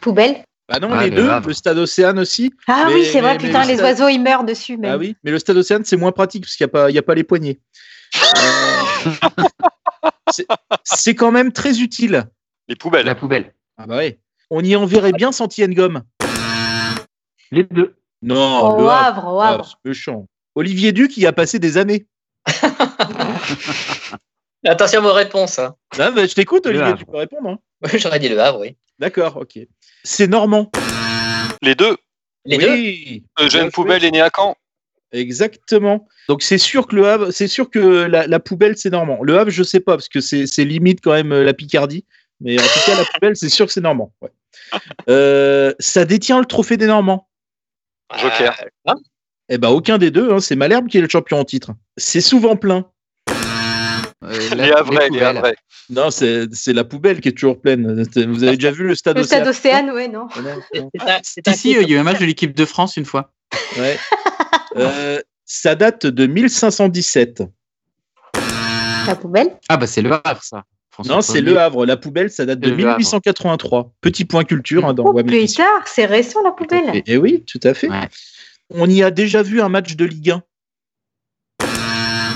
Poubelle 0.00 0.44
Ah 0.68 0.80
non, 0.80 0.88
Ah, 0.92 1.04
les 1.04 1.10
le 1.10 1.16
deux. 1.16 1.28
Havre. 1.30 1.48
Le 1.48 1.54
stade 1.54 1.78
Océane 1.78 2.18
aussi. 2.18 2.52
Ah 2.66 2.84
Mais- 2.88 2.94
oui, 2.94 3.06
c'est 3.10 3.20
vrai, 3.20 3.36
mais- 3.36 3.42
mais 3.42 3.48
putain, 3.48 3.62
le 3.62 3.68
les 3.68 3.74
stade- 3.76 3.84
oiseaux, 3.86 4.08
ils 4.08 4.18
meurent 4.22 4.44
dessus. 4.44 4.76
Même. 4.76 4.92
Ah 4.92 4.98
oui, 4.98 5.16
mais 5.24 5.30
le 5.30 5.38
stade 5.38 5.56
Océane, 5.56 5.84
c'est 5.84 5.96
moins 5.96 6.12
pratique 6.12 6.42
parce 6.44 6.56
qu'il 6.56 6.64
n'y 6.66 6.70
a, 6.70 6.72
pas- 6.72 6.90
il 6.90 6.94
y 6.94 6.98
a 6.98 7.02
pas 7.02 7.14
les 7.14 7.24
poignées. 7.24 7.58
Euh, 9.06 9.10
c'est- 10.84 11.14
quand 11.14 11.30
même 11.32 11.52
très 11.52 11.80
utile. 11.80 12.24
Les 12.68 12.76
poubelles. 12.76 13.06
La 13.06 13.14
poubelle. 13.14 13.54
Ah 13.76 13.86
bah 13.86 13.96
ouais. 13.96 14.18
On 14.50 14.62
y 14.64 14.74
enverrait 14.76 15.12
bien 15.12 15.32
sans 15.32 15.48
gomme. 15.74 16.02
Les 17.50 17.64
deux. 17.64 17.96
Non, 18.22 18.60
Au 18.74 18.80
le 18.80 18.88
Havre, 18.88 19.26
au 19.32 19.40
Ah, 19.40 19.48
Havre. 19.50 19.64
c'est 19.66 19.88
méchant. 19.88 20.26
Olivier 20.54 20.92
Duc 20.92 21.16
y 21.16 21.26
a 21.26 21.32
passé 21.32 21.58
des 21.58 21.76
années. 21.78 22.06
Attention 24.66 24.98
à 24.98 25.02
vos 25.02 25.12
réponses. 25.12 25.58
hein. 25.58 25.76
Ah, 25.98 26.10
bah, 26.10 26.26
je 26.26 26.34
t'écoute, 26.34 26.64
Le 26.66 26.70
Olivier, 26.70 26.88
Havre. 26.88 26.98
tu 26.98 27.04
peux 27.06 27.16
répondre. 27.16 27.48
hein. 27.48 27.58
J'aurais 27.98 28.18
dit 28.18 28.28
le 28.28 28.40
Havre, 28.40 28.60
oui. 28.60 28.76
D'accord, 28.98 29.36
ok. 29.36 29.58
C'est 30.02 30.26
normand. 30.26 30.70
Les 31.62 31.74
deux. 31.74 31.96
Les 32.44 32.58
deux 32.58 32.70
oui. 32.72 33.24
Eugène 33.40 33.70
Poubelle 33.70 34.04
est 34.04 34.10
né 34.10 34.20
à 34.20 34.30
Caen. 34.34 34.56
Exactement. 35.12 36.06
Donc 36.28 36.42
c'est 36.42 36.58
sûr 36.58 36.86
que 36.86 36.94
le 36.96 37.06
Havre, 37.08 37.30
c'est 37.30 37.48
sûr 37.48 37.70
que 37.70 37.78
la, 37.78 38.26
la 38.26 38.40
poubelle 38.40 38.76
c'est 38.76 38.90
normand. 38.90 39.18
Le 39.22 39.38
Havre, 39.38 39.50
je 39.50 39.62
sais 39.62 39.80
pas 39.80 39.92
parce 39.96 40.08
que 40.08 40.20
c'est 40.20 40.46
c'est 40.46 40.64
limite 40.64 41.00
quand 41.02 41.12
même 41.12 41.32
euh, 41.32 41.44
la 41.44 41.54
Picardie, 41.54 42.04
mais 42.40 42.58
en 42.58 42.62
tout 42.62 42.80
cas 42.86 42.96
la 42.96 43.04
poubelle 43.04 43.34
c'est 43.36 43.48
sûr 43.48 43.66
que 43.66 43.72
c'est 43.72 43.80
normand. 43.80 44.12
ouais. 44.22 44.30
Euh, 45.08 45.72
ça 45.78 46.04
détient 46.04 46.38
le 46.40 46.44
trophée 46.44 46.76
des 46.76 46.86
Normands. 46.86 47.26
Joker. 48.18 48.54
Euh, 48.88 48.92
Eh 49.48 49.56
ben 49.56 49.68
aucun 49.70 49.96
des 49.96 50.10
deux. 50.10 50.30
hein, 50.32 50.40
c'est 50.40 50.56
Malherbe 50.56 50.88
qui 50.88 50.98
est 50.98 51.00
le 51.00 51.08
champion 51.08 51.38
en 51.38 51.44
titre. 51.44 51.70
C'est 51.96 52.20
souvent 52.20 52.56
plein. 52.56 52.84
Euh, 54.24 54.38
Les 54.56 54.70
Havrais, 54.72 55.04
les 55.04 55.08
poubelles. 55.08 55.22
Havrais. 55.36 55.54
Non, 55.90 56.10
c'est 56.10 56.52
c'est 56.52 56.72
la 56.74 56.84
poubelle 56.84 57.20
qui 57.20 57.28
est 57.28 57.32
toujours 57.32 57.60
pleine. 57.60 58.02
Vous 58.26 58.44
avez 58.44 58.56
déjà 58.56 58.70
vu 58.72 58.86
le 58.86 58.94
stade 58.94 59.16
Le 59.16 59.22
stade 59.22 59.46
Océane 59.46 59.88
Océane, 59.88 59.90
ouais, 59.92 60.08
non. 60.08 60.26
C'est 61.22 61.46
Ici, 61.46 61.70
il 61.80 61.88
y 61.88 61.94
a 61.94 61.96
eu 61.96 62.00
un 62.00 62.02
match 62.02 62.18
de 62.18 62.26
l'équipe 62.26 62.54
de 62.54 62.64
France 62.66 62.96
une 62.96 63.04
fois. 63.06 63.32
Ouais. 63.78 63.98
Euh, 64.76 65.20
ça 65.44 65.74
date 65.74 66.06
de 66.06 66.26
1517. 66.26 67.42
La 69.06 69.14
poubelle? 69.16 69.56
Ah 69.68 69.76
bah 69.76 69.86
c'est 69.86 70.02
le 70.02 70.12
Havre, 70.24 70.42
ça. 70.42 70.64
François 70.90 71.14
Non, 71.14 71.20
c'est. 71.22 71.40
Le 71.40 71.58
Havre. 71.58 71.86
La 71.86 71.96
poubelle, 71.96 72.30
ça 72.30 72.44
date 72.44 72.60
de 72.60 72.68
C'est 72.68 72.74
Le 72.74 72.86
Havre. 72.88 72.98
1883. 72.98 73.92
Petit 74.00 74.24
point 74.24 74.44
culture 74.44 74.84
hein, 74.84 74.94
dans 74.94 75.04
Oh, 75.04 75.18
Émission. 75.18 75.64
pétard, 75.64 75.86
c'est 75.88 76.04
récent 76.06 76.42
la 76.42 76.50
poubelle. 76.50 76.90
Et, 77.06 77.14
et 77.14 77.16
oui, 77.16 77.44
tout 77.46 77.60
à 77.62 77.72
fait. 77.74 77.88
Ouais. 77.88 78.08
On 78.70 78.88
y 78.90 79.02
a 79.02 79.10
déjà 79.10 79.42
vu 79.42 79.62
un 79.62 79.68
match 79.70 79.96
de 79.96 80.04
Ligue 80.04 80.30
1. 80.32 80.42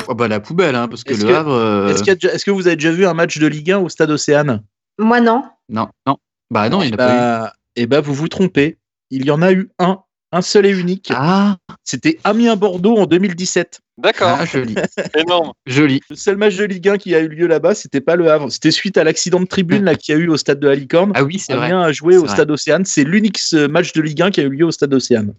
Oh 0.09 0.15
bah 0.15 0.29
la 0.29 0.41
poubelle, 0.41 0.75
hein, 0.75 0.89
parce 0.89 1.05
que 1.05 1.15
le 1.15 1.23
que- 1.25 1.33
Havre. 1.33 1.53
euh, 1.53 1.89
Est-ce 1.95 2.45
que 2.45 2.51
vous 2.51 2.67
avez 2.67 2.77
déjà 2.77 2.91
vu 2.91 3.07
un 3.07 3.15
match 3.15 3.39
de 3.39 3.47
Ligue 3.47 3.71
1 3.73 3.79
au 3.79 3.89
stade 3.89 4.11
Océane? 4.11 4.63
Moi, 4.99 5.21
non. 5.21 5.45
Non, 5.69 5.89
non. 6.07 6.17
Bah 6.51 6.69
non, 6.69 6.83
il 6.83 6.89
n'y 6.89 6.93
en 6.93 6.95
a 6.95 6.97
pas 6.97 7.47
eu. 7.47 7.51
Eh 7.77 7.87
bah, 7.87 8.01
vous 8.01 8.15
vous 8.15 8.29
trompez. 8.29 8.79
Il 9.11 9.25
y 9.27 9.31
en 9.31 9.43
a 9.43 9.53
eu 9.53 9.71
un, 9.79 10.01
un 10.33 10.43
seul 10.43 10.67
et 10.67 10.71
unique. 10.71 11.13
Ah, 11.15 11.57
C'était 11.85 12.19
Amiens-Bordeaux 12.25 12.97
en 12.97 13.07
2017. 13.07 13.81
D'accord. 13.99 14.37
ah, 14.41 14.45
joli. 14.47 14.75
Énorme. 15.15 15.53
Joli. 15.67 16.01
Le 16.09 16.17
seul 16.17 16.37
match 16.37 16.57
de 16.57 16.65
Ligue 16.65 16.89
1 16.89 16.99
qui 16.99 17.15
a 17.15 17.21
eu 17.21 17.29
lieu 17.29 17.47
là-bas, 17.47 17.75
c'était 17.75 18.01
pas 18.01 18.17
le 18.17 18.31
Havre. 18.31 18.51
C'était 18.51 18.71
suite 18.71 18.97
à 18.97 19.05
l'accident 19.05 19.41
de 19.41 19.47
tribune 19.47 19.85
là 19.85 19.95
qu'il 19.95 20.15
y 20.15 20.19
a 20.19 20.21
eu 20.21 20.29
au 20.29 20.37
stade 20.37 20.59
de 20.59 20.69
la 20.69 20.75
Licorne. 20.75 21.13
Ah 21.15 21.23
oui, 21.23 21.39
c'est 21.39 21.55
vrai. 21.55 21.67
Amiens 21.67 21.83
a 21.83 21.93
joué 21.93 22.17
au 22.17 22.25
vrai. 22.25 22.33
stade 22.33 22.51
Océane. 22.51 22.85
C'est 22.87 23.05
l'unique 23.05 23.41
match 23.71 23.93
de 23.93 24.01
Ligue 24.01 24.23
1 24.23 24.31
qui 24.31 24.41
a 24.41 24.45
eu 24.45 24.51
lieu 24.51 24.65
au 24.65 24.73
stade 24.73 24.93
Océane. 24.95 25.35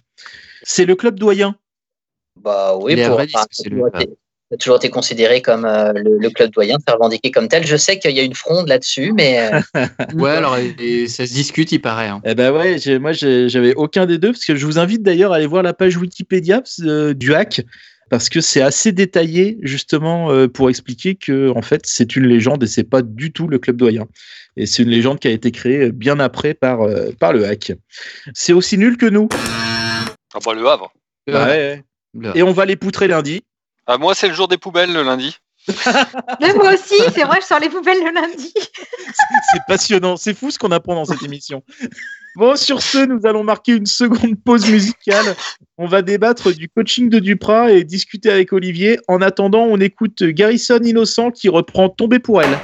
C'est 0.61 0.85
le 0.85 0.95
club 0.95 1.19
doyen. 1.19 1.55
Bah 2.39 2.75
oui, 2.77 2.95
pour, 3.05 3.17
que 3.17 3.25
c'est 3.51 3.69
le 3.69 3.83
a 4.53 4.57
toujours 4.57 4.77
été 4.77 4.89
considéré 4.89 5.41
comme 5.41 5.65
euh, 5.65 5.91
le, 5.93 6.17
le 6.19 6.29
club 6.29 6.51
doyen, 6.51 6.77
c'est 6.85 6.93
revendiqué 6.93 7.31
comme 7.31 7.47
tel. 7.47 7.65
Je 7.65 7.75
sais 7.75 7.99
qu'il 7.99 8.11
y 8.11 8.19
a 8.19 8.23
une 8.23 8.35
fronde 8.35 8.67
là-dessus, 8.67 9.11
mais 9.13 9.49
euh, 9.53 9.59
Ouais, 10.15 10.31
alors 10.31 10.57
et- 10.57 10.75
et 10.79 11.07
ça 11.07 11.25
se 11.25 11.33
discute, 11.33 11.71
il 11.71 11.79
paraît. 11.79 12.07
hein. 12.07 12.21
Eh 12.25 12.35
ben 12.35 12.51
ouais, 12.53 12.77
moi 12.99 13.11
j'avais 13.13 13.73
aucun 13.75 14.05
des 14.05 14.17
deux 14.17 14.31
parce 14.31 14.45
que 14.45 14.55
je 14.55 14.65
vous 14.65 14.79
invite 14.79 15.03
d'ailleurs 15.03 15.33
à 15.33 15.37
aller 15.37 15.47
voir 15.47 15.63
la 15.63 15.73
page 15.73 15.97
Wikipédia 15.97 16.61
euh, 16.81 17.13
du 17.13 17.33
hack 17.33 17.61
parce 18.09 18.29
que 18.29 18.41
c'est 18.41 18.61
assez 18.61 18.91
détaillé 18.91 19.57
justement 19.61 20.31
euh, 20.31 20.47
pour 20.47 20.69
expliquer 20.69 21.15
que 21.15 21.49
en 21.55 21.61
fait 21.61 21.81
c'est 21.85 22.15
une 22.15 22.27
légende 22.27 22.61
et 22.63 22.67
c'est 22.67 22.83
pas 22.83 23.01
du 23.01 23.31
tout 23.31 23.47
le 23.47 23.57
club 23.59 23.77
doyen. 23.77 24.05
Et 24.55 24.67
c'est 24.67 24.83
une 24.83 24.89
légende 24.89 25.19
qui 25.19 25.27
a 25.27 25.31
été 25.31 25.49
créée 25.49 25.91
bien 25.91 26.19
après 26.19 26.53
par, 26.53 26.81
euh, 26.81 27.09
par 27.19 27.33
le 27.33 27.43
hack. 27.45 27.71
C'est 28.35 28.53
aussi 28.53 28.77
nul 28.77 28.97
que 28.97 29.07
nous. 29.07 29.27
Ah 29.33 30.39
bah 30.45 30.53
le 30.53 30.67
Havre. 30.67 30.93
Le 31.25 31.33
Ouais. 31.33 31.83
Et 32.35 32.43
on 32.43 32.51
va 32.51 32.65
les 32.65 32.75
poutrer 32.75 33.07
lundi. 33.07 33.41
Ah, 33.85 33.97
moi, 33.97 34.15
c'est 34.15 34.27
le 34.27 34.33
jour 34.33 34.47
des 34.47 34.57
poubelles 34.57 34.93
le 34.93 35.03
lundi. 35.03 35.37
Mais 36.41 36.53
moi 36.53 36.73
aussi, 36.73 36.95
c'est 37.13 37.23
vrai, 37.23 37.39
je 37.41 37.45
sors 37.45 37.59
les 37.59 37.69
poubelles 37.69 38.03
le 38.03 38.11
lundi. 38.11 38.53
C'est 39.51 39.61
passionnant, 39.67 40.17
c'est 40.17 40.33
fou 40.33 40.51
ce 40.51 40.59
qu'on 40.59 40.71
apprend 40.71 40.95
dans 40.95 41.05
cette 41.05 41.23
émission. 41.23 41.63
Bon, 42.35 42.55
sur 42.55 42.81
ce, 42.81 43.05
nous 43.05 43.25
allons 43.25 43.43
marquer 43.43 43.73
une 43.73 43.85
seconde 43.85 44.41
pause 44.43 44.69
musicale. 44.69 45.35
On 45.77 45.85
va 45.85 46.01
débattre 46.01 46.53
du 46.53 46.67
coaching 46.67 47.09
de 47.09 47.19
Duprat 47.19 47.71
et 47.71 47.83
discuter 47.83 48.31
avec 48.31 48.53
Olivier. 48.53 48.99
En 49.07 49.21
attendant, 49.21 49.63
on 49.63 49.79
écoute 49.79 50.23
Garrison 50.23 50.79
Innocent 50.79 51.31
qui 51.31 51.47
reprend 51.47 51.89
Tomber 51.89 52.19
pour 52.19 52.41
elle. 52.41 52.57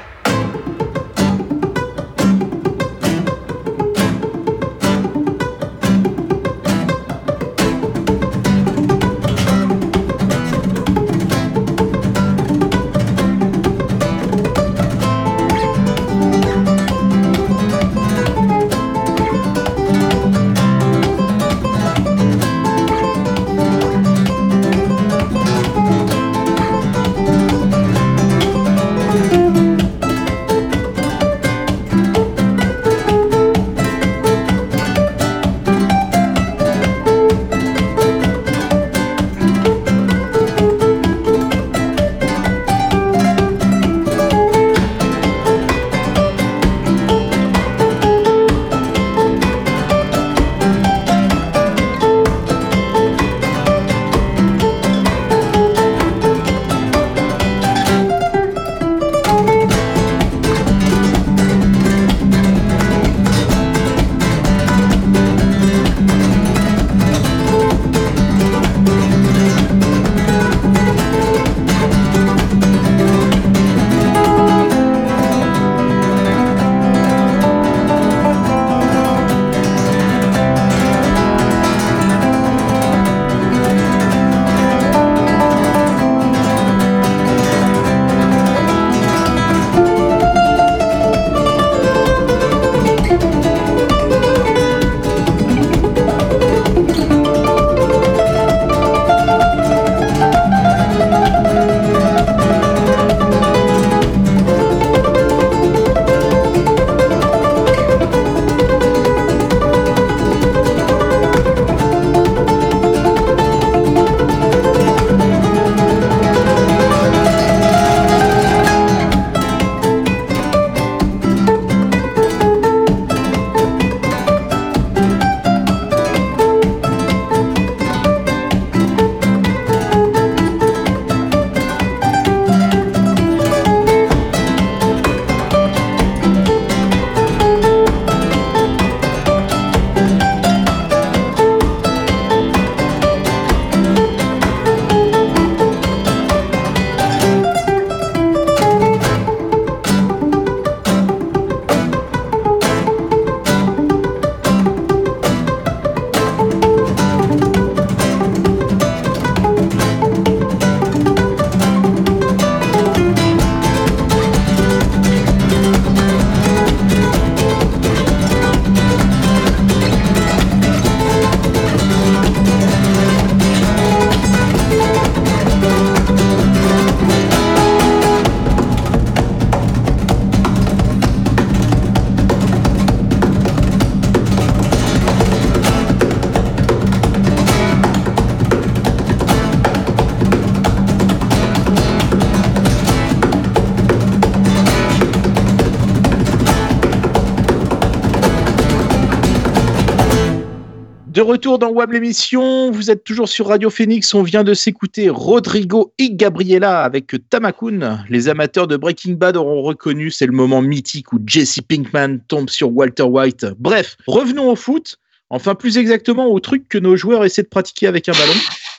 Retour 201.29 201.59
dans 201.59 201.69
WAM 201.69 201.91
l'émission, 201.91 202.71
vous 202.71 202.89
êtes 202.89 203.03
toujours 203.03 203.29
sur 203.29 203.49
Radio 203.49 203.69
Phoenix, 203.69 204.15
on 204.15 204.23
vient 204.23 204.43
de 204.43 204.55
s'écouter 204.55 205.09
Rodrigo 205.09 205.93
et 205.99 206.09
Gabriela 206.11 206.81
avec 206.81 207.13
Tamakun. 207.29 208.03
Les 208.09 208.29
amateurs 208.29 208.65
de 208.65 208.75
Breaking 208.77 209.13
Bad 209.13 209.37
auront 209.37 209.61
reconnu, 209.61 210.09
c'est 210.09 210.25
le 210.25 210.31
moment 210.31 210.63
mythique 210.63 211.13
où 211.13 211.19
Jesse 211.23 211.61
Pinkman 211.61 212.17
tombe 212.27 212.49
sur 212.49 212.75
Walter 212.75 213.03
White. 213.03 213.45
Bref, 213.59 213.95
revenons 214.07 214.49
au 214.49 214.55
foot, 214.55 214.97
enfin 215.29 215.53
plus 215.53 215.77
exactement 215.77 216.25
au 216.25 216.39
truc 216.39 216.67
que 216.67 216.79
nos 216.79 216.95
joueurs 216.95 217.23
essaient 217.23 217.43
de 217.43 217.47
pratiquer 217.47 217.85
avec 217.85 218.09
un 218.09 218.13
ballon. 218.13 218.33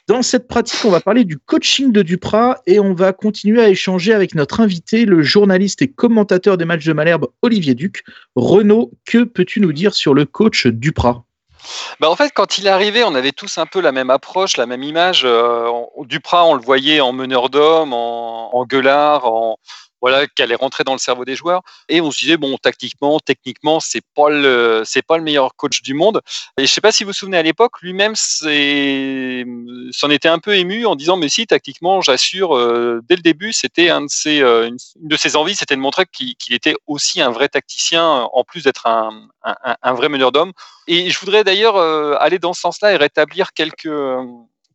Dans 0.08 0.22
cette 0.22 0.48
pratique, 0.48 0.84
on 0.84 0.90
va 0.90 0.98
parler 0.98 1.22
du 1.22 1.38
coaching 1.38 1.92
de 1.92 2.02
Duprat 2.02 2.62
et 2.66 2.80
on 2.80 2.94
va 2.94 3.12
continuer 3.12 3.62
à 3.62 3.68
échanger 3.68 4.12
avec 4.12 4.34
notre 4.34 4.58
invité, 4.58 5.04
le 5.04 5.22
journaliste 5.22 5.82
et 5.82 5.88
commentateur 5.88 6.56
des 6.56 6.64
matchs 6.64 6.86
de 6.86 6.94
Malherbe, 6.94 7.28
Olivier 7.42 7.76
Duc. 7.76 8.02
Renaud, 8.34 8.90
que 9.06 9.22
peux-tu 9.22 9.60
nous 9.60 9.72
dire 9.72 9.94
sur 9.94 10.14
le 10.14 10.24
coach 10.24 10.66
Duprat? 10.66 11.24
Bah 12.00 12.10
en 12.10 12.16
fait, 12.16 12.30
quand 12.34 12.58
il 12.58 12.66
est 12.66 12.70
arrivé, 12.70 13.04
on 13.04 13.14
avait 13.14 13.32
tous 13.32 13.58
un 13.58 13.66
peu 13.66 13.80
la 13.80 13.92
même 13.92 14.10
approche, 14.10 14.56
la 14.56 14.66
même 14.66 14.82
image. 14.82 15.22
Euh, 15.24 15.70
Duprat, 16.00 16.44
on 16.44 16.54
le 16.54 16.62
voyait 16.62 17.00
en 17.00 17.12
meneur 17.12 17.50
d'homme, 17.50 17.92
en, 17.92 18.54
en 18.54 18.64
gueulard, 18.64 19.26
en, 19.26 19.58
voilà, 20.00 20.26
qu'elle 20.26 20.52
est 20.52 20.56
rentrée 20.56 20.84
dans 20.84 20.92
le 20.92 20.98
cerveau 20.98 21.24
des 21.24 21.36
joueurs. 21.36 21.62
Et 21.88 22.00
on 22.00 22.10
se 22.10 22.18
disait, 22.18 22.36
bon, 22.36 22.56
tactiquement, 22.58 23.20
techniquement, 23.20 23.80
c'est 23.80 24.02
pas 24.14 24.30
le, 24.30 24.82
c'est 24.84 25.02
pas 25.02 25.18
le 25.18 25.22
meilleur 25.22 25.54
coach 25.56 25.82
du 25.82 25.94
monde. 25.94 26.20
Et 26.58 26.66
je 26.66 26.72
sais 26.72 26.80
pas 26.80 26.92
si 26.92 27.04
vous 27.04 27.10
vous 27.10 27.14
souvenez 27.14 27.38
à 27.38 27.42
l'époque, 27.42 27.80
lui-même 27.82 28.14
s'en 28.14 30.10
était 30.10 30.28
un 30.28 30.38
peu 30.38 30.56
ému 30.56 30.86
en 30.86 30.96
disant, 30.96 31.16
mais 31.16 31.28
si, 31.28 31.46
tactiquement, 31.46 32.00
j'assure, 32.00 32.56
euh, 32.56 33.00
dès 33.08 33.16
le 33.16 33.22
début, 33.22 33.52
c'était 33.52 33.90
un 33.90 34.02
de 34.02 34.10
ses, 34.10 34.40
euh, 34.42 34.68
une, 34.68 34.78
de 34.96 35.16
ses 35.16 35.36
envies, 35.36 35.54
c'était 35.54 35.76
de 35.76 35.80
montrer 35.80 36.04
qu'il 36.06 36.54
était 36.54 36.74
aussi 36.86 37.20
un 37.20 37.30
vrai 37.30 37.48
tacticien, 37.48 38.28
en 38.32 38.44
plus 38.44 38.64
d'être 38.64 38.86
un, 38.86 39.28
un, 39.44 39.76
un, 39.82 39.92
vrai 39.94 40.08
meneur 40.08 40.32
d'hommes. 40.32 40.52
Et 40.86 41.10
je 41.10 41.18
voudrais 41.18 41.44
d'ailleurs 41.44 41.76
euh, 41.76 42.16
aller 42.20 42.38
dans 42.38 42.52
ce 42.52 42.60
sens-là 42.60 42.92
et 42.92 42.96
rétablir 42.96 43.52
quelques, 43.52 43.88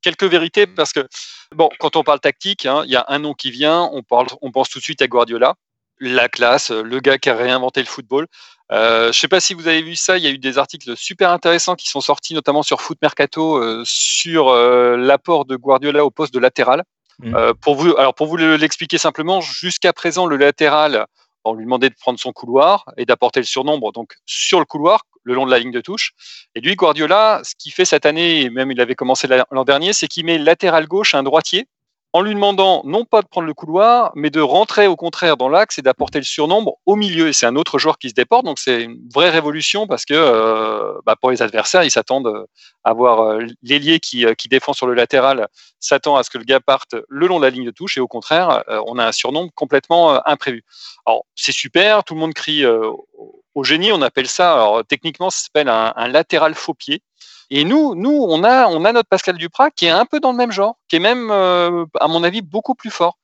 quelques 0.06 0.32
vérités 0.32 0.68
parce 0.68 0.94
que, 0.94 1.08
bon, 1.56 1.70
quand 1.80 1.96
on 1.96 2.04
parle 2.04 2.20
tactique, 2.20 2.68
hein, 2.68 2.84
il 2.86 2.92
y 2.92 2.96
a 2.96 3.06
un 3.08 3.18
nom 3.18 3.34
qui 3.34 3.50
vient, 3.50 3.90
on, 3.92 4.04
parle, 4.04 4.28
on 4.42 4.52
pense 4.52 4.70
tout 4.70 4.78
de 4.78 4.84
suite 4.84 5.02
à 5.02 5.08
Guardiola, 5.08 5.56
la 6.00 6.30
classe, 6.30 6.70
le 6.70 7.00
gars 7.00 7.18
qui 7.18 7.30
a 7.32 7.36
réinventé 7.36 7.80
le 7.80 7.88
football. 7.88 8.28
Euh, 8.72 9.06
je 9.06 9.08
ne 9.08 9.14
sais 9.14 9.28
pas 9.28 9.40
si 9.40 9.56
vous 9.56 9.68
avez 9.68 9.82
vu 9.82 9.96
ça, 9.96 10.18
il 10.18 10.24
y 10.24 10.28
a 10.28 10.30
eu 10.30 10.38
des 10.38 10.60
articles 10.60 10.96
super 10.96 11.32
intéressants 11.32 11.76
qui 11.76 11.90
sont 11.90 12.02
sortis, 12.02 12.36
notamment 12.36 12.62
sur 12.62 12.82
Foot 12.82 13.00
Mercato, 13.02 13.58
euh, 13.58 13.82
sur 13.86 14.50
euh, 14.50 14.96
l'apport 14.96 15.46
de 15.46 15.56
Guardiola 15.56 16.06
au 16.06 16.12
poste 16.12 16.34
de 16.34 16.40
latéral. 16.40 16.84
Mmh. 17.20 17.54
pour 17.62 17.76
vous, 17.76 17.96
alors 17.96 18.14
pour 18.14 18.28
vous 18.28 18.36
l'expliquer 18.36 18.98
simplement, 18.98 19.40
jusqu'à 19.40 19.94
présent, 19.94 20.26
le 20.26 20.36
latéral, 20.36 21.06
on 21.46 21.54
lui 21.54 21.64
demandait 21.64 21.90
de 21.90 21.96
prendre 21.96 22.20
son 22.20 22.34
couloir 22.34 22.84
et 22.98 23.06
d'apporter 23.06 23.40
le 23.40 23.46
surnombre 23.46 23.94
donc 23.94 24.16
sur 24.26 24.60
le 24.60 24.66
couloir, 24.66 25.06
le 25.26 25.34
long 25.34 25.46
de 25.46 25.52
la 25.52 25.60
ligne 25.60 25.72
de 25.72 25.82
touche. 25.82 26.14
Et 26.56 26.62
lui, 26.62 26.76
Guardiola, 26.76 27.42
ce 27.44 27.54
qu'il 27.58 27.74
fait 27.74 27.84
cette 27.84 28.06
année, 28.06 28.44
et 28.44 28.50
même 28.50 28.72
il 28.72 28.80
avait 28.80 28.96
commencé 28.96 29.28
l'an 29.28 29.64
dernier, 29.66 29.92
c'est 29.92 30.08
qu'il 30.08 30.26
met 30.26 30.38
latéral 30.38 30.88
gauche 30.88 31.14
un 31.16 31.24
droitier 31.24 31.68
en 32.16 32.22
lui 32.22 32.34
demandant 32.34 32.82
non 32.86 33.04
pas 33.04 33.22
de 33.22 33.28
prendre 33.28 33.46
le 33.46 33.54
couloir, 33.54 34.14
mais 34.16 34.30
de 34.30 34.40
rentrer 34.40 34.88
au 34.88 34.96
contraire 34.96 35.36
dans 35.36 35.50
l'axe 35.50 35.80
et 35.80 35.82
d'apporter 35.82 36.18
le 36.18 36.24
surnombre 36.24 36.78
au 36.86 36.96
milieu. 36.96 37.28
Et 37.28 37.34
c'est 37.34 37.46
un 37.46 37.58
autre 37.58 37.78
joueur 37.78 37.98
qui 37.98 38.08
se 38.08 38.14
déporte, 38.14 38.46
donc 38.46 38.58
c'est 38.58 38.84
une 38.84 38.98
vraie 39.14 39.30
révolution 39.30 39.86
parce 39.86 40.06
que 40.06 40.14
euh, 40.14 40.94
bah 41.06 41.18
pour 41.20 41.32
les 41.32 41.42
adversaires, 41.42 41.84
ils 41.84 41.92
s'attendent 41.92 42.48
à 42.86 42.94
voir 42.94 43.20
euh, 43.20 43.46
l'ailier 43.64 44.00
qui, 44.00 44.26
euh, 44.26 44.34
défend 44.50 44.72
sur 44.72 44.88
le 44.88 44.94
latéral 44.94 45.50
s'attend 45.82 46.16
à 46.16 46.24
ce 46.24 46.30
que 46.30 46.38
le 46.38 46.46
gars 46.46 46.62
parte 46.62 46.96
le 47.10 47.28
long 47.28 47.38
de 47.38 47.44
la 47.44 47.50
ligne 47.50 47.66
de 47.66 47.72
touche 47.72 47.98
et 47.98 48.00
au 48.00 48.08
contraire, 48.08 48.64
on 48.88 48.98
a 48.98 49.06
un 49.06 49.12
surnombre 49.12 49.52
complètement 49.54 50.26
imprévu. 50.26 50.64
Alors 51.06 51.26
c'est 51.36 51.52
super, 51.52 52.06
tout 52.06 52.14
le 52.14 52.22
monde 52.22 52.34
crie 52.34 52.64
au 52.66 53.64
génie, 53.66 53.92
on 53.92 54.02
appelle 54.02 54.28
ça, 54.28 54.82
techniquement 54.88 55.30
ça 55.30 55.44
s'appelle 55.44 55.68
un 55.68 56.08
latéral 56.08 56.56
faux 56.56 56.76
pied. 56.76 57.02
Et 57.50 57.64
nous, 57.64 57.96
nous, 57.96 58.26
on 58.28 58.44
a, 58.44 58.68
on 58.68 58.86
a 58.86 58.92
notre 58.92 59.10
Pascal 59.10 59.38
Duprat 59.38 59.72
qui 59.72 59.86
est 59.86 59.90
un 59.90 60.06
peu 60.06 60.20
dans 60.20 60.32
le 60.32 60.38
même 60.38 60.52
genre, 60.52 60.78
qui 60.90 60.96
est 60.96 61.00
même, 61.00 61.30
euh, 61.32 61.86
à 62.00 62.08
mon 62.08 62.24
avis, 62.24 62.42
beaucoup 62.42 62.76
plus 62.76 62.90
fort. 62.90 63.18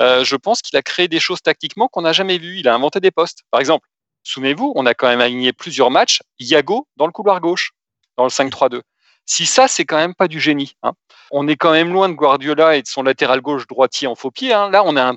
Euh, 0.00 0.24
je 0.24 0.36
pense 0.36 0.62
qu'il 0.62 0.76
a 0.76 0.82
créé 0.82 1.08
des 1.08 1.20
choses 1.20 1.42
tactiquement 1.42 1.88
qu'on 1.88 2.02
n'a 2.02 2.12
jamais 2.12 2.38
vues. 2.38 2.58
Il 2.58 2.68
a 2.68 2.74
inventé 2.74 3.00
des 3.00 3.10
postes. 3.10 3.42
Par 3.50 3.60
exemple, 3.60 3.88
souvenez-vous, 4.24 4.72
on 4.74 4.86
a 4.86 4.94
quand 4.94 5.08
même 5.08 5.20
aligné 5.20 5.52
plusieurs 5.52 5.90
matchs. 5.90 6.20
Yago 6.40 6.88
dans 6.96 7.06
le 7.06 7.12
couloir 7.12 7.40
gauche, 7.40 7.72
dans 8.16 8.24
le 8.24 8.30
5-3-2. 8.30 8.82
Si 9.26 9.44
ça, 9.44 9.68
c'est 9.68 9.84
quand 9.84 9.98
même 9.98 10.14
pas 10.14 10.26
du 10.26 10.40
génie. 10.40 10.74
Hein. 10.82 10.92
On 11.30 11.46
est 11.48 11.56
quand 11.56 11.72
même 11.72 11.92
loin 11.92 12.08
de 12.08 12.14
Guardiola 12.14 12.76
et 12.76 12.82
de 12.82 12.88
son 12.88 13.02
latéral 13.02 13.42
gauche 13.42 13.66
droitier 13.66 14.08
en 14.08 14.14
faux 14.14 14.30
pied. 14.30 14.54
Hein. 14.54 14.70
Là, 14.70 14.82
on 14.86 14.96
a 14.96 15.04
un, 15.04 15.16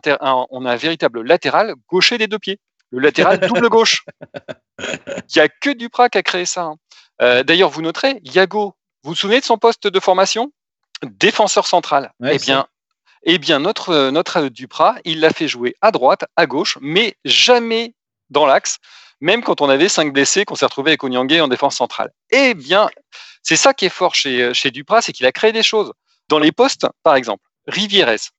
on 0.49 0.65
a 0.65 0.73
un 0.73 0.75
véritable 0.75 1.21
latéral 1.21 1.75
gaucher 1.87 2.17
des 2.17 2.27
deux 2.27 2.39
pieds. 2.39 2.59
Le 2.89 2.99
latéral 2.99 3.39
double 3.39 3.69
gauche. 3.69 4.03
Il 4.79 5.37
n'y 5.37 5.41
a 5.41 5.47
que 5.47 5.69
Duprat 5.69 6.09
qui 6.09 6.17
a 6.17 6.23
créé 6.23 6.45
ça. 6.45 6.63
Hein. 6.63 6.75
Euh, 7.21 7.43
d'ailleurs, 7.43 7.69
vous 7.69 7.81
noterez, 7.81 8.19
Yago, 8.23 8.75
vous 9.03 9.11
vous 9.11 9.15
souvenez 9.15 9.39
de 9.39 9.45
son 9.45 9.57
poste 9.57 9.87
de 9.87 9.99
formation? 9.99 10.51
Défenseur 11.03 11.65
central. 11.67 12.13
eh 12.29 12.37
bien, 12.37 12.67
eh 13.23 13.37
bien, 13.37 13.59
notre, 13.59 14.09
notre 14.09 14.47
Duprat, 14.47 14.95
il 15.05 15.19
l'a 15.19 15.31
fait 15.31 15.47
jouer 15.47 15.75
à 15.81 15.91
droite, 15.91 16.25
à 16.35 16.45
gauche, 16.45 16.77
mais 16.81 17.15
jamais 17.25 17.93
dans 18.29 18.45
l'axe, 18.45 18.77
même 19.19 19.43
quand 19.43 19.61
on 19.61 19.69
avait 19.69 19.89
cinq 19.89 20.13
blessés 20.13 20.45
qu'on 20.45 20.55
s'est 20.55 20.65
retrouvé 20.65 20.91
avec 20.91 21.03
Onyangé 21.03 21.41
en 21.41 21.47
défense 21.47 21.75
centrale. 21.75 22.11
Eh 22.31 22.53
bien, 22.53 22.89
c'est 23.43 23.55
ça 23.55 23.73
qui 23.73 23.85
est 23.85 23.89
fort 23.89 24.15
chez, 24.15 24.53
chez 24.53 24.71
Duprat, 24.71 25.01
c'est 25.01 25.13
qu'il 25.13 25.25
a 25.25 25.31
créé 25.31 25.51
des 25.51 25.63
choses. 25.63 25.93
Dans 26.27 26.39
les 26.39 26.51
postes, 26.51 26.87
par 27.03 27.15
exemple, 27.15 27.43
Rivieres, 27.67 28.31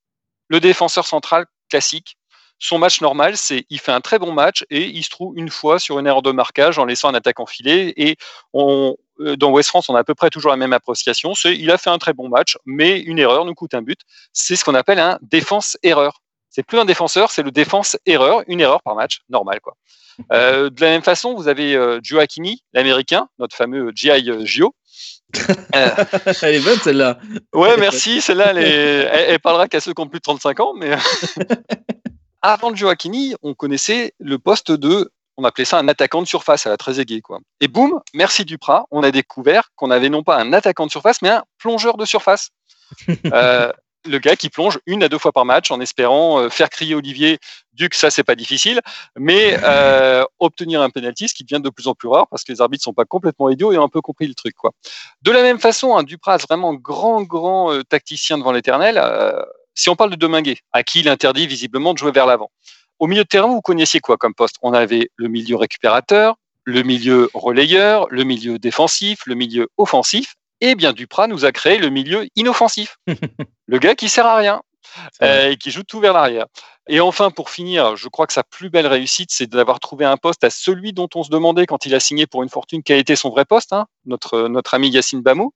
le 0.49 0.61
défenseur 0.61 1.07
central 1.07 1.47
classique, 1.71 2.17
son 2.63 2.79
match 2.79 3.01
normal, 3.01 3.37
c'est 3.37 3.67
il 3.71 3.81
fait 3.81 3.91
un 3.91 4.01
très 4.01 4.21
bon 4.21 4.31
match 4.31 4.65
et 4.71 4.85
il 4.85 5.03
se 5.03 5.11
trouve 5.11 5.37
une 5.37 5.51
fois 5.51 5.81
sur 5.81 5.99
une 5.99 6.07
erreur 6.07 6.23
de 6.23 6.31
marquage 6.31 6.79
en 6.79 6.85
laissant 6.85 7.09
un 7.09 7.15
attaquant 7.15 7.45
filer. 7.45 7.93
Et 7.97 8.17
on, 8.53 8.97
euh, 9.19 9.37
dans 9.37 9.51
West 9.51 9.71
France, 9.71 9.89
on 9.89 9.97
a 9.97 9.99
à 9.99 10.05
peu 10.05 10.15
près 10.15 10.31
toujours 10.31 10.53
la 10.53 10.57
même 10.57 10.73
appréciation. 10.73 11.35
C'est 11.35 11.57
il 11.57 11.73
a 11.73 11.77
fait 11.77 11.91
un 11.91 11.99
très 11.99 12.13
bon 12.13 12.29
match, 12.29 12.57
mais 12.65 13.01
une 13.01 13.19
erreur 13.19 13.45
nous 13.45 13.55
coûte 13.55 13.75
un 13.75 13.83
but. 13.83 13.99
C'est 14.33 14.55
ce 14.55 14.65
qu'on 14.65 14.77
appelle 14.77 15.01
un 15.01 15.19
défense-erreur. 15.23 16.23
C'est 16.51 16.63
plus 16.63 16.79
un 16.79 16.85
défenseur, 16.85 17.33
c'est 17.33 17.43
le 17.43 17.51
défense-erreur, 17.51 18.45
une 18.47 18.61
erreur 18.61 18.81
par 18.83 18.95
match, 18.95 19.23
normal 19.29 19.61
quoi. 19.61 19.75
Euh, 20.31 20.69
de 20.69 20.79
la 20.83 20.91
même 20.91 21.03
façon, 21.03 21.35
vous 21.35 21.49
avez 21.49 21.75
euh, 21.75 21.99
Joaquini, 22.03 22.63
l'américain, 22.75 23.29
notre 23.39 23.57
fameux 23.57 23.93
G.I. 23.95 24.47
Gio. 24.47 24.75
elle 25.73 26.55
est 26.55 26.61
bonne 26.61 26.79
celle-là. 26.79 27.19
Ouais, 27.55 27.79
merci. 27.79 28.21
Celle-là, 28.21 28.51
elle, 28.55 28.59
elle, 29.11 29.41
parlera 29.41 29.69
qu'à 29.69 29.81
ceux 29.81 29.95
qui 29.95 30.03
ont 30.03 30.07
plus 30.07 30.19
de 30.19 30.25
35 30.25 30.61
ans, 30.61 30.75
mais 30.75 30.91
avant 32.43 32.71
le 32.71 32.77
Joaquini, 32.77 33.35
on 33.43 33.55
connaissait 33.55 34.15
le 34.19 34.39
poste 34.39 34.73
de, 34.73 35.13
on 35.37 35.45
appelait 35.45 35.65
ça 35.65 35.79
un 35.79 35.89
attaquant 35.89 36.23
de 36.23 36.27
surface 36.27 36.67
à 36.67 36.71
la 36.71 36.77
très 36.77 36.95
quoi. 37.23 37.39
Et 37.61 37.69
boum, 37.69 38.01
merci 38.15 38.45
Duprat, 38.45 38.87
on 38.91 39.03
a 39.03 39.11
découvert 39.11 39.71
qu'on 39.77 39.91
avait 39.91 40.11
non 40.11 40.23
pas 40.23 40.39
un 40.39 40.53
attaquant 40.53 40.87
de 40.87 40.91
surface, 40.91 41.23
mais 41.23 41.31
un 41.31 41.45
plongeur 41.59 41.97
de 41.97 42.05
surface. 42.05 42.51
euh, 43.33 43.73
le 44.05 44.19
gars 44.19 44.37
qui 44.37 44.49
plonge 44.49 44.79
une 44.87 45.03
à 45.03 45.09
deux 45.09 45.19
fois 45.19 45.33
par 45.33 45.45
match 45.45 45.71
en 45.71 45.81
espérant 45.81 46.41
euh, 46.41 46.49
faire 46.49 46.69
crier 46.71 46.95
Olivier 46.95 47.39
Duc, 47.73 47.95
ça 47.95 48.11
c'est 48.11 48.25
pas 48.25 48.35
difficile, 48.35 48.81
mais 49.17 49.57
euh, 49.63 50.25
obtenir 50.41 50.83
un 50.83 50.91
penalty, 50.91 51.29
ce 51.29 51.35
qui 51.35 51.45
devient 51.45 51.63
de 51.63 51.71
plus 51.71 51.87
en 51.87 51.95
plus 51.95 52.09
rare 52.09 52.27
parce 52.29 52.45
que 52.45 52.53
les 52.53 52.61
arbitres 52.61 52.85
sont 52.85 52.93
pas 52.93 53.05
complètement 53.05 53.49
idiots 53.49 53.73
et 53.73 53.79
ont 53.79 53.85
un 53.85 53.89
peu 53.89 54.01
compris 54.01 54.27
le 54.27 54.35
truc. 54.35 54.55
Quoi. 54.57 54.73
De 55.23 55.31
la 55.31 55.43
même 55.43 55.59
façon, 55.59 55.97
un 55.97 56.03
Duprat, 56.03 56.39
vraiment 56.39 56.75
grand, 56.75 57.23
grand 57.23 57.73
euh, 57.73 57.83
tacticien 57.83 58.39
devant 58.39 58.53
l'éternel, 58.53 59.01
si 59.75 59.89
on 59.89 59.97
parle 59.97 60.11
de 60.11 60.17
Dominguez, 60.17 60.59
à 60.73 60.83
qui 60.83 61.01
il 61.01 61.09
interdit 61.09 61.47
visiblement 61.47 61.93
de 61.93 61.99
jouer 61.99 62.13
vers 62.13 62.27
l'avant. 62.27 62.51
Au 62.99 63.07
milieu 63.07 63.25
de 63.25 63.29
terrain, 63.29 63.49
vous 63.49 63.61
connaissiez 63.61 64.01
quoi 64.01 64.17
comme 64.17 64.35
poste? 64.35 64.57
On 64.63 64.73
avait 64.73 65.11
le 65.17 65.29
milieu 65.29 65.57
récupérateur, 65.57 66.37
le 66.65 66.83
milieu 66.83 67.31
relayeur, 67.35 68.07
le 68.11 68.25
milieu 68.25 68.59
défensif, 68.59 69.23
le 69.27 69.35
milieu 69.35 69.69
offensif. 69.77 70.35
Et 70.61 70.77
bien 70.77 70.93
Duprat 70.93 71.27
nous 71.27 71.45
a 71.45 71.51
créé 71.51 71.79
le 71.79 71.89
milieu 71.89 72.29
inoffensif. 72.37 72.99
le 73.67 73.79
gars 73.79 73.97
qui 73.97 74.09
sert 74.09 74.27
à 74.27 74.37
rien 74.37 74.63
euh, 75.23 75.51
et 75.51 75.57
qui 75.57 75.71
joue 75.71 75.83
tout 75.83 75.99
vers 75.99 76.13
l'arrière. 76.13 76.47
Et 76.89 77.01
enfin, 77.01 77.31
pour 77.31 77.51
finir, 77.51 77.97
je 77.97 78.09
crois 78.09 78.27
que 78.27 78.33
sa 78.33 78.43
plus 78.45 78.71
belle 78.71 78.87
réussite, 78.87 79.31
c'est 79.33 79.49
d'avoir 79.49 79.81
trouvé 79.81 80.05
un 80.05 80.17
poste 80.17 80.45
à 80.45 80.51
celui 80.51 80.93
dont 80.93 81.09
on 81.15 81.23
se 81.23 81.31
demandait 81.31 81.67
quand 81.67 81.87
il 81.87 81.95
a 81.95 82.01
signé 82.01 82.27
pour 82.27 82.43
une 82.43 82.49
fortune 82.49 82.83
quel 82.85 82.99
était 82.99 83.17
son 83.17 83.31
vrai 83.31 83.45
poste, 83.45 83.73
hein, 83.73 83.87
notre, 84.05 84.49
notre 84.49 84.75
ami 84.75 84.91
Yacine 84.91 85.23
Bamou 85.23 85.53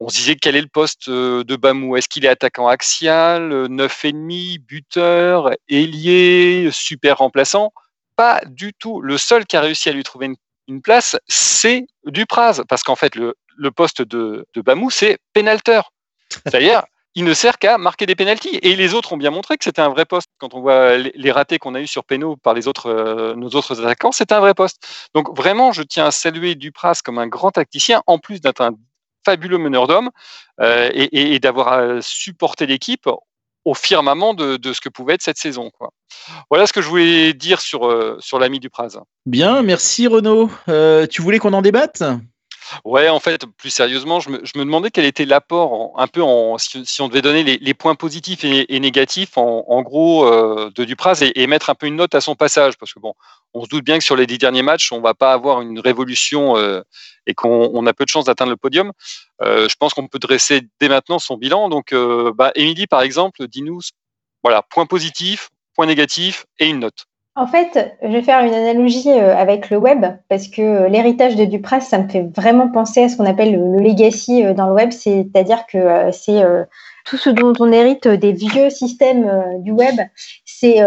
on 0.00 0.08
se 0.08 0.16
disait 0.16 0.36
quel 0.36 0.56
est 0.56 0.60
le 0.60 0.68
poste 0.68 1.08
euh, 1.08 1.42
de 1.44 1.56
Bamou 1.56 1.96
Est-ce 1.96 2.08
qu'il 2.08 2.24
est 2.24 2.28
attaquant 2.28 2.68
axial, 2.68 3.52
euh, 3.52 3.68
neuf 3.68 4.04
et 4.04 4.12
demi, 4.12 4.58
buteur, 4.58 5.50
ailier, 5.68 6.68
super 6.72 7.18
remplaçant? 7.18 7.72
Pas 8.16 8.40
du 8.46 8.72
tout. 8.74 9.00
Le 9.00 9.18
seul 9.18 9.44
qui 9.46 9.56
a 9.56 9.60
réussi 9.60 9.88
à 9.88 9.92
lui 9.92 10.04
trouver 10.04 10.30
une, 10.68 10.82
place, 10.82 11.16
c'est 11.28 11.86
Dupraz, 12.04 12.62
parce 12.68 12.82
qu'en 12.82 12.94
fait, 12.94 13.16
le, 13.16 13.34
poste 13.70 14.02
de, 14.02 14.46
Bamou, 14.56 14.90
c'est 14.90 15.18
pénalteur. 15.32 15.92
C'est-à-dire, 16.30 16.82
il 17.14 17.24
ne 17.24 17.34
sert 17.34 17.58
qu'à 17.58 17.78
marquer 17.78 18.06
des 18.06 18.14
pénalties. 18.14 18.58
Et 18.62 18.76
les 18.76 18.94
autres 18.94 19.12
ont 19.12 19.16
bien 19.16 19.30
montré 19.30 19.56
que 19.56 19.64
c'était 19.64 19.80
un 19.80 19.88
vrai 19.88 20.04
poste. 20.04 20.28
Quand 20.38 20.54
on 20.54 20.60
voit 20.60 20.96
les 20.96 21.32
ratés 21.32 21.58
qu'on 21.58 21.74
a 21.74 21.80
eu 21.80 21.86
sur 21.86 22.04
Péno 22.04 22.36
par 22.36 22.54
les 22.54 22.68
autres, 22.68 22.90
euh, 22.90 23.34
nos 23.34 23.48
autres 23.48 23.80
attaquants, 23.82 24.12
c'est 24.12 24.30
un 24.30 24.40
vrai 24.40 24.54
poste. 24.54 24.86
Donc 25.14 25.36
vraiment, 25.36 25.72
je 25.72 25.82
tiens 25.82 26.06
à 26.06 26.10
saluer 26.10 26.54
Dupraz 26.54 27.00
comme 27.02 27.18
un 27.18 27.26
grand 27.26 27.50
tacticien, 27.50 28.02
en 28.06 28.18
plus 28.18 28.40
d'être 28.40 28.60
un 28.60 28.72
fabuleux 29.28 29.58
meneur 29.58 29.86
d'hommes 29.86 30.10
euh, 30.60 30.90
et, 30.94 31.38
d'avoir 31.38 31.72
euh, 31.74 31.98
supporté 32.00 32.66
l'équipe 32.66 33.08
au 33.64 33.74
firmament 33.74 34.32
de, 34.32 34.72
ce 34.72 34.80
que 34.80 34.88
pouvait 34.88 35.14
être 35.14 35.22
cette 35.22 35.36
saison. 35.36 35.70
Quoi. 35.70 35.90
Voilà 36.48 36.66
ce 36.66 36.72
que 36.72 36.80
je 36.80 36.88
voulais 36.88 37.34
dire 37.34 37.60
sur, 37.60 37.86
euh, 37.86 38.16
sur 38.20 38.38
l'ami 38.38 38.58
du 38.58 38.70
Praz. 38.70 38.98
Bien, 39.26 39.62
merci 39.62 40.06
Renaud. 40.06 40.50
tu 41.10 41.20
voulais 41.20 41.38
qu'on 41.38 41.52
en 41.52 41.62
débatte? 41.62 42.02
Ouais, 42.84 43.08
en 43.08 43.20
fait, 43.20 43.46
plus 43.56 43.70
sérieusement, 43.70 44.20
je 44.20 44.30
me, 44.30 44.44
je 44.44 44.58
me 44.58 44.64
demandais 44.64 44.90
quel 44.90 45.04
était 45.04 45.24
l'apport, 45.24 45.92
un 45.96 46.06
peu 46.06 46.22
en, 46.22 46.58
si, 46.58 47.00
on 47.00 47.08
devait 47.08 47.22
donner 47.22 47.42
les, 47.42 47.74
points 47.74 47.94
positifs 47.94 48.44
et, 48.44 48.80
négatifs, 48.80 49.36
en, 49.36 49.82
gros, 49.82 50.26
euh, 50.26 50.70
de 50.74 50.84
Dupraz 50.84 51.22
et, 51.22 51.40
et, 51.40 51.46
mettre 51.46 51.70
un 51.70 51.74
peu 51.74 51.86
une 51.86 51.96
note 51.96 52.14
à 52.14 52.20
son 52.20 52.34
passage, 52.34 52.76
parce 52.76 52.92
que 52.92 53.00
bon, 53.00 53.14
on 53.54 53.64
se 53.64 53.68
doute 53.68 53.84
bien 53.84 53.98
que 53.98 54.04
sur 54.04 54.16
les 54.16 54.26
dix 54.26 54.38
derniers 54.38 54.62
matchs, 54.62 54.92
on 54.92 55.00
va 55.00 55.14
pas 55.14 55.32
avoir 55.32 55.60
une 55.60 55.80
révolution 55.80 56.56
euh, 56.56 56.82
et 57.26 57.34
qu'on 57.34 57.70
on 57.72 57.86
a 57.86 57.92
peu 57.92 58.04
de 58.04 58.10
chances 58.10 58.26
d'atteindre 58.26 58.50
le 58.50 58.56
podium. 58.56 58.92
Euh, 59.42 59.68
je 59.68 59.76
pense 59.76 59.94
qu'on 59.94 60.08
peut 60.08 60.18
dresser 60.18 60.62
dès 60.80 60.88
maintenant 60.88 61.18
son 61.18 61.36
bilan. 61.36 61.68
Donc, 61.68 61.94
bah, 62.34 62.52
Émilie, 62.54 62.86
par 62.86 63.02
exemple, 63.02 63.46
dis-nous, 63.48 63.80
voilà, 64.42 64.62
point 64.62 64.86
positif, 64.86 65.50
point 65.74 65.86
négatif 65.86 66.46
et 66.58 66.66
une 66.66 66.80
note. 66.80 67.06
En 67.38 67.46
fait, 67.46 67.96
je 68.02 68.08
vais 68.08 68.22
faire 68.22 68.42
une 68.42 68.52
analogie 68.52 69.12
euh, 69.12 69.36
avec 69.36 69.70
le 69.70 69.76
web 69.76 70.04
parce 70.28 70.48
que 70.48 70.60
euh, 70.60 70.88
l'héritage 70.88 71.36
de 71.36 71.44
Dupras, 71.44 71.82
ça 71.82 71.98
me 71.98 72.08
fait 72.08 72.26
vraiment 72.34 72.68
penser 72.68 73.04
à 73.04 73.08
ce 73.08 73.16
qu'on 73.16 73.26
appelle 73.26 73.52
le, 73.52 73.78
legacy 73.80 74.44
euh, 74.44 74.54
dans 74.54 74.66
le 74.66 74.72
web, 74.72 74.90
c'est-à-dire 74.90 75.64
que 75.66 76.10
c'est 76.10 76.42
tout 77.04 77.16
ce 77.16 77.30
dont 77.30 77.52
on 77.60 77.70
hérite 77.70 78.08
des 78.08 78.32
vieux 78.32 78.70
systèmes 78.70 79.30
du 79.60 79.70
web, 79.70 79.94
c'est 80.44 80.84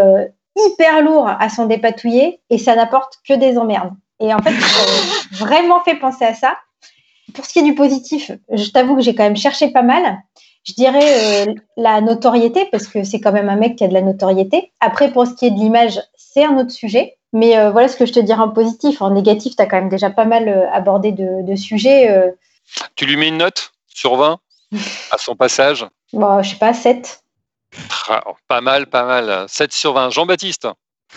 hyper 0.54 1.00
lourd 1.00 1.26
à 1.26 1.48
s'en 1.48 1.64
dépatouiller 1.64 2.40
et 2.50 2.58
ça 2.58 2.76
n'apporte 2.76 3.14
que 3.26 3.32
des 3.32 3.56
emmerdes. 3.56 3.94
Et 4.20 4.34
en 4.34 4.38
fait, 4.38 4.52
ça 4.52 4.84
vraiment 5.44 5.80
fait 5.80 5.94
penser 5.94 6.26
à 6.26 6.34
ça. 6.34 6.58
Pour 7.32 7.46
ce 7.46 7.52
qui 7.54 7.60
est 7.60 7.64
du 7.64 7.74
positif, 7.74 8.30
je 8.52 8.70
t'avoue 8.70 8.96
que 8.96 9.00
j'ai 9.00 9.14
quand 9.14 9.24
même 9.24 9.36
cherché 9.36 9.70
pas 9.70 9.82
mal 9.82 10.18
je 10.64 10.74
dirais 10.74 11.46
la 11.76 12.00
notoriété, 12.00 12.68
parce 12.70 12.86
que 12.86 13.02
c'est 13.02 13.20
quand 13.20 13.32
même 13.32 13.48
un 13.48 13.56
mec 13.56 13.76
qui 13.76 13.84
a 13.84 13.88
de 13.88 13.94
la 13.94 14.02
notoriété. 14.02 14.72
Après, 14.80 15.10
pour 15.10 15.26
ce 15.26 15.34
qui 15.34 15.46
est 15.46 15.50
de 15.50 15.58
l'image, 15.58 16.00
c'est 16.32 16.44
un 16.44 16.56
autre 16.58 16.70
sujet. 16.70 17.16
Mais 17.32 17.58
euh, 17.58 17.70
voilà 17.70 17.88
ce 17.88 17.96
que 17.96 18.04
je 18.06 18.12
te 18.12 18.20
dirais 18.20 18.40
en 18.40 18.50
positif. 18.50 19.00
En 19.00 19.10
négatif, 19.10 19.56
tu 19.56 19.62
as 19.62 19.66
quand 19.66 19.78
même 19.78 19.88
déjà 19.88 20.10
pas 20.10 20.24
mal 20.26 20.48
euh, 20.48 20.70
abordé 20.70 21.12
de, 21.12 21.46
de 21.46 21.56
sujets. 21.56 22.10
euh. 22.10 22.30
Tu 22.94 23.06
lui 23.06 23.16
mets 23.16 23.28
une 23.28 23.38
note 23.38 23.72
sur 23.88 24.16
20 24.16 24.38
à 25.10 25.18
son 25.18 25.34
passage? 25.34 25.86
Bon, 26.12 26.42
je 26.42 26.50
sais 26.50 26.56
pas, 26.56 26.74
7. 26.74 27.22
Ah, 28.08 28.22
Pas 28.48 28.60
mal, 28.60 28.86
pas 28.86 29.04
mal. 29.04 29.46
7 29.48 29.72
sur 29.72 29.94
20. 29.94 30.10
Jean-Baptiste, 30.10 30.68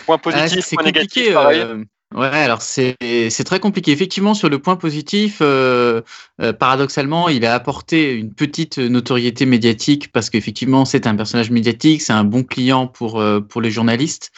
point 0.06 0.16
Ah, 0.16 0.18
positif, 0.18 0.64
c'est 0.64 0.76
point 0.76 0.84
compliqué. 0.84 1.20
négatif, 1.20 1.34
pareil. 1.34 1.60
euh, 1.60 1.84
ouais, 2.14 2.28
alors 2.28 2.62
c'est 2.62 2.96
c'est 3.30 3.44
très 3.44 3.60
compliqué. 3.60 3.92
Effectivement, 3.92 4.32
sur 4.32 4.48
le 4.48 4.58
point 4.58 4.76
positif, 4.76 5.38
euh, 5.42 6.00
euh, 6.40 6.52
paradoxalement, 6.54 7.28
il 7.28 7.44
a 7.44 7.54
apporté 7.54 8.14
une 8.14 8.32
petite 8.32 8.78
notoriété 8.78 9.44
médiatique 9.44 10.10
parce 10.12 10.30
qu'effectivement, 10.30 10.86
c'est 10.86 11.06
un 11.06 11.14
personnage 11.14 11.50
médiatique, 11.50 12.00
c'est 12.00 12.14
un 12.14 12.24
bon 12.24 12.42
client 12.42 12.86
pour, 12.86 13.20
euh, 13.20 13.40
pour 13.40 13.60
les 13.60 13.70
journalistes. 13.70 14.30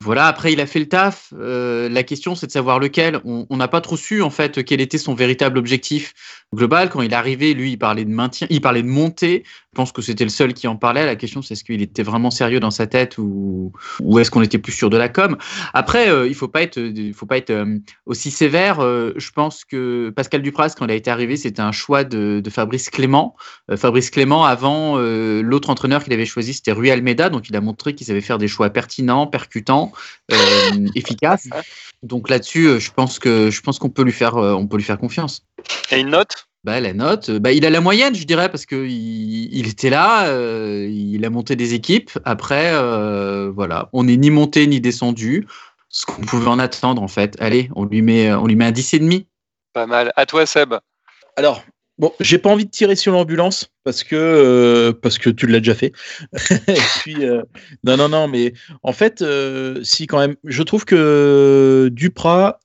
Voilà, 0.00 0.26
après, 0.26 0.52
il 0.52 0.60
a 0.60 0.66
fait 0.66 0.78
le 0.78 0.88
taf. 0.88 1.32
Euh, 1.38 1.88
la 1.88 2.02
question, 2.02 2.34
c'est 2.34 2.46
de 2.46 2.52
savoir 2.52 2.78
lequel. 2.78 3.20
On 3.24 3.56
n'a 3.56 3.68
pas 3.68 3.80
trop 3.80 3.96
su, 3.96 4.22
en 4.22 4.30
fait, 4.30 4.64
quel 4.64 4.80
était 4.80 4.98
son 4.98 5.14
véritable 5.14 5.58
objectif 5.58 6.12
global. 6.54 6.90
Quand 6.90 7.02
il 7.02 7.12
est 7.12 7.16
arrivé, 7.16 7.54
lui, 7.54 7.72
il 7.72 7.76
parlait 7.76 8.04
de 8.04 8.10
maintien, 8.10 8.46
il 8.50 8.60
parlait 8.60 8.82
de 8.82 8.88
montée. 8.88 9.44
Je 9.44 9.76
pense 9.76 9.92
que 9.92 10.00
c'était 10.00 10.24
le 10.24 10.30
seul 10.30 10.54
qui 10.54 10.68
en 10.68 10.76
parlait. 10.76 11.04
La 11.04 11.16
question, 11.16 11.42
c'est 11.42 11.54
est-ce 11.54 11.64
qu'il 11.64 11.82
était 11.82 12.02
vraiment 12.02 12.30
sérieux 12.30 12.60
dans 12.60 12.70
sa 12.70 12.86
tête 12.86 13.18
ou, 13.18 13.72
est-ce 14.18 14.30
qu'on 14.30 14.42
était 14.42 14.58
plus 14.58 14.72
sûr 14.72 14.88
de 14.90 14.96
la 14.96 15.08
com? 15.08 15.36
Après, 15.74 16.08
euh, 16.08 16.26
il 16.26 16.34
faut 16.34 16.48
pas 16.48 16.62
être, 16.62 16.80
faut 17.14 17.26
pas 17.26 17.36
être 17.36 17.50
euh, 17.50 17.78
aussi 18.06 18.30
sévère. 18.30 18.80
Je 18.80 19.30
pense 19.30 19.64
que 19.64 20.10
Pascal 20.14 20.42
Dupras, 20.42 20.74
quand 20.78 20.86
il 20.86 20.90
a 20.90 20.94
été 20.94 21.10
arrivé, 21.10 21.36
c'était 21.36 21.60
un 21.60 21.72
choix 21.72 22.04
de, 22.04 22.42
Fabrice 22.48 22.90
Clément. 22.90 23.36
Fabrice 23.76 24.10
Clément, 24.10 24.44
avant, 24.44 24.98
l'autre 24.98 25.70
entraîneur 25.70 26.04
qu'il 26.04 26.12
avait 26.12 26.26
choisi, 26.26 26.54
c'était 26.54 26.72
Rui 26.72 26.90
Almeida. 26.90 27.28
Donc, 27.28 27.48
il 27.48 27.56
a 27.56 27.60
montré 27.60 27.94
qu'il 27.94 28.06
savait 28.06 28.20
faire 28.20 28.38
des 28.38 28.48
choix 28.48 28.70
pertinents, 28.70 29.26
percutants, 29.26 29.85
euh, 30.32 30.36
efficaces. 30.94 31.48
Donc 32.02 32.28
là-dessus, 32.28 32.66
euh, 32.66 32.78
je 32.78 32.90
pense 32.92 33.18
que 33.18 33.50
je 33.50 33.60
pense 33.60 33.78
qu'on 33.78 33.90
peut 33.90 34.02
lui 34.02 34.12
faire, 34.12 34.36
euh, 34.36 34.52
on 34.54 34.66
peut 34.66 34.76
lui 34.76 34.84
faire 34.84 34.98
confiance. 34.98 35.42
Et 35.90 36.00
une 36.00 36.10
note? 36.10 36.46
Bah, 36.64 36.80
La 36.80 36.92
note, 36.92 37.30
bah, 37.30 37.52
il 37.52 37.64
a 37.64 37.70
la 37.70 37.80
moyenne, 37.80 38.14
je 38.14 38.24
dirais, 38.24 38.48
parce 38.48 38.66
qu'il 38.66 38.90
il 38.90 39.68
était 39.68 39.88
là, 39.88 40.26
euh, 40.26 40.88
il 40.90 41.24
a 41.24 41.30
monté 41.30 41.54
des 41.54 41.74
équipes. 41.74 42.10
Après, 42.24 42.72
euh, 42.72 43.52
voilà, 43.54 43.88
on 43.92 44.04
n'est 44.04 44.16
ni 44.16 44.30
monté 44.30 44.66
ni 44.66 44.80
descendu. 44.80 45.46
Ce 45.88 46.04
qu'on 46.04 46.22
pouvait 46.22 46.48
en 46.48 46.58
attendre, 46.58 47.00
en 47.02 47.08
fait. 47.08 47.36
Allez, 47.40 47.70
on 47.76 47.84
lui 47.84 48.02
met, 48.02 48.32
on 48.32 48.46
lui 48.46 48.56
met 48.56 48.64
un 48.66 48.72
10,5. 48.72 49.26
Pas 49.72 49.86
mal. 49.86 50.12
À 50.16 50.26
toi, 50.26 50.44
Seb. 50.44 50.74
Alors, 51.36 51.62
bon, 51.98 52.12
j'ai 52.20 52.38
pas 52.38 52.50
envie 52.50 52.64
de 52.64 52.70
tirer 52.70 52.96
sur 52.96 53.12
l'ambulance 53.12 53.72
parce 53.84 54.04
que 54.04 54.16
euh, 54.16 54.92
parce 54.92 55.18
que 55.18 55.30
tu 55.30 55.46
l'as 55.46 55.60
déjà 55.60 55.74
fait. 55.74 55.92
Euh, 57.08 57.42
non 57.84 57.96
non 57.96 58.08
non, 58.08 58.26
mais 58.28 58.52
en 58.82 58.92
fait, 58.92 59.22
euh, 59.22 59.82
si 59.84 60.06
quand 60.06 60.18
même, 60.18 60.34
je 60.44 60.62
trouve 60.64 60.84
que 60.84 61.88
Duprat 61.92 62.58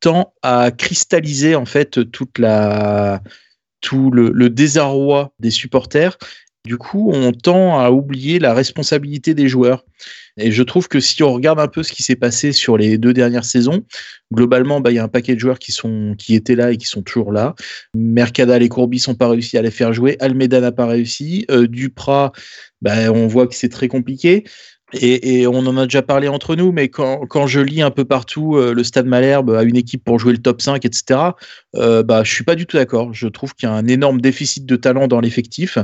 tend 0.00 0.32
à 0.42 0.70
cristalliser 0.70 1.54
en 1.54 1.66
fait 1.66 2.10
toute 2.10 2.38
la 2.38 3.22
tout 3.80 4.10
le 4.10 4.48
désarroi 4.48 5.34
des 5.38 5.50
supporters. 5.50 6.16
Du 6.64 6.78
coup, 6.78 7.10
on 7.12 7.32
tend 7.32 7.78
à 7.78 7.90
oublier 7.90 8.38
la 8.38 8.54
responsabilité 8.54 9.34
des 9.34 9.48
joueurs. 9.48 9.84
Et 10.38 10.50
je 10.50 10.62
trouve 10.62 10.88
que 10.88 10.98
si 10.98 11.22
on 11.22 11.32
regarde 11.32 11.60
un 11.60 11.68
peu 11.68 11.82
ce 11.82 11.92
qui 11.92 12.02
s'est 12.02 12.16
passé 12.16 12.52
sur 12.52 12.78
les 12.78 12.96
deux 12.96 13.12
dernières 13.12 13.44
saisons, 13.44 13.84
globalement, 14.32 14.80
bah, 14.80 14.90
il 14.90 14.94
y 14.94 14.98
a 14.98 15.04
un 15.04 15.08
paquet 15.08 15.34
de 15.34 15.40
joueurs 15.40 15.58
qui, 15.58 16.34
étaient 16.34 16.56
là 16.56 16.72
et 16.72 16.78
qui 16.78 16.86
sont 16.86 17.02
toujours 17.02 17.32
là. 17.32 17.54
Mercadal 17.94 18.62
et 18.62 18.70
Courbis 18.70 19.04
n'ont 19.06 19.14
pas 19.14 19.28
réussi 19.28 19.58
à 19.58 19.62
les 19.62 19.70
faire 19.70 19.92
jouer. 19.92 20.16
Almeida 20.20 20.60
n'a 20.60 20.72
pas 20.72 20.86
réussi. 20.86 21.44
Euh, 21.50 21.68
Duprat, 21.68 22.32
bah, 22.80 23.12
on 23.12 23.26
voit 23.26 23.46
que 23.46 23.54
c'est 23.54 23.68
très 23.68 23.88
compliqué. 23.88 24.44
Et, 25.00 25.46
on 25.46 25.58
en 25.66 25.76
a 25.76 25.84
déjà 25.84 26.02
parlé 26.02 26.28
entre 26.28 26.56
nous, 26.56 26.72
mais 26.72 26.88
quand, 26.88 27.46
je 27.46 27.60
lis 27.60 27.82
un 27.82 27.90
peu 27.90 28.04
partout 28.04 28.56
euh, 28.56 28.72
le 28.72 28.84
Stade 28.84 29.06
Malherbe 29.06 29.50
a 29.50 29.62
une 29.62 29.76
équipe 29.76 30.04
pour 30.04 30.18
jouer 30.18 30.32
le 30.32 30.38
top 30.38 30.62
5, 30.62 30.84
etc., 30.84 31.20
euh, 31.76 32.02
bah, 32.02 32.22
je 32.22 32.32
suis 32.32 32.44
pas 32.44 32.54
du 32.54 32.66
tout 32.66 32.76
d'accord. 32.76 33.12
Je 33.12 33.26
trouve 33.26 33.54
qu'il 33.54 33.68
y 33.68 33.72
a 33.72 33.74
un 33.74 33.86
énorme 33.86 34.20
déficit 34.20 34.66
de 34.66 34.76
talent 34.76 35.08
dans 35.08 35.20
l'effectif 35.20 35.78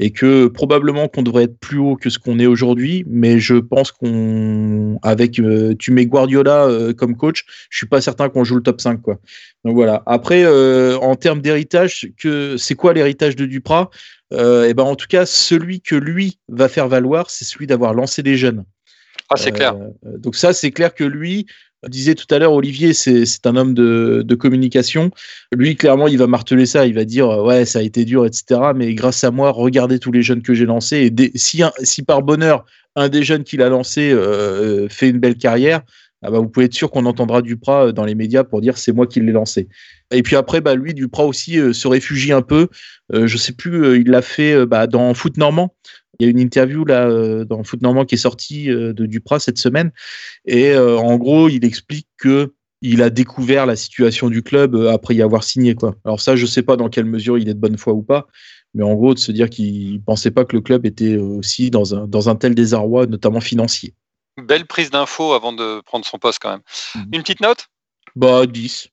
et 0.00 0.10
que 0.10 0.48
probablement 0.48 1.08
qu'on 1.08 1.22
devrait 1.22 1.44
être 1.44 1.58
plus 1.58 1.78
haut 1.78 1.96
que 1.96 2.10
ce 2.10 2.18
qu'on 2.18 2.38
est 2.38 2.46
aujourd'hui, 2.46 3.04
mais 3.08 3.38
je 3.38 3.54
pense 3.54 3.92
qu'on, 3.92 4.98
avec, 5.02 5.38
euh, 5.38 5.74
tu 5.78 5.92
mets 5.92 6.06
Guardiola 6.06 6.66
euh, 6.66 6.92
comme 6.92 7.16
coach, 7.16 7.44
je 7.70 7.76
suis 7.76 7.86
pas 7.86 8.00
certain 8.00 8.28
qu'on 8.28 8.44
joue 8.44 8.56
le 8.56 8.62
top 8.62 8.80
5, 8.80 9.00
quoi. 9.00 9.18
Donc 9.64 9.74
voilà. 9.74 10.02
Après, 10.06 10.46
en 10.46 11.16
termes 11.16 11.40
d'héritage, 11.40 12.06
que 12.16 12.56
c'est 12.56 12.76
quoi 12.76 12.92
l'héritage 12.92 13.34
de 13.34 13.46
Duprat? 13.46 13.90
Euh, 14.32 14.68
et 14.68 14.74
ben 14.74 14.82
en 14.82 14.96
tout 14.96 15.06
cas, 15.08 15.26
celui 15.26 15.80
que 15.80 15.94
lui 15.94 16.38
va 16.48 16.68
faire 16.68 16.88
valoir, 16.88 17.30
c'est 17.30 17.44
celui 17.44 17.66
d'avoir 17.66 17.94
lancé 17.94 18.22
des 18.22 18.36
jeunes. 18.36 18.64
Ah, 19.30 19.36
c'est 19.36 19.52
euh, 19.52 19.56
clair. 19.56 19.76
Donc 20.02 20.36
ça, 20.36 20.52
c'est 20.52 20.70
clair 20.70 20.94
que 20.94 21.04
lui, 21.04 21.46
disait 21.88 22.14
tout 22.14 22.32
à 22.34 22.38
l'heure, 22.38 22.52
Olivier, 22.52 22.92
c'est 22.92 23.46
un 23.46 23.56
homme 23.56 23.74
de, 23.74 24.22
de, 24.24 24.34
communication. 24.34 25.10
Lui, 25.52 25.76
clairement, 25.76 26.08
il 26.08 26.18
va 26.18 26.26
marteler 26.26 26.66
ça. 26.66 26.86
Il 26.86 26.94
va 26.94 27.04
dire, 27.04 27.28
ouais, 27.28 27.64
ça 27.64 27.80
a 27.80 27.82
été 27.82 28.04
dur, 28.04 28.26
etc. 28.26 28.60
Mais 28.74 28.94
grâce 28.94 29.22
à 29.24 29.30
moi, 29.30 29.50
regardez 29.50 29.98
tous 29.98 30.12
les 30.12 30.22
jeunes 30.22 30.42
que 30.42 30.54
j'ai 30.54 30.66
lancés. 30.66 30.98
Et 30.98 31.10
des, 31.10 31.30
si, 31.34 31.62
un, 31.62 31.72
si 31.82 32.02
par 32.02 32.22
bonheur, 32.22 32.64
un 32.96 33.08
des 33.08 33.22
jeunes 33.22 33.44
qu'il 33.44 33.62
a 33.62 33.68
lancé 33.68 34.10
euh, 34.10 34.88
fait 34.88 35.10
une 35.10 35.18
belle 35.18 35.36
carrière, 35.36 35.82
ah 36.22 36.30
bah, 36.30 36.38
vous 36.38 36.48
pouvez 36.48 36.66
être 36.66 36.74
sûr 36.74 36.90
qu'on 36.90 37.06
entendra 37.06 37.42
Duprat 37.42 37.92
dans 37.92 38.04
les 38.04 38.14
médias 38.14 38.42
pour 38.42 38.60
dire 38.60 38.78
c'est 38.78 38.92
moi 38.92 39.06
qui 39.06 39.20
l'ai 39.20 39.32
lancé. 39.32 39.68
Et 40.10 40.22
puis 40.22 40.36
après, 40.36 40.60
bah, 40.60 40.74
lui, 40.74 40.94
Duprat 40.94 41.24
aussi 41.24 41.58
euh, 41.58 41.72
se 41.72 41.86
réfugie 41.88 42.32
un 42.32 42.42
peu. 42.42 42.68
Euh, 43.12 43.26
je 43.26 43.36
sais 43.36 43.52
plus, 43.52 43.84
euh, 43.84 43.98
il 43.98 44.08
l'a 44.08 44.22
fait 44.22 44.66
bah, 44.66 44.86
dans 44.86 45.12
Foot 45.14 45.36
Normand. 45.36 45.74
Il 46.18 46.24
y 46.24 46.26
a 46.26 46.30
une 46.30 46.38
interview 46.38 46.84
là 46.84 47.08
euh, 47.08 47.44
dans 47.44 47.62
Foot 47.62 47.82
Normand 47.82 48.04
qui 48.04 48.14
est 48.14 48.18
sortie 48.18 48.70
euh, 48.70 48.92
de 48.92 49.06
Duprat 49.06 49.38
cette 49.38 49.58
semaine. 49.58 49.92
Et 50.46 50.70
euh, 50.70 50.98
en 50.98 51.16
gros, 51.16 51.48
il 51.48 51.64
explique 51.64 52.08
que 52.16 52.52
il 52.82 53.02
a 53.02 53.10
découvert 53.10 53.66
la 53.66 53.74
situation 53.74 54.28
du 54.28 54.42
club 54.42 54.76
après 54.76 55.14
y 55.14 55.22
avoir 55.22 55.44
signé. 55.44 55.74
Quoi. 55.74 55.96
Alors 56.04 56.20
ça, 56.20 56.36
je 56.36 56.46
sais 56.46 56.62
pas 56.62 56.76
dans 56.76 56.88
quelle 56.88 57.06
mesure 57.06 57.38
il 57.38 57.48
est 57.48 57.54
de 57.54 57.58
bonne 57.58 57.78
foi 57.78 57.94
ou 57.94 58.02
pas. 58.02 58.26
Mais 58.74 58.82
en 58.82 58.94
gros, 58.94 59.14
de 59.14 59.18
se 59.18 59.32
dire 59.32 59.48
qu'il 59.48 60.02
pensait 60.02 60.30
pas 60.30 60.44
que 60.44 60.54
le 60.54 60.60
club 60.60 60.84
était 60.84 61.16
aussi 61.16 61.70
dans 61.70 61.94
un, 61.94 62.06
dans 62.06 62.28
un 62.28 62.36
tel 62.36 62.54
désarroi, 62.54 63.06
notamment 63.06 63.40
financier. 63.40 63.94
Belle 64.36 64.66
prise 64.66 64.90
d'infos 64.90 65.32
avant 65.32 65.52
de 65.52 65.80
prendre 65.80 66.04
son 66.04 66.18
poste 66.18 66.38
quand 66.42 66.50
même. 66.50 66.62
Mmh. 66.94 67.00
Une 67.12 67.22
petite 67.22 67.40
note? 67.40 67.68
Bah 68.14 68.46
10. 68.46 68.88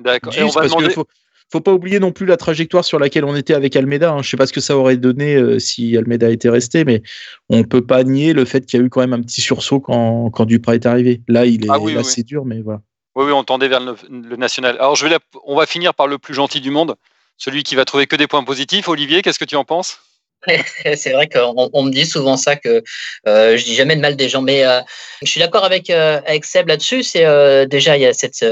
D'accord. 0.00 0.36
Et 0.36 0.42
on 0.42 0.48
va 0.48 0.66
demander... 0.66 0.90
faut, 0.90 1.06
faut 1.52 1.60
pas 1.60 1.72
oublier 1.72 1.98
non 1.98 2.12
plus 2.12 2.26
la 2.26 2.36
trajectoire 2.36 2.84
sur 2.84 2.98
laquelle 2.98 3.24
on 3.24 3.34
était 3.34 3.54
avec 3.54 3.74
Almeida. 3.76 4.12
Hein. 4.12 4.22
Je 4.22 4.30
sais 4.30 4.36
pas 4.36 4.46
ce 4.46 4.52
que 4.52 4.60
ça 4.60 4.76
aurait 4.76 4.96
donné 4.96 5.34
euh, 5.34 5.58
si 5.58 5.96
Almeida 5.96 6.30
était 6.30 6.48
resté, 6.48 6.84
mais 6.84 7.02
on 7.48 7.64
peut 7.64 7.84
pas 7.84 8.04
nier 8.04 8.32
le 8.32 8.44
fait 8.44 8.64
qu'il 8.66 8.78
y 8.78 8.82
a 8.82 8.86
eu 8.86 8.88
quand 8.88 9.00
même 9.00 9.12
un 9.12 9.20
petit 9.20 9.40
sursaut 9.40 9.80
quand, 9.80 10.30
quand 10.30 10.44
Duprat 10.44 10.76
est 10.76 10.86
arrivé. 10.86 11.22
Là, 11.28 11.46
il 11.46 11.64
est 11.64 11.70
ah 11.70 11.78
oui, 11.78 11.96
assez 11.96 12.20
oui. 12.20 12.24
dur, 12.24 12.44
mais 12.44 12.60
voilà. 12.60 12.80
Oui, 13.16 13.24
oui, 13.26 13.32
on 13.32 13.42
tendait 13.42 13.68
vers 13.68 13.80
le, 13.80 13.96
le 14.08 14.36
national. 14.36 14.76
Alors, 14.76 14.94
je 14.94 15.04
vais 15.04 15.10
la... 15.10 15.18
on 15.44 15.56
va 15.56 15.66
finir 15.66 15.94
par 15.94 16.06
le 16.06 16.18
plus 16.18 16.34
gentil 16.34 16.60
du 16.60 16.70
monde, 16.70 16.94
celui 17.36 17.64
qui 17.64 17.74
va 17.74 17.84
trouver 17.84 18.06
que 18.06 18.16
des 18.16 18.28
points 18.28 18.44
positifs. 18.44 18.88
Olivier, 18.88 19.22
qu'est-ce 19.22 19.38
que 19.40 19.44
tu 19.44 19.56
en 19.56 19.64
penses? 19.64 19.98
c'est 20.96 21.12
vrai 21.12 21.28
qu'on 21.28 21.70
on 21.72 21.82
me 21.82 21.90
dit 21.90 22.06
souvent 22.06 22.36
ça 22.36 22.56
que 22.56 22.82
euh, 23.28 23.56
je 23.56 23.64
dis 23.64 23.74
jamais 23.74 23.96
de 23.96 24.00
mal 24.00 24.16
des 24.16 24.28
gens, 24.28 24.42
mais 24.42 24.64
euh, 24.64 24.80
je 25.22 25.30
suis 25.30 25.40
d'accord 25.40 25.64
avec 25.64 25.90
euh, 25.90 26.20
avec 26.26 26.44
Seb 26.44 26.68
là-dessus. 26.68 27.02
C'est 27.02 27.66
déjà 27.66 27.96
il 27.96 28.02
y 28.02 28.06
a 28.06 28.14
cette 28.14 28.44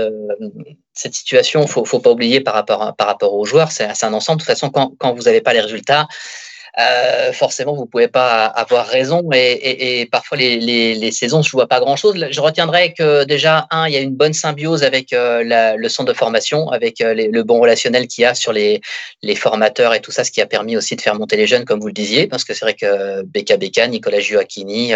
cette 0.93 1.15
situation, 1.15 1.67
faut 1.67 1.85
faut 1.85 2.01
pas 2.01 2.11
oublier 2.11 2.41
par 2.41 2.55
rapport 2.55 2.95
par 2.97 3.07
rapport 3.07 3.33
aux 3.35 3.45
joueurs, 3.45 3.73
c'est 3.73 3.89
un 4.03 4.13
ensemble. 4.13 4.41
De 4.41 4.45
toute 4.45 4.53
façon, 4.53 4.71
quand 4.71 4.93
quand 4.99 5.15
vous 5.15 5.23
n'avez 5.23 5.41
pas 5.41 5.55
les 5.55 5.61
résultats, 5.61 6.07
euh, 6.79 7.33
forcément, 7.33 7.75
vous 7.75 7.87
pouvez 7.87 8.07
pas 8.07 8.45
avoir 8.47 8.87
raison 8.87 9.29
et, 9.33 10.09
parfois 10.13 10.39
les, 10.39 10.59
les, 10.95 11.11
saisons, 11.11 11.43
je 11.43 11.51
vois 11.51 11.67
pas 11.67 11.81
grand-chose. 11.81 12.15
Je 12.31 12.41
retiendrai 12.41 12.95
que 12.95 13.25
déjà, 13.25 13.67
un, 13.73 13.89
il 13.89 13.95
y 13.95 13.97
a 13.97 14.01
une 14.01 14.15
bonne 14.15 14.33
symbiose 14.33 14.85
avec 14.85 15.13
euh, 15.13 15.75
le 15.77 15.89
centre 15.89 16.13
de 16.13 16.17
formation, 16.17 16.69
avec 16.69 17.01
euh, 17.01 17.15
le 17.15 17.43
bon 17.43 17.61
relationnel 17.61 18.07
qu'il 18.07 18.23
y 18.23 18.25
a 18.27 18.35
sur 18.35 18.53
les, 18.53 18.81
les 19.23 19.35
formateurs 19.35 19.93
et 19.93 20.01
tout 20.01 20.13
ça, 20.13 20.23
ce 20.23 20.31
qui 20.31 20.41
a 20.41 20.47
permis 20.47 20.77
aussi 20.77 20.95
de 20.95 21.01
faire 21.01 21.17
monter 21.17 21.37
les 21.37 21.49
jeunes, 21.49 21.65
comme 21.65 21.81
vous 21.81 21.89
le 21.89 21.93
disiez, 21.93 22.29
parce 22.29 22.45
que 22.45 22.55
c'est 22.55 22.65
vrai 22.65 22.75
que 22.75 23.23
Beka 23.23 23.57
Beka, 23.57 23.89
Nicolas 23.89 24.21
Gioacchini 24.21 24.93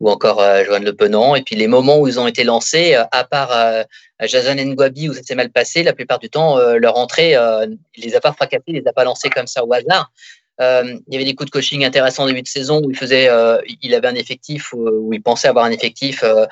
ou 0.00 0.10
encore 0.10 0.42
Joanne 0.64 0.84
Le 0.84 0.92
Penant, 0.92 1.36
et 1.36 1.42
puis 1.42 1.54
les 1.54 1.68
moments 1.68 1.98
où 1.98 2.08
ils 2.08 2.18
ont 2.18 2.26
été 2.26 2.42
lancés, 2.42 2.94
à 2.94 3.24
part 3.24 3.84
Jason 4.20 4.54
Ngwabi 4.54 5.08
où 5.08 5.14
ça 5.14 5.22
s'est 5.22 5.34
mal 5.36 5.50
passé, 5.50 5.84
la 5.84 5.92
plupart 5.92 6.18
du 6.18 6.30
temps, 6.30 6.58
leur 6.58 6.96
entrée, 6.96 7.36
il 7.96 8.04
les 8.04 8.16
a 8.16 8.20
pas 8.20 8.32
fracassés, 8.32 8.64
il 8.66 8.74
les 8.74 8.88
a 8.88 8.92
pas 8.92 9.04
lancés 9.04 9.30
comme 9.30 9.46
ça 9.46 9.64
au 9.64 9.72
hasard. 9.72 10.10
Euh, 10.60 10.98
il 11.06 11.12
y 11.12 11.16
avait 11.16 11.24
des 11.24 11.34
coups 11.34 11.50
de 11.50 11.52
coaching 11.52 11.84
intéressants 11.84 12.24
au 12.24 12.26
début 12.26 12.42
de 12.42 12.48
saison 12.48 12.80
où 12.84 12.90
il 12.90 12.96
faisait, 12.96 13.28
euh, 13.28 13.58
il 13.80 13.94
avait 13.94 14.08
un 14.08 14.14
effectif 14.14 14.72
où, 14.72 15.12
il 15.12 15.22
pensait 15.22 15.48
avoir 15.48 15.64
un 15.64 15.70
effectif 15.70 16.24
euh, 16.24 16.46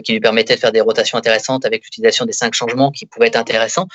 qui 0.00 0.12
lui 0.12 0.20
permettait 0.20 0.54
de 0.54 0.60
faire 0.60 0.72
des 0.72 0.80
rotations 0.80 1.18
intéressantes 1.18 1.64
avec 1.64 1.84
l'utilisation 1.84 2.24
des 2.24 2.32
cinq 2.32 2.54
changements 2.54 2.90
qui 2.90 3.06
pouvaient 3.06 3.28
être 3.28 3.36
intéressants. 3.36 3.86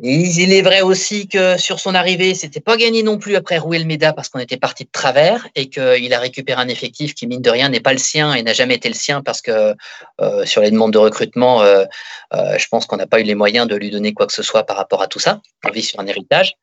Il 0.00 0.52
est 0.52 0.62
vrai 0.62 0.80
aussi 0.80 1.28
que 1.28 1.56
sur 1.58 1.78
son 1.78 1.94
arrivée, 1.94 2.34
c'était 2.34 2.60
pas 2.60 2.76
gagné 2.76 3.02
non 3.02 3.18
plus 3.18 3.36
après 3.36 3.58
Rouel 3.58 3.86
Meda 3.86 4.12
parce 4.12 4.28
qu'on 4.28 4.40
était 4.40 4.56
parti 4.56 4.84
de 4.84 4.90
travers 4.90 5.46
et 5.54 5.68
qu'il 5.68 6.12
a 6.12 6.18
récupéré 6.18 6.60
un 6.60 6.68
effectif 6.68 7.14
qui, 7.14 7.26
mine 7.26 7.42
de 7.42 7.50
rien, 7.50 7.68
n'est 7.68 7.80
pas 7.80 7.92
le 7.92 7.98
sien 7.98 8.34
et 8.34 8.42
n'a 8.42 8.52
jamais 8.52 8.74
été 8.74 8.88
le 8.88 8.94
sien 8.94 9.22
parce 9.22 9.40
que 9.40 9.74
sur 10.44 10.60
les 10.60 10.70
demandes 10.70 10.92
de 10.92 10.98
recrutement, 10.98 11.62
je 12.32 12.66
pense 12.68 12.86
qu'on 12.86 12.96
n'a 12.96 13.06
pas 13.06 13.20
eu 13.20 13.24
les 13.24 13.36
moyens 13.36 13.68
de 13.68 13.76
lui 13.76 13.90
donner 13.90 14.12
quoi 14.12 14.26
que 14.26 14.32
ce 14.32 14.42
soit 14.42 14.64
par 14.64 14.76
rapport 14.76 15.02
à 15.02 15.06
tout 15.06 15.20
ça. 15.20 15.40
On 15.64 15.70
vit 15.70 15.82
sur 15.82 16.00
un 16.00 16.06
héritage. 16.06 16.54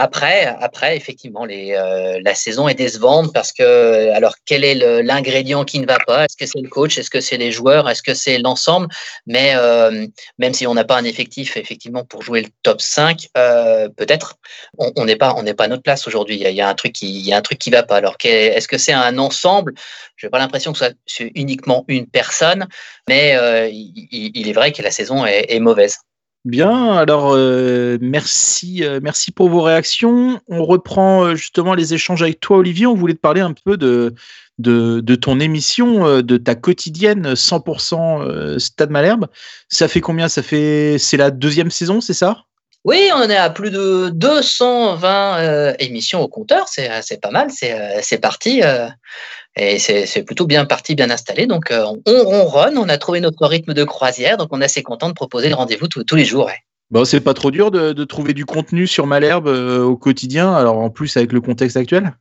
Après, 0.00 0.56
effectivement, 0.94 1.44
euh, 1.50 2.20
la 2.22 2.34
saison 2.36 2.68
est 2.68 2.74
décevante 2.74 3.32
parce 3.34 3.52
que, 3.52 4.12
alors, 4.12 4.36
quel 4.46 4.62
est 4.62 5.02
l'ingrédient 5.02 5.64
qui 5.64 5.80
ne 5.80 5.86
va 5.86 5.98
pas? 6.06 6.24
Est-ce 6.24 6.36
que 6.36 6.46
c'est 6.46 6.60
le 6.60 6.68
coach? 6.68 6.98
Est-ce 6.98 7.10
que 7.10 7.20
c'est 7.20 7.36
les 7.36 7.50
joueurs? 7.50 7.90
Est-ce 7.90 8.02
que 8.02 8.14
c'est 8.14 8.38
l'ensemble? 8.38 8.86
Mais 9.26 9.54
euh, 9.56 10.06
même 10.38 10.54
si 10.54 10.68
on 10.68 10.74
n'a 10.74 10.84
pas 10.84 10.96
un 10.96 11.04
effectif, 11.04 11.56
effectivement, 11.56 12.04
pour 12.04 12.22
jouer 12.22 12.42
le 12.42 12.48
top 12.62 12.77
5, 12.78 13.28
euh, 13.36 13.88
peut-être, 13.88 14.36
on 14.78 15.04
n'est 15.04 15.16
pas, 15.16 15.34
on 15.36 15.44
pas 15.54 15.64
à 15.64 15.68
notre 15.68 15.82
place 15.82 16.06
aujourd'hui. 16.06 16.36
Il, 16.36 16.54
y 16.54 16.60
a 16.60 16.68
un 16.68 16.74
truc 16.74 16.92
qui, 16.92 17.20
il 17.20 17.26
y 17.26 17.32
a 17.32 17.36
un 17.36 17.42
truc 17.42 17.58
qui 17.58 17.70
va 17.70 17.82
pas. 17.82 17.96
Alors, 17.96 18.16
est-ce 18.24 18.68
que 18.68 18.78
c'est 18.78 18.92
un 18.92 19.18
ensemble? 19.18 19.74
Je 20.16 20.26
n'ai 20.26 20.30
pas 20.30 20.38
l'impression 20.38 20.72
que 20.72 20.78
c'est 21.06 21.32
uniquement 21.34 21.84
une 21.88 22.06
personne, 22.06 22.66
mais 23.08 23.36
il, 23.72 24.48
est 24.48 24.52
vrai 24.52 24.72
que 24.72 24.82
la 24.82 24.90
saison 24.90 25.24
est 25.26 25.60
mauvaise. 25.60 25.98
Bien, 26.44 26.92
alors 26.92 27.34
euh, 27.34 27.98
merci, 28.00 28.84
euh, 28.84 29.00
merci 29.02 29.32
pour 29.32 29.50
vos 29.50 29.60
réactions. 29.60 30.40
On 30.48 30.64
reprend 30.64 31.24
euh, 31.24 31.34
justement 31.34 31.74
les 31.74 31.94
échanges 31.94 32.22
avec 32.22 32.40
toi, 32.40 32.58
Olivier. 32.58 32.86
On 32.86 32.94
voulait 32.94 33.14
te 33.14 33.20
parler 33.20 33.40
un 33.40 33.52
peu 33.52 33.76
de, 33.76 34.14
de, 34.58 35.14
ton 35.16 35.40
émission, 35.40 36.22
de 36.22 36.36
ta 36.36 36.54
quotidienne 36.54 37.34
100% 37.34 38.58
Stade 38.58 38.90
Malherbe. 38.90 39.26
Ça 39.68 39.88
fait 39.88 40.00
combien? 40.00 40.28
Ça 40.28 40.42
fait, 40.42 40.96
c'est 40.98 41.16
la 41.16 41.30
deuxième 41.30 41.70
saison, 41.70 42.00
c'est 42.00 42.14
ça? 42.14 42.44
Oui, 42.84 43.10
on 43.14 43.28
est 43.28 43.36
à 43.36 43.50
plus 43.50 43.70
de 43.70 44.10
220 44.14 45.74
émissions 45.78 46.20
au 46.20 46.28
compteur, 46.28 46.66
c'est 46.68 47.20
pas 47.20 47.30
mal, 47.30 47.48
c'est 47.50 48.18
parti. 48.18 48.62
Et 49.58 49.78
c'est 49.78 50.22
plutôt 50.22 50.46
bien 50.46 50.64
parti, 50.64 50.94
bien 50.94 51.10
installé. 51.10 51.46
Donc, 51.46 51.70
euh, 51.70 51.84
on 52.06 52.24
ronronne, 52.24 52.78
on 52.78 52.88
a 52.88 52.96
trouvé 52.96 53.20
notre 53.20 53.44
rythme 53.46 53.74
de 53.74 53.84
croisière. 53.84 54.36
Donc, 54.36 54.48
on 54.52 54.60
est 54.60 54.64
assez 54.64 54.82
content 54.82 55.08
de 55.08 55.14
proposer 55.14 55.48
le 55.48 55.56
rendez-vous 55.56 55.88
tous 55.88 56.16
les 56.16 56.24
jours. 56.24 56.50
Bon, 56.90 57.04
c'est 57.04 57.20
pas 57.20 57.34
trop 57.34 57.50
dur 57.50 57.70
de, 57.70 58.04
trouver 58.04 58.34
du 58.34 58.46
contenu 58.46 58.86
sur 58.86 59.06
Malherbe 59.06 59.48
euh, 59.48 59.82
au 59.82 59.96
quotidien, 59.96 60.54
alors 60.54 60.78
en 60.78 60.90
plus 60.90 61.16
avec 61.16 61.32
le 61.32 61.40
contexte 61.40 61.76
actuel? 61.76 62.12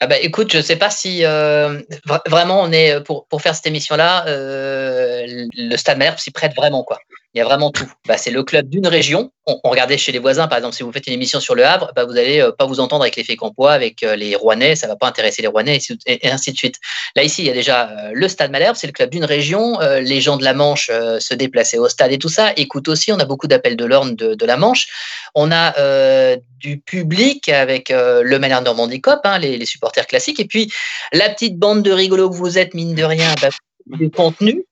Ah 0.00 0.06
bah, 0.06 0.16
écoute, 0.20 0.52
je 0.52 0.58
ne 0.58 0.62
sais 0.62 0.76
pas 0.76 0.90
si 0.90 1.24
euh, 1.24 1.80
vraiment 2.26 2.60
on 2.62 2.70
est 2.70 3.02
pour, 3.02 3.26
pour 3.26 3.42
faire 3.42 3.54
cette 3.54 3.66
émission-là, 3.66 4.24
le 4.26 5.76
Stade 5.76 5.98
Malherbe 5.98 6.18
s'y 6.18 6.30
prête 6.30 6.54
vraiment 6.54 6.84
quoi. 6.84 6.98
Il 7.36 7.40
y 7.40 7.42
a 7.42 7.44
vraiment 7.44 7.70
tout. 7.70 7.84
Bah, 8.08 8.16
c'est 8.16 8.30
le 8.30 8.42
club 8.44 8.70
d'une 8.70 8.86
région. 8.86 9.30
On, 9.44 9.58
regardait 9.68 9.98
chez 9.98 10.10
les 10.10 10.18
voisins, 10.18 10.48
par 10.48 10.56
exemple, 10.56 10.74
si 10.74 10.82
vous 10.82 10.90
faites 10.90 11.06
une 11.06 11.12
émission 11.12 11.38
sur 11.38 11.54
le 11.54 11.66
Havre, 11.66 11.92
bah, 11.94 12.06
vous 12.06 12.14
n'allez 12.14 12.40
euh, 12.40 12.50
pas 12.50 12.64
vous 12.64 12.80
entendre 12.80 13.02
avec 13.02 13.14
l'effet 13.14 13.36
Campois, 13.36 13.72
avec 13.72 14.02
euh, 14.02 14.16
les 14.16 14.34
Rouennais, 14.34 14.74
ça 14.74 14.86
ne 14.86 14.92
va 14.92 14.96
pas 14.96 15.06
intéresser 15.06 15.42
les 15.42 15.48
Rouennais, 15.48 15.78
et, 16.06 16.30
ainsi 16.30 16.52
de 16.52 16.56
suite. 16.56 16.76
Là, 17.14 17.24
ici, 17.24 17.42
il 17.42 17.44
y 17.46 17.50
a 17.50 17.52
déjà 17.52 17.90
euh, 17.90 18.10
le 18.14 18.26
Stade 18.28 18.50
Malherbe, 18.50 18.76
c'est 18.76 18.86
le 18.86 18.94
club 18.94 19.10
d'une 19.10 19.26
région. 19.26 19.78
les 20.00 20.22
gens 20.22 20.38
de 20.38 20.44
la 20.44 20.54
Manche 20.54 20.86
se 20.86 21.34
déplaçaient 21.34 21.76
au 21.76 21.90
stade 21.90 22.10
et 22.10 22.18
tout 22.18 22.30
ça. 22.30 22.54
Écoute 22.56 22.88
aussi, 22.88 23.12
on 23.12 23.18
a 23.18 23.26
beaucoup 23.26 23.48
d'appels 23.48 23.76
de 23.76 23.84
l'Orne 23.84 24.16
de, 24.16 24.46
la 24.46 24.56
Manche. 24.56 24.88
On 25.34 25.52
a 25.52 26.36
du 26.58 26.80
public 26.80 27.50
avec 27.50 27.90
le 27.90 28.38
Malherbe 28.38 28.64
Normandie 28.64 29.02
Cop, 29.02 29.20
hein, 29.24 29.38
les, 29.38 29.58
les, 29.58 29.66
supporters 29.66 30.06
classiques. 30.06 30.40
Et 30.40 30.46
puis, 30.46 30.72
la 31.12 31.28
petite 31.28 31.58
bande 31.58 31.82
de 31.82 31.92
rigolos 31.92 32.30
que 32.30 32.36
vous 32.36 32.56
êtes, 32.56 32.72
mine 32.72 32.94
de 32.94 33.04
rien, 33.04 33.34
bah, 33.42 33.50
du 33.86 34.10
contenu 34.10 34.64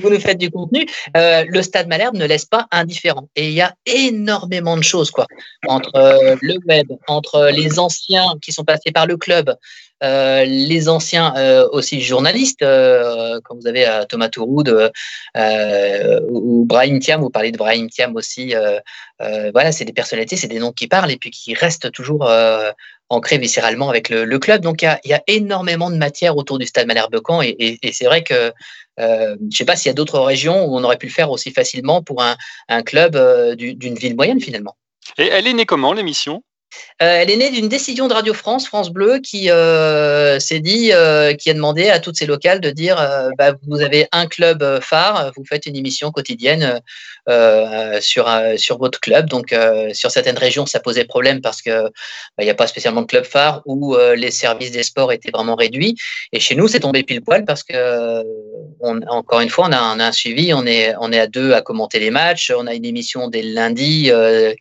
vous 0.00 0.10
nous 0.10 0.20
faites 0.20 0.38
du 0.38 0.50
contenu, 0.50 0.86
euh, 1.16 1.44
le 1.46 1.62
Stade 1.62 1.88
Malherbe 1.88 2.16
ne 2.16 2.24
laisse 2.24 2.46
pas 2.46 2.66
indifférent. 2.70 3.28
Et 3.36 3.48
il 3.48 3.54
y 3.54 3.60
a 3.60 3.74
énormément 3.84 4.76
de 4.76 4.82
choses, 4.82 5.10
quoi, 5.10 5.26
entre 5.68 5.94
euh, 5.96 6.36
le 6.40 6.56
web, 6.66 6.86
entre 7.08 7.50
les 7.52 7.78
anciens 7.78 8.34
qui 8.40 8.52
sont 8.52 8.64
passés 8.64 8.90
par 8.92 9.06
le 9.06 9.16
club, 9.16 9.54
euh, 10.02 10.44
les 10.44 10.88
anciens 10.88 11.32
aussi 11.70 12.00
journalistes, 12.00 12.60
quand 12.60 13.54
vous 13.54 13.68
avez 13.68 13.86
Thomas 14.08 14.28
Touroud 14.28 14.90
ou 16.28 16.64
Brahim 16.64 16.98
Thiam, 16.98 17.20
vous 17.20 17.30
parlez 17.30 17.52
de 17.52 17.58
Brahim 17.58 17.88
Thiam 17.88 18.16
aussi, 18.16 18.54
voilà, 19.20 19.70
c'est 19.70 19.84
des 19.84 19.92
personnalités, 19.92 20.36
c'est 20.36 20.48
des 20.48 20.58
noms 20.58 20.72
qui 20.72 20.88
parlent 20.88 21.10
et 21.10 21.18
puis 21.18 21.30
qui 21.30 21.54
restent 21.54 21.92
toujours 21.92 22.28
ancrés 23.10 23.38
viscéralement 23.38 23.90
avec 23.90 24.08
le, 24.08 24.38
club. 24.40 24.62
Donc 24.62 24.82
il 24.82 24.98
y, 25.04 25.12
a, 25.12 25.22
énormément 25.28 25.90
de 25.90 25.96
matière 25.96 26.36
autour 26.36 26.58
du 26.58 26.66
Stade 26.66 26.88
Malherbe-Caen 26.88 27.42
et 27.42 27.78
c'est 27.92 28.06
vrai 28.06 28.24
que 28.24 28.52
euh, 29.00 29.36
je 29.40 29.44
ne 29.44 29.50
sais 29.50 29.64
pas 29.64 29.76
s'il 29.76 29.88
y 29.88 29.90
a 29.90 29.94
d'autres 29.94 30.20
régions 30.20 30.64
où 30.66 30.76
on 30.76 30.84
aurait 30.84 30.98
pu 30.98 31.06
le 31.06 31.12
faire 31.12 31.30
aussi 31.30 31.50
facilement 31.50 32.02
pour 32.02 32.22
un, 32.22 32.82
club 32.82 33.16
euh, 33.16 33.54
d'une 33.54 33.94
ville 33.94 34.16
moyenne 34.16 34.40
finalement. 34.40 34.76
Et 35.18 35.26
elle 35.26 35.46
est 35.46 35.52
née 35.52 35.66
comment 35.66 35.92
l'émission? 35.92 36.42
Elle 36.98 37.30
est 37.30 37.36
née 37.36 37.50
d'une 37.50 37.68
décision 37.68 38.08
de 38.08 38.14
Radio 38.14 38.34
France, 38.34 38.66
France 38.66 38.90
Bleu, 38.90 39.18
qui 39.18 39.50
euh, 39.50 40.38
s'est 40.38 40.60
dit, 40.60 40.92
euh, 40.92 41.34
qui 41.34 41.50
a 41.50 41.54
demandé 41.54 41.88
à 41.88 41.98
toutes 41.98 42.16
ces 42.16 42.26
locales 42.26 42.60
de 42.60 42.70
dire, 42.70 42.96
bah, 43.38 43.54
vous 43.66 43.80
avez 43.80 44.06
un 44.12 44.26
club 44.26 44.80
phare, 44.80 45.32
vous 45.36 45.44
faites 45.44 45.66
une 45.66 45.76
émission 45.76 46.10
quotidienne 46.10 46.80
sur 48.00 48.28
sur 48.56 48.78
votre 48.78 49.00
club. 49.00 49.28
Donc 49.28 49.54
sur 49.92 50.10
certaines 50.10 50.38
régions, 50.38 50.66
ça 50.66 50.80
posait 50.80 51.04
problème 51.04 51.40
parce 51.40 51.62
que 51.62 51.84
bah, 52.36 52.44
n'y 52.44 52.50
a 52.50 52.54
pas 52.54 52.66
spécialement 52.66 53.02
de 53.02 53.06
club 53.06 53.24
phare 53.24 53.62
où 53.66 53.96
les 54.16 54.30
services 54.30 54.72
des 54.72 54.82
sports 54.82 55.12
étaient 55.12 55.30
vraiment 55.30 55.54
réduits. 55.54 55.96
Et 56.32 56.40
chez 56.40 56.54
nous, 56.54 56.68
c'est 56.68 56.80
tombé 56.80 57.02
pile 57.02 57.22
poil 57.22 57.44
parce 57.44 57.62
que 57.62 58.22
encore 59.08 59.40
une 59.40 59.50
fois, 59.50 59.66
on 59.68 59.72
a, 59.72 59.78
un 59.78 60.12
suivi, 60.12 60.52
on 60.54 60.66
est 60.66 60.94
on 61.00 61.12
est 61.12 61.20
à 61.20 61.26
deux 61.26 61.52
à 61.52 61.60
commenter 61.60 61.98
les 61.98 62.10
matchs, 62.10 62.52
on 62.56 62.66
a 62.66 62.74
une 62.74 62.84
émission 62.84 63.28
dès 63.28 63.42
lundi 63.42 64.10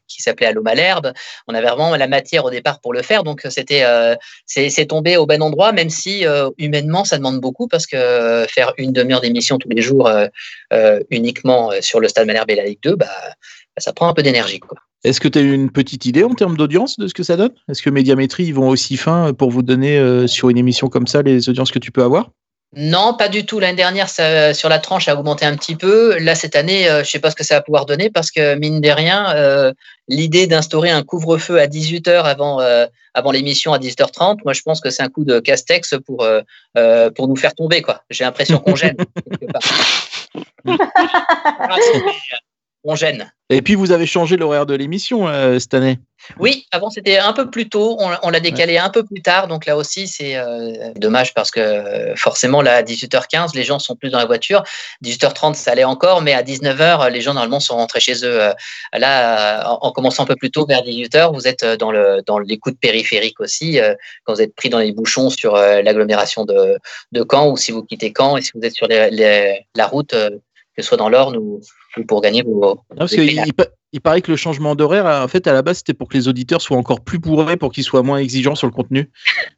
qui 0.08 0.22
s'appelait 0.22 0.48
Allo 0.48 0.62
Malherbe. 0.62 1.14
On 1.48 1.54
avait 1.54 1.68
vraiment 1.68 1.96
la 2.02 2.08
matière 2.08 2.44
au 2.46 2.50
départ 2.50 2.82
pour 2.82 2.94
le 2.94 3.02
faire. 3.02 3.24
Donc, 3.24 3.42
c'était 3.50 3.84
euh, 3.84 4.16
c'est 4.46 4.86
tombé 4.88 5.18
au 5.18 5.26
bon 5.26 5.42
endroit, 5.42 5.72
même 5.72 5.90
si 5.90 6.26
euh, 6.26 6.50
humainement, 6.58 7.06
ça 7.06 7.18
demande 7.18 7.40
beaucoup 7.40 7.68
parce 7.68 7.86
que 7.86 8.46
faire 8.50 8.74
une 8.78 8.92
demi-heure 8.92 9.22
d'émission 9.22 9.58
tous 9.58 9.70
les 9.70 9.82
jours 9.82 10.08
euh, 10.08 11.00
uniquement 11.10 11.72
sur 11.80 12.00
le 12.00 12.08
Stade 12.08 12.28
Malherbe 12.28 12.50
et 12.50 12.56
la 12.56 12.66
Ligue 12.66 12.80
2, 12.84 12.96
bah, 12.96 13.06
bah, 13.06 13.80
ça 13.80 13.94
prend 13.94 14.08
un 14.10 14.14
peu 14.14 14.24
d'énergie. 14.24 14.60
Est-ce 15.04 15.20
que 15.20 15.28
tu 15.28 15.40
as 15.40 15.42
une 15.42 15.72
petite 15.72 16.06
idée 16.06 16.24
en 16.24 16.34
termes 16.34 16.58
d'audience 16.58 16.98
de 17.00 17.08
ce 17.08 17.14
que 17.14 17.24
ça 17.24 17.38
donne? 17.38 17.54
Est-ce 17.70 17.82
que 17.82 17.90
Médiamétrie, 17.90 18.44
ils 18.44 18.54
vont 18.54 18.70
aussi 18.70 18.98
fin 18.98 19.34
pour 19.34 19.50
vous 19.50 19.64
donner 19.64 20.28
sur 20.28 20.50
une 20.50 20.58
émission 20.58 20.90
comme 20.90 21.08
ça 21.08 21.22
les 21.22 21.50
audiences 21.50 21.72
que 21.72 21.80
tu 21.80 21.92
peux 21.92 22.04
avoir? 22.04 22.30
Non, 22.74 23.14
pas 23.14 23.28
du 23.28 23.46
tout. 23.46 23.60
L'année 23.60 23.76
dernière, 23.76 24.08
ça, 24.08 24.54
sur 24.54 24.70
la 24.70 24.80
tranche, 24.80 25.06
ça 25.06 25.12
a 25.12 25.16
augmenté 25.16 25.46
un 25.46 25.58
petit 25.58 25.76
peu. 25.76 26.18
Là, 26.20 26.36
cette 26.36 26.56
année, 26.56 26.86
je 26.86 27.00
ne 27.00 27.04
sais 27.04 27.20
pas 27.20 27.30
ce 27.30 27.36
que 27.36 27.44
ça 27.44 27.56
va 27.56 27.62
pouvoir 27.62 27.86
donner 27.86 28.10
parce 28.10 28.32
que, 28.32 28.56
mine 28.56 28.80
de 28.80 28.90
rien, 28.90 29.74
l'idée 30.12 30.46
d'instaurer 30.46 30.92
un 30.92 31.04
couvre-feu 31.04 31.60
à 31.60 31.68
18h 31.68 32.24
avant, 32.24 32.60
euh, 32.62 32.86
avant 33.14 33.32
l'émission 33.32 33.74
à 33.74 33.80
18h30, 33.80 34.40
moi 34.44 34.54
je 34.54 34.62
pense 34.62 34.82
que 34.82 34.90
c'est 34.90 35.02
un 35.02 35.10
coup 35.10 35.24
de 35.24 35.40
castex 35.40 35.96
pour, 36.06 36.24
euh, 36.24 36.42
euh, 36.78 37.10
pour 37.10 37.28
nous 37.28 37.36
faire 37.36 37.56
tomber. 37.56 37.82
quoi. 37.82 38.04
J'ai 38.10 38.26
l'impression 38.26 38.60
qu'on 38.60 38.76
gêne. 38.76 38.98
on 42.84 42.96
gêne. 42.96 43.32
Et 43.50 43.62
puis 43.62 43.76
vous 43.76 43.92
avez 43.92 44.06
changé 44.06 44.38
l'horaire 44.38 44.66
de 44.66 44.76
l'émission 44.76 45.28
cette 45.60 45.74
année. 45.74 46.00
Oui, 46.40 46.66
avant 46.72 46.90
c'était 46.90 47.18
un 47.18 47.34
peu 47.34 47.50
plus 47.50 47.68
tôt, 47.68 47.98
on, 48.00 48.30
l'a 48.30 48.40
décalé 48.40 48.78
un 48.78 48.90
peu 48.90 49.04
plus 49.04 49.22
tard, 49.22 49.48
donc 49.48 49.66
là 49.66 49.76
aussi 49.76 50.08
c'est 50.08 50.36
euh, 50.36 50.92
dommage 50.96 51.34
parce 51.34 51.50
que 51.50 52.14
forcément 52.16 52.62
là 52.62 52.76
à 52.76 52.84
18h15 52.84 53.56
les 53.56 53.64
gens 53.64 53.80
sont 53.80 53.96
plus 53.96 54.10
dans 54.10 54.20
la 54.20 54.26
voiture, 54.26 54.64
18h30 55.04 55.56
ça 55.56 55.72
allait 55.72 55.84
encore, 55.84 56.22
mais 56.22 56.34
à 56.34 56.44
19h 56.44 57.10
les 57.10 57.22
gens 57.22 57.34
normalement 57.34 57.60
sont 57.60 57.76
rentrés 57.76 58.00
chez 58.00 58.24
eux. 58.24 58.42
Euh, 58.42 58.54
là 58.94 59.68
en, 59.82 59.92
commençant 59.92 60.24
un 60.24 60.28
peu 60.28 60.36
plus 60.36 60.52
tôt 60.52 60.66
vers 60.66 60.82
18h 60.84 61.34
vous 61.34 61.48
êt 61.48 61.78
dans 61.78 61.92
le 61.92 62.22
dans 62.26 62.38
l'écoute 62.38 62.78
périphérique 62.80 63.40
aussi 63.40 63.80
euh, 63.80 63.96
quand 64.24 64.34
vous 64.34 64.42
êtes 64.42 64.56
pris 64.56 64.70
dans 64.70 64.80
les 64.80 64.92
bouchons 64.92 65.30
sur 65.30 65.56
l'agglomération 65.56 66.46
de, 66.46 66.78
de 67.12 67.26
Caen 67.30 67.50
ou 67.50 67.58
si 67.58 67.72
vous 67.72 67.84
quittez 67.84 68.14
Caen 68.16 68.38
et 68.38 68.42
si 68.42 68.52
vous 68.54 68.62
êtes 68.62 68.76
sur 68.76 68.88
la 68.88 69.88
route 69.88 70.12
que 70.12 70.82
ce 70.82 70.88
soit 70.88 70.98
dans 70.98 71.10
l'Orne 71.10 71.36
ou, 71.36 71.62
pour 72.08 72.22
gagner 72.22 72.44
vos. 72.44 72.80
Non, 72.98 73.06
Il 73.94 74.02
paraît 74.02 74.22
que 74.22 74.32
le 74.32 74.38
changement 74.38 74.76
d'horaire, 74.76 75.06
en 75.06 75.28
fait, 75.28 75.48
à 75.48 75.54
la 75.54 75.62
base, 75.62 75.78
c'était 75.78 75.94
pour 75.94 76.08
que 76.08 76.18
les 76.18 76.28
auditeurs 76.28 76.62
soient 76.62 76.78
encore 76.78 77.02
plus 77.02 77.20
bourrés, 77.20 77.58
pour 77.58 77.72
qu'ils 77.72 77.84
soient 77.84 78.04
moins 78.04 78.18
exigeants 78.18 78.56
sur 78.56 78.68
le 78.68 78.74
contenu. 78.74 79.10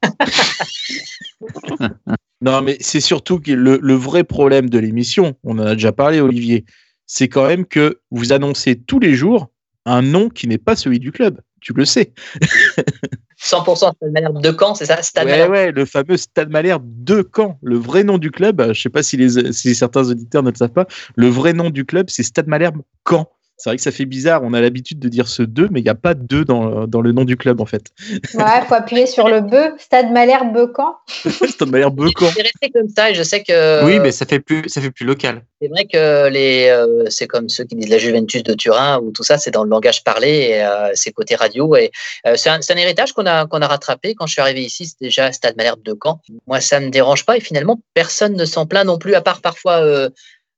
non, 2.42 2.62
mais 2.62 2.78
c'est 2.80 3.02
surtout 3.02 3.40
que 3.40 3.52
le, 3.52 3.80
le 3.82 3.94
vrai 3.94 4.24
problème 4.24 4.70
de 4.70 4.80
l'émission, 4.80 5.36
on 5.44 5.60
en 5.60 5.66
a 5.66 5.74
déjà 5.74 5.92
parlé, 5.92 6.22
Olivier, 6.22 6.66
c'est 7.06 7.28
quand 7.28 7.48
même 7.48 7.66
que 7.66 8.00
vous 8.12 8.34
annoncez 8.34 8.76
tous 8.76 9.00
les 9.00 9.14
jours 9.14 9.50
un 9.86 10.02
nom 10.02 10.30
qui 10.30 10.48
n'est 10.48 10.58
pas 10.58 10.76
celui 10.76 11.00
du 11.00 11.12
club. 11.12 11.42
Tu 11.62 11.74
le 11.74 11.86
sais. 11.86 12.14
100% 13.44 13.76
Stade 13.76 13.96
Malherbe 14.14 14.42
de 14.42 14.56
Caen, 14.58 14.74
c'est 14.74 14.86
ça 14.86 15.02
Stade 15.02 15.26
ouais, 15.26 15.32
Malherbe. 15.32 15.52
ouais, 15.52 15.72
le 15.72 15.86
fameux 15.86 16.18
Stade 16.18 16.50
Malherbe 16.50 16.86
de 16.86 17.28
Caen. 17.36 17.58
Le 17.62 17.78
vrai 17.78 18.04
nom 18.04 18.18
du 18.18 18.32
club, 18.32 18.62
je 18.62 18.70
ne 18.70 18.74
sais 18.74 18.90
pas 18.90 19.04
si, 19.04 19.18
les, 19.18 19.52
si 19.52 19.76
certains 19.76 20.10
auditeurs 20.10 20.44
ne 20.44 20.50
le 20.50 20.56
savent 20.56 20.70
pas, 20.70 20.88
le 21.16 21.28
vrai 21.28 21.54
nom 21.54 21.70
du 21.70 21.86
club, 21.86 22.10
c'est 22.10 22.24
Stade 22.24 22.48
Malherbe 22.48 22.82
Caen. 23.08 23.30
C'est 23.64 23.70
vrai 23.70 23.78
que 23.78 23.82
ça 23.82 23.92
fait 23.92 24.04
bizarre, 24.04 24.42
on 24.44 24.54
a 24.54 24.60
l'habitude 24.60 25.00
de 25.00 25.08
dire 25.08 25.30
ce 25.30 25.42
2, 25.42 25.70
mais 25.72 25.80
il 25.80 25.84
n'y 25.84 25.90
a 25.90 25.96
pas 25.96 26.16
2 26.16 26.44
dans, 26.44 26.86
dans, 26.86 27.00
le 27.00 27.14
nom 27.14 27.24
du 27.24 27.38
club 27.38 27.62
en 27.62 27.66
fait. 27.66 27.94
Ouais, 28.34 28.44
il 28.62 28.66
faut 28.68 28.74
appuyer 28.74 29.06
sur 29.06 29.30
le 29.30 29.40
beu, 29.40 29.72
Stade 29.78 30.12
Malherbe 30.12 30.74
Caen. 30.76 30.98
Stade 31.48 31.70
Malherbe 31.70 32.10
Caen. 32.20 32.30
C'est 32.36 32.42
resté 32.42 32.70
comme 32.74 32.90
ça 32.90 33.10
et 33.10 33.14
je 33.14 33.24
sais 33.24 33.42
que. 33.42 33.86
Oui, 33.86 34.00
mais 34.00 34.12
ça 34.12 34.26
fait 34.26 34.42
plus, 34.42 34.64
ça 34.68 34.82
fait 34.82 34.92
plus 34.92 35.06
local. 35.06 35.44
C'est 35.62 35.70
vrai 35.70 35.86
que 35.86 36.28
les, 36.28 36.68
euh, 36.68 37.06
c'est 37.08 37.26
comme 37.26 37.48
ceux 37.48 37.64
qui 37.64 37.78
disent 37.78 37.90
la 37.90 38.00
Juventus 38.00 38.44
de 38.44 38.54
Turin 38.54 39.00
ou 39.00 39.12
tout 39.12 39.24
ça, 39.24 39.38
c'est 39.38 39.52
dans 39.52 39.64
le 39.64 39.70
langage 39.70 40.04
parlé 40.04 40.28
et 40.28 40.66
euh, 40.66 40.92
c'est 40.94 41.14
côté 41.14 41.36
radio. 41.36 41.74
Et 41.78 41.90
euh, 42.28 42.34
c'est 42.36 42.50
un, 42.50 42.60
un, 42.60 42.76
héritage 42.76 43.14
qu'on 43.14 43.26
a, 43.26 43.46
qu'on 43.46 43.62
a 43.62 43.68
rattrapé. 43.68 44.14
Quand 44.14 44.26
je 44.26 44.34
suis 44.34 44.42
arrivé 44.42 44.62
ici, 44.62 44.88
c'était 44.88 45.06
déjà 45.06 45.32
Stade 45.32 45.56
Malherbe 45.56 45.84
de 45.84 45.98
Caen. 46.04 46.20
Moi, 46.48 46.60
ça 46.60 46.82
me 46.82 46.90
dérange 46.90 47.26
pas 47.26 47.38
et 47.38 47.40
finalement, 47.40 47.80
personne 47.94 48.36
ne 48.36 48.44
s'en 48.44 48.66
plaint 48.66 48.86
non 48.86 48.98
plus, 48.98 49.16
à 49.16 49.22
part 49.22 49.40
parfois 49.40 50.10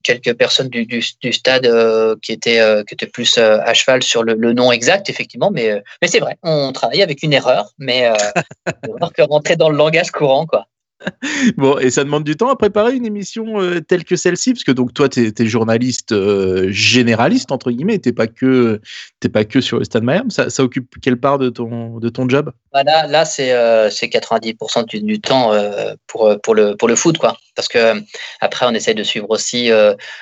quelques 0.06 0.34
personnes 0.34 0.68
du, 0.68 0.86
du, 0.86 1.04
du 1.20 1.32
stade 1.32 1.66
euh, 1.66 2.14
qui, 2.22 2.32
étaient, 2.32 2.60
euh, 2.60 2.84
qui 2.84 2.94
étaient 2.94 3.08
plus 3.08 3.38
euh, 3.38 3.58
à 3.60 3.74
cheval 3.74 4.02
sur 4.02 4.22
le, 4.22 4.34
le, 4.34 4.52
nom 4.52 4.70
exact, 4.70 5.10
effectivement. 5.10 5.50
Mais, 5.50 5.82
mais 6.00 6.08
c'est 6.08 6.20
vrai, 6.20 6.38
on 6.42 6.72
travaille 6.72 7.02
avec 7.02 7.22
une 7.22 7.32
erreur, 7.32 7.72
mais 7.78 8.00
erreur 8.88 9.12
que 9.12 9.22
rentrer 9.22 9.56
dans 9.56 9.68
le 9.68 9.76
langage 9.76 10.12
courant, 10.12 10.46
quoi. 10.46 10.66
bon, 11.58 11.78
et 11.78 11.90
ça 11.90 12.04
demande 12.04 12.24
du 12.24 12.36
temps 12.36 12.48
à 12.48 12.56
préparer 12.56 12.94
une 12.94 13.04
émission 13.04 13.60
telle 13.86 14.04
que 14.04 14.16
celle-ci, 14.16 14.54
parce 14.54 14.64
que 14.64 14.72
donc 14.72 14.94
toi, 14.94 15.10
tu 15.10 15.26
es, 15.26 15.32
es, 15.42 15.46
journaliste 15.46 16.14
généraliste, 16.70 17.52
entre 17.52 17.70
guillemets, 17.70 17.98
tu 17.98 18.14
pas, 18.14 18.26
que, 18.26 18.80
pas 19.30 19.44
que 19.44 19.60
sur 19.60 19.78
le 19.78 19.84
Stade 19.84 20.04
Mayhem. 20.04 20.30
Ça, 20.30 20.48
ça, 20.48 20.62
occupe 20.62 20.94
quelle 21.02 21.18
part 21.18 21.36
de 21.36 21.50
ton, 21.50 21.98
de 21.98 22.08
ton 22.08 22.26
job? 22.28 22.50
Bah 22.72 22.82
Là, 22.82 23.06
là 23.06 23.26
c'est 23.26 23.52
euh, 23.52 23.90
90% 23.90 24.86
du, 24.86 25.02
du 25.02 25.20
temps 25.20 25.52
pour, 26.06 26.34
pour, 26.40 26.54
le, 26.54 26.76
pour 26.76 26.88
le 26.88 26.96
foot, 26.96 27.18
quoi. 27.18 27.36
Parce 27.56 27.68
que 27.68 27.94
après, 28.40 28.66
on 28.66 28.74
essaie 28.74 28.94
de 28.94 29.02
suivre 29.02 29.30
aussi 29.30 29.70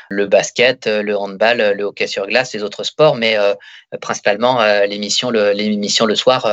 le 0.08 0.26
basket, 0.26 0.86
le 0.86 1.16
handball, 1.16 1.74
le 1.76 1.84
hockey 1.84 2.06
sur 2.06 2.26
glace, 2.26 2.54
les 2.54 2.62
autres 2.62 2.84
sports, 2.84 3.16
mais 3.16 3.36
principalement 4.00 4.64
l'émission 4.86 5.30
le, 5.30 5.52
l'émission 5.52 6.06
le 6.06 6.14
soir 6.14 6.48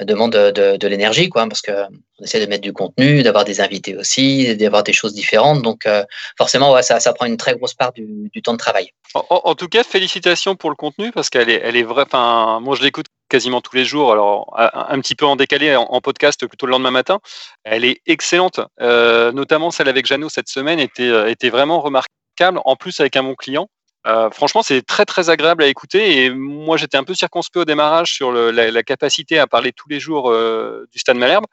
demande 0.00 0.32
de, 0.32 0.86
l'énergie, 0.86 1.28
quoi, 1.28 1.46
parce 1.48 1.62
que 1.62 1.72
on 2.20 2.24
essaie 2.24 2.40
de 2.40 2.46
mettre 2.46 2.62
du 2.62 2.72
contenu, 2.72 3.22
d'avoir 3.22 3.44
des 3.44 3.60
invités 3.60 3.96
aussi, 3.96 4.56
d'avoir 4.56 4.82
des 4.82 4.92
choses 4.92 5.14
différentes. 5.14 5.62
Donc, 5.62 5.86
euh, 5.86 6.04
forcément, 6.36 6.80
ça, 6.82 7.12
prend 7.12 7.26
une 7.26 7.36
très 7.36 7.54
grosse 7.54 7.74
part 7.74 7.92
du, 7.92 8.30
temps 8.42 8.54
de 8.54 8.58
travail. 8.58 8.92
En, 9.14 9.54
tout 9.54 9.68
cas, 9.68 9.84
félicitations 9.84 10.56
pour 10.56 10.70
le 10.70 10.76
contenu 10.76 11.12
parce 11.12 11.30
qu'elle 11.30 11.48
est, 11.48 11.60
elle 11.62 11.76
est 11.76 11.84
vraie. 11.84 12.06
Moi, 12.12 12.76
je 12.76 12.82
l'écoute 12.82 13.06
quasiment 13.28 13.60
tous 13.60 13.76
les 13.76 13.84
jours. 13.84 14.12
Alors, 14.12 14.54
un, 14.56 15.00
petit 15.00 15.14
peu 15.14 15.26
en 15.26 15.36
décalé 15.36 15.76
en, 15.76 16.00
podcast 16.00 16.46
plutôt 16.46 16.66
le 16.66 16.72
lendemain 16.72 16.90
matin. 16.90 17.18
Elle 17.64 17.84
est 17.84 18.00
excellente. 18.06 18.60
Euh, 18.80 19.32
notamment 19.32 19.70
celle 19.70 19.88
avec 19.88 20.06
Jeannot 20.06 20.28
cette 20.28 20.48
semaine 20.48 20.80
était, 20.80 21.30
était 21.30 21.50
vraiment 21.50 21.80
remarquable. 21.80 22.60
En 22.64 22.76
plus, 22.76 23.00
avec 23.00 23.16
un 23.16 23.22
bon 23.22 23.34
client. 23.34 23.68
Euh, 24.06 24.30
franchement, 24.30 24.62
c'est 24.62 24.82
très 24.82 25.04
très 25.04 25.28
agréable 25.28 25.62
à 25.62 25.66
écouter 25.66 26.24
et 26.24 26.30
moi 26.30 26.76
j'étais 26.76 26.96
un 26.96 27.04
peu 27.04 27.14
circonspect 27.14 27.58
au 27.58 27.64
démarrage 27.64 28.14
sur 28.14 28.32
la, 28.32 28.82
capacité 28.82 29.38
à 29.38 29.46
parler 29.46 29.72
tous 29.72 29.88
les 29.88 30.00
jours 30.00 30.30
euh, 30.30 30.86
du 30.92 30.98
Stade 30.98 31.16
Malherbe 31.16 31.46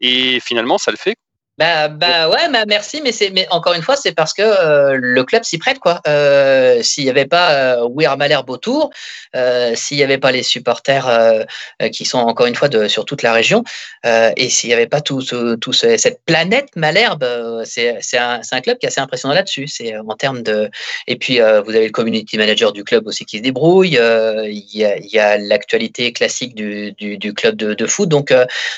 et 0.00 0.38
finalement 0.40 0.78
ça 0.78 0.90
le 0.90 0.98
fait. 0.98 1.16
Bah, 1.58 1.88
bah 1.88 2.28
ouais, 2.28 2.50
bah 2.52 2.64
merci, 2.66 3.00
mais 3.02 3.12
c'est, 3.12 3.30
mais 3.30 3.46
encore 3.50 3.72
une 3.72 3.80
fois, 3.80 3.96
c'est 3.96 4.12
parce 4.12 4.34
que 4.34 4.42
euh, 4.42 4.98
le 5.00 5.24
club 5.24 5.42
s'y 5.42 5.56
prête 5.56 5.78
quoi. 5.78 6.02
Euh, 6.06 6.82
s'il 6.82 7.04
n'y 7.04 7.10
avait 7.10 7.24
pas 7.24 7.52
euh, 7.52 7.88
Weir 7.88 8.18
Malherbe 8.18 8.50
autour, 8.50 8.90
euh, 9.34 9.74
s'il 9.74 9.96
n'y 9.96 10.02
avait 10.02 10.18
pas 10.18 10.32
les 10.32 10.42
supporters 10.42 11.46
qui 11.92 12.04
sont 12.04 12.18
encore 12.18 12.46
une 12.46 12.54
fois 12.54 12.68
de, 12.68 12.88
sur 12.88 13.06
toute 13.06 13.22
la 13.22 13.32
région, 13.32 13.64
et 14.04 14.50
s'il 14.50 14.68
n'y 14.68 14.74
avait 14.74 14.86
pas 14.86 15.00
tout, 15.00 15.22
tout 15.60 15.72
ce, 15.72 15.96
cette 15.96 16.20
planète 16.26 16.68
Malherbe, 16.76 17.24
c'est, 17.64 17.96
c'est 18.02 18.18
un, 18.18 18.42
c'est 18.42 18.54
un 18.54 18.60
club 18.60 18.76
qui 18.76 18.84
est 18.84 18.90
assez 18.90 19.00
impressionnant 19.00 19.34
là-dessus. 19.34 19.66
C'est 19.66 19.96
en 19.96 20.14
termes 20.14 20.42
de, 20.42 20.70
et 21.06 21.16
puis 21.16 21.38
vous 21.38 21.70
avez 21.70 21.86
le 21.86 21.92
community 21.92 22.36
manager 22.36 22.72
du 22.72 22.84
club 22.84 23.06
aussi 23.06 23.24
qui 23.24 23.38
se 23.38 23.42
débrouille. 23.42 23.98
Il 23.98 24.78
y 24.78 24.84
a, 24.84 24.98
y 24.98 25.18
a 25.18 25.38
l'actualité 25.38 26.12
classique 26.12 26.54
du, 26.54 26.92
du, 26.92 27.16
du, 27.16 27.32
club 27.32 27.56
de, 27.56 27.72
de 27.72 27.86
foot. 27.86 28.08
Donc 28.10 28.30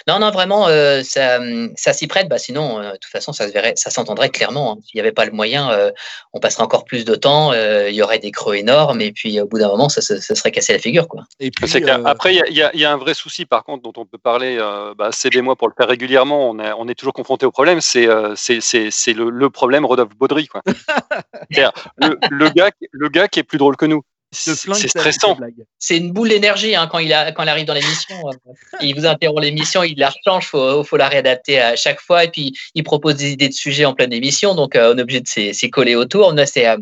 non, 0.07 0.21
non, 0.21 0.31
vraiment, 0.31 0.69
ça, 1.03 1.41
ça 1.75 1.93
s'y 1.93 2.07
prête. 2.07 2.29
Bah 2.29 2.39
sinon 2.39 2.68
euh, 2.77 2.93
de 2.93 2.97
toute 2.97 3.11
façon, 3.11 3.33
ça 3.33 3.49
se 3.49 3.53
verrait, 3.53 3.73
ça 3.77 3.91
s'entendrait 3.91 4.31
clairement. 4.31 4.73
Hein. 4.73 4.79
S'il 4.85 4.99
n'y 4.99 5.01
avait 5.01 5.13
pas 5.13 5.25
le 5.25 5.33
moyen, 5.33 5.71
euh, 5.71 5.91
on 6.33 6.41
passerait 6.41 6.63
encore 6.63 6.85
plus 6.85 7.05
de 7.05 7.15
temps, 7.15 7.53
euh, 7.53 7.89
il 7.89 7.95
y 7.95 8.03
aurait 8.03 8.19
des 8.19 8.31
creux 8.31 8.57
énormes, 8.57 9.01
et 9.01 9.13
puis 9.13 9.41
au 9.41 9.47
bout 9.47 9.59
d'un 9.59 9.69
moment, 9.69 9.89
ça, 9.89 10.01
ça, 10.01 10.21
ça, 10.21 10.35
serait 10.35 10.51
cassé 10.51 10.73
la 10.73 10.79
figure. 10.79 11.09
Quoi. 11.09 11.25
Et 11.41 11.51
puis, 11.51 11.67
Après, 12.05 12.35
il 12.35 12.43
y, 12.49 12.61
y, 12.61 12.81
y, 12.81 12.85
a 12.85 12.93
un 12.93 12.97
vrai 12.97 13.15
souci, 13.15 13.47
par 13.47 13.65
contre, 13.65 13.83
dont 13.83 14.01
on 14.01 14.07
peut 14.07 14.19
parler, 14.19 14.59
bah, 14.97 15.11
c'est 15.13 15.31
des 15.31 15.43
mois 15.43 15.57
pour 15.57 15.69
le 15.69 15.75
faire 15.77 15.89
régulièrement, 15.89 16.51
on, 16.51 16.59
est, 16.59 16.73
on 16.77 16.89
est 16.89 16.95
toujours 16.95 17.15
confronté 17.15 17.47
au 17.47 17.51
problème, 17.51 17.81
c'est 17.81 18.07
le, 18.07 19.31
le, 19.31 19.51
problème 19.51 19.85
Rodolphe 19.87 20.17
Baudry. 20.17 20.49
Quoi. 20.49 20.63
le, 21.51 22.19
le, 22.31 22.51
gars, 22.51 22.71
le 22.93 23.09
gars 23.09 23.29
qui 23.29 23.41
est 23.41 23.45
plus 23.45 23.59
drôle 23.59 23.77
que 23.77 23.87
nous. 23.87 24.03
C'est 24.31 24.55
stressant. 24.89 25.39
C'est 25.79 25.97
une 25.97 26.13
boule 26.13 26.29
d'énergie 26.29 26.75
hein, 26.75 26.87
quand, 26.91 26.99
il 26.99 27.13
a, 27.15 27.33
quand 27.33 27.43
il 27.45 27.49
arrive 27.49 27.65
dans 27.65 27.75
l'émission. 27.75 28.17
il 28.83 28.95
vous 28.95 29.07
interrompt 29.07 29.43
l'émission, 29.43 29.83
il 29.83 29.99
la 29.99 30.11
rechange, 30.11 30.45
il 30.45 30.49
faut, 30.49 30.85
faut, 30.85 30.97
la 30.99 31.09
réadapter 31.09 31.61
à 31.61 31.77
chaque 31.77 32.01
fois. 32.01 32.25
Et 32.25 32.29
puis, 32.29 32.53
il 32.75 32.85
propose 32.85 33.17
des 33.17 33.33
idées 33.33 33.49
de 33.49 33.55
sujets 33.55 33.87
en 33.87 33.95
pleine 33.95 34.13
émission. 34.13 34.55
Donc, 34.55 34.77
euh, 34.77 34.93
on 34.93 34.99
est 34.99 35.03
obligé 35.03 35.21
de 35.21 35.53
s'y 35.53 35.71
coller 35.71 35.95
autour. 35.95 36.35
Là, 36.35 36.45
euh, 36.59 36.77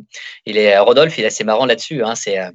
il 0.45 0.57
est, 0.59 0.77
Rodolphe, 0.79 1.19
il 1.19 1.25
est 1.25 1.29
assez 1.29 1.45
marrant 1.45 1.67
là-dessus. 1.67 2.03
Hein, 2.03 2.15
euh, 2.27 2.51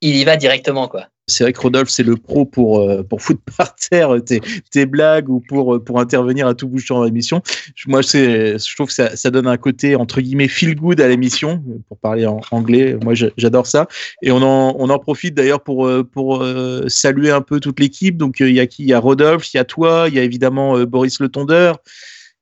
il 0.00 0.16
y 0.16 0.24
va 0.24 0.36
directement. 0.36 0.88
quoi. 0.88 1.08
C'est 1.28 1.44
vrai 1.44 1.52
que 1.52 1.60
Rodolphe, 1.60 1.90
c'est 1.90 2.02
le 2.02 2.16
pro 2.16 2.46
pour, 2.46 2.80
euh, 2.80 3.02
pour 3.02 3.20
foutre 3.20 3.42
par 3.56 3.76
terre 3.76 4.16
tes, 4.24 4.40
tes 4.70 4.86
blagues 4.86 5.28
ou 5.28 5.40
pour, 5.40 5.74
euh, 5.74 5.84
pour 5.84 6.00
intervenir 6.00 6.46
à 6.46 6.54
tout 6.54 6.68
bout 6.68 6.80
dans 6.88 7.04
l'émission. 7.04 7.42
Moi, 7.86 8.00
je 8.00 8.74
trouve 8.74 8.86
que 8.86 8.94
ça, 8.94 9.14
ça, 9.14 9.30
donne 9.30 9.46
un 9.46 9.58
côté, 9.58 9.94
entre 9.94 10.22
guillemets, 10.22 10.48
feel 10.48 10.74
good 10.74 11.00
à 11.00 11.08
l'émission, 11.08 11.62
pour 11.86 11.98
parler 11.98 12.26
en 12.26 12.40
anglais. 12.50 12.96
Moi, 13.02 13.12
j'adore 13.36 13.66
ça. 13.66 13.88
Et 14.22 14.30
on 14.32 14.42
en, 14.42 14.74
on 14.78 14.88
en 14.88 14.98
profite 14.98 15.34
d'ailleurs 15.34 15.62
pour, 15.62 15.86
euh, 15.86 16.02
pour 16.02 16.44
saluer 16.86 17.30
un 17.30 17.42
peu 17.42 17.60
toute 17.60 17.78
l'équipe. 17.78 18.16
Donc, 18.16 18.40
il 18.40 18.54
y 18.54 18.60
a 18.60 18.66
qui? 18.66 18.84
Il 18.84 18.88
y 18.88 18.94
a 18.94 18.98
Rodolphe, 18.98 19.52
il 19.52 19.58
y 19.58 19.60
a 19.60 19.64
toi, 19.64 20.06
il 20.08 20.14
y 20.14 20.18
a 20.18 20.22
évidemment 20.22 20.82
Boris 20.84 21.20
Le 21.20 21.28
Tondeur, 21.28 21.78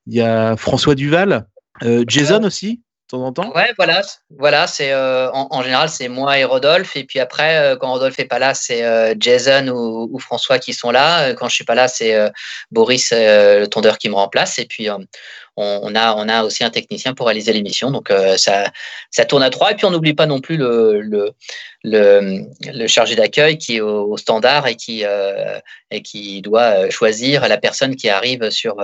il 0.06 0.14
y 0.14 0.20
a 0.20 0.56
François 0.56 0.94
Duval, 0.94 1.46
Jason 2.06 2.44
aussi 2.44 2.82
temps 3.06 3.26
en 3.26 3.50
Ouais, 3.52 3.72
voilà, 3.76 4.02
voilà 4.30 4.66
euh, 4.80 5.30
en, 5.32 5.62
général 5.62 5.88
c'est 5.88 6.08
moi 6.08 6.38
et 6.38 6.44
Rodolphe 6.44 6.96
et 6.96 7.04
puis 7.04 7.20
après 7.20 7.58
euh, 7.58 7.76
quand 7.76 7.90
Rodolphe 7.92 8.18
est 8.18 8.26
pas 8.26 8.38
là 8.38 8.54
c'est 8.54 8.84
euh, 8.84 9.14
Jason 9.18 9.68
ou, 9.68 10.08
ou, 10.12 10.18
François 10.18 10.58
qui 10.58 10.72
sont 10.72 10.90
là. 10.90 11.34
Quand 11.34 11.48
je 11.48 11.54
suis 11.54 11.64
pas 11.64 11.74
là 11.74 11.88
c'est 11.88 12.16
Boris 12.70 13.12
le 13.12 13.66
tondeur 13.66 13.98
qui 13.98 14.08
me 14.08 14.14
remplace 14.14 14.58
et 14.58 14.66
puis 14.66 14.88
on, 15.56 15.80
on, 15.82 15.94
a 15.94 16.14
on 16.14 16.28
a 16.28 16.44
aussi 16.44 16.64
un 16.64 16.70
technicien 16.70 17.14
pour 17.14 17.26
réaliser 17.26 17.52
l'émission 17.52 17.90
donc 17.90 18.12
ça 18.36 18.70
ça 19.10 19.24
tourne 19.24 19.42
à 19.42 19.50
trois 19.50 19.72
et 19.72 19.74
puis 19.74 19.84
on 19.86 19.90
n'oublie 19.90 20.14
pas 20.14 20.26
non 20.26 20.40
plus 20.40 20.56
le 20.56 21.00
le, 21.00 21.32
le, 21.84 22.42
le 22.72 22.86
chargé 22.86 23.14
d'accueil 23.14 23.58
qui 23.58 23.76
est 23.76 23.80
au, 23.80 24.12
au, 24.12 24.16
standard 24.16 24.66
et 24.66 24.74
qui 24.76 25.04
et 25.90 26.02
qui 26.02 26.42
doit 26.42 26.90
choisir 26.90 27.48
la 27.48 27.58
personne 27.58 27.96
qui 27.96 28.08
arrive 28.08 28.50
sur 28.50 28.76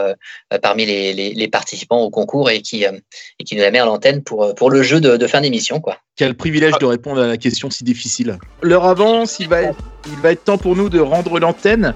parmi 0.62 0.86
les, 0.86 1.12
les, 1.12 1.34
les, 1.34 1.48
participants 1.48 2.00
au 2.00 2.10
concours 2.10 2.50
et 2.50 2.62
qui 2.62 2.84
et 2.84 3.44
qui 3.44 3.56
nous 3.56 3.62
la 3.62 3.70
met 3.70 3.80
à 3.80 3.84
l'antenne 3.84 4.22
pour, 4.22 4.54
pour 4.54 4.70
le 4.70 4.82
jeu 4.82 5.00
de, 5.00 5.16
de 5.16 5.26
fin 5.26 5.40
d'émission. 5.40 5.80
quoi. 5.80 5.98
Quel 6.16 6.34
privilège 6.34 6.78
de 6.78 6.86
répondre 6.86 7.22
à 7.22 7.26
la 7.26 7.36
question 7.36 7.70
si 7.70 7.84
difficile. 7.84 8.38
L'heure 8.62 8.84
avance, 8.84 9.38
il 9.40 9.48
va, 9.48 9.62
il 9.62 10.20
va 10.22 10.32
être 10.32 10.44
temps 10.44 10.58
pour 10.58 10.76
nous 10.76 10.88
de 10.88 11.00
rendre 11.00 11.38
l'antenne. 11.38 11.94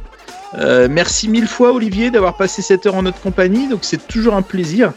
Euh, 0.55 0.89
merci 0.91 1.29
mille 1.29 1.47
fois 1.47 1.73
Olivier 1.73 2.11
d'avoir 2.11 2.37
passé 2.37 2.63
cette 2.63 2.87
heure 2.87 2.95
en 2.95 3.03
notre 3.03 3.21
compagnie, 3.21 3.69
donc 3.69 3.81
c'est 3.83 4.07
toujours 4.07 4.35
un 4.35 4.43
plaisir. 4.43 4.93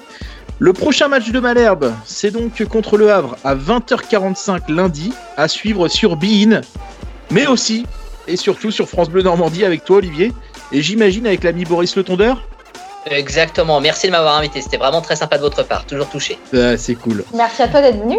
Le 0.59 0.73
prochain 0.73 1.07
match 1.07 1.31
de 1.31 1.39
Malherbe, 1.39 1.93
c'est 2.05 2.31
donc 2.31 2.63
contre 2.65 2.97
le 2.97 3.11
Havre 3.11 3.37
à 3.43 3.55
20h45 3.55 4.71
lundi, 4.71 5.13
à 5.37 5.47
suivre 5.47 5.87
sur 5.87 6.17
Bein, 6.17 6.61
mais 7.31 7.47
aussi 7.47 7.85
et 8.27 8.35
surtout 8.35 8.69
sur 8.69 8.87
France 8.87 9.09
Bleu 9.09 9.23
Normandie 9.23 9.65
avec 9.65 9.83
toi 9.83 9.97
Olivier, 9.97 10.31
et 10.71 10.81
j'imagine 10.81 11.25
avec 11.25 11.43
l'ami 11.43 11.65
Boris 11.65 11.95
Le 11.95 12.03
Tondeur 12.03 12.47
Exactement, 13.09 13.79
merci 13.79 14.07
de 14.07 14.11
m'avoir 14.11 14.35
invité, 14.37 14.61
c'était 14.61 14.77
vraiment 14.77 15.01
très 15.01 15.15
sympa 15.15 15.37
de 15.37 15.41
votre 15.41 15.63
part, 15.63 15.85
toujours 15.85 16.09
touché. 16.09 16.37
Bah, 16.53 16.77
c'est 16.77 16.95
cool. 16.95 17.23
Merci 17.33 17.63
à 17.63 17.67
toi 17.67 17.81
d'être 17.81 17.97
venu. 17.97 18.17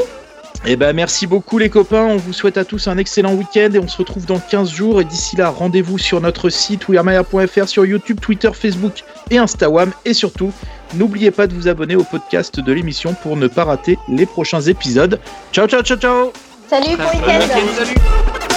Eh 0.67 0.77
ben 0.77 0.93
merci 0.93 1.27
beaucoup 1.27 1.57
les 1.57 1.71
copains, 1.71 2.05
on 2.05 2.17
vous 2.17 2.35
souhaite 2.35 2.59
à 2.59 2.67
tous 2.67 2.87
un 2.87 2.99
excellent 2.99 3.33
week-end 3.33 3.71
et 3.73 3.79
on 3.79 3.89
se 3.89 3.97
retrouve 3.97 4.27
dans 4.27 4.39
15 4.39 4.71
jours. 4.71 5.01
Et 5.01 5.05
d'ici 5.05 5.37
là 5.37 5.49
rendez-vous 5.49 5.97
sur 5.97 6.21
notre 6.21 6.51
site 6.51 6.89
wearmaya.fr 6.89 7.67
sur 7.67 7.87
YouTube, 7.87 8.21
Twitter, 8.21 8.51
Facebook 8.53 9.03
et 9.31 9.39
Instagram. 9.39 9.91
Et 10.05 10.13
surtout 10.13 10.53
n'oubliez 10.95 11.31
pas 11.31 11.47
de 11.47 11.55
vous 11.55 11.69
abonner 11.69 11.97
au 11.97 12.05
podcast 12.05 12.61
de 12.61 12.73
l'émission 12.73 13.15
pour 13.15 13.37
ne 13.37 13.47
pas 13.47 13.65
rater 13.65 13.99
les 14.09 14.27
prochains 14.27 14.61
épisodes. 14.61 15.19
Ciao 15.53 15.67
ciao 15.67 15.83
ciao 15.83 15.97
ciao. 15.97 16.33
Salut, 16.69 16.97
bon 16.97 17.05
week-end. 17.05 17.41
Salut 17.49 18.50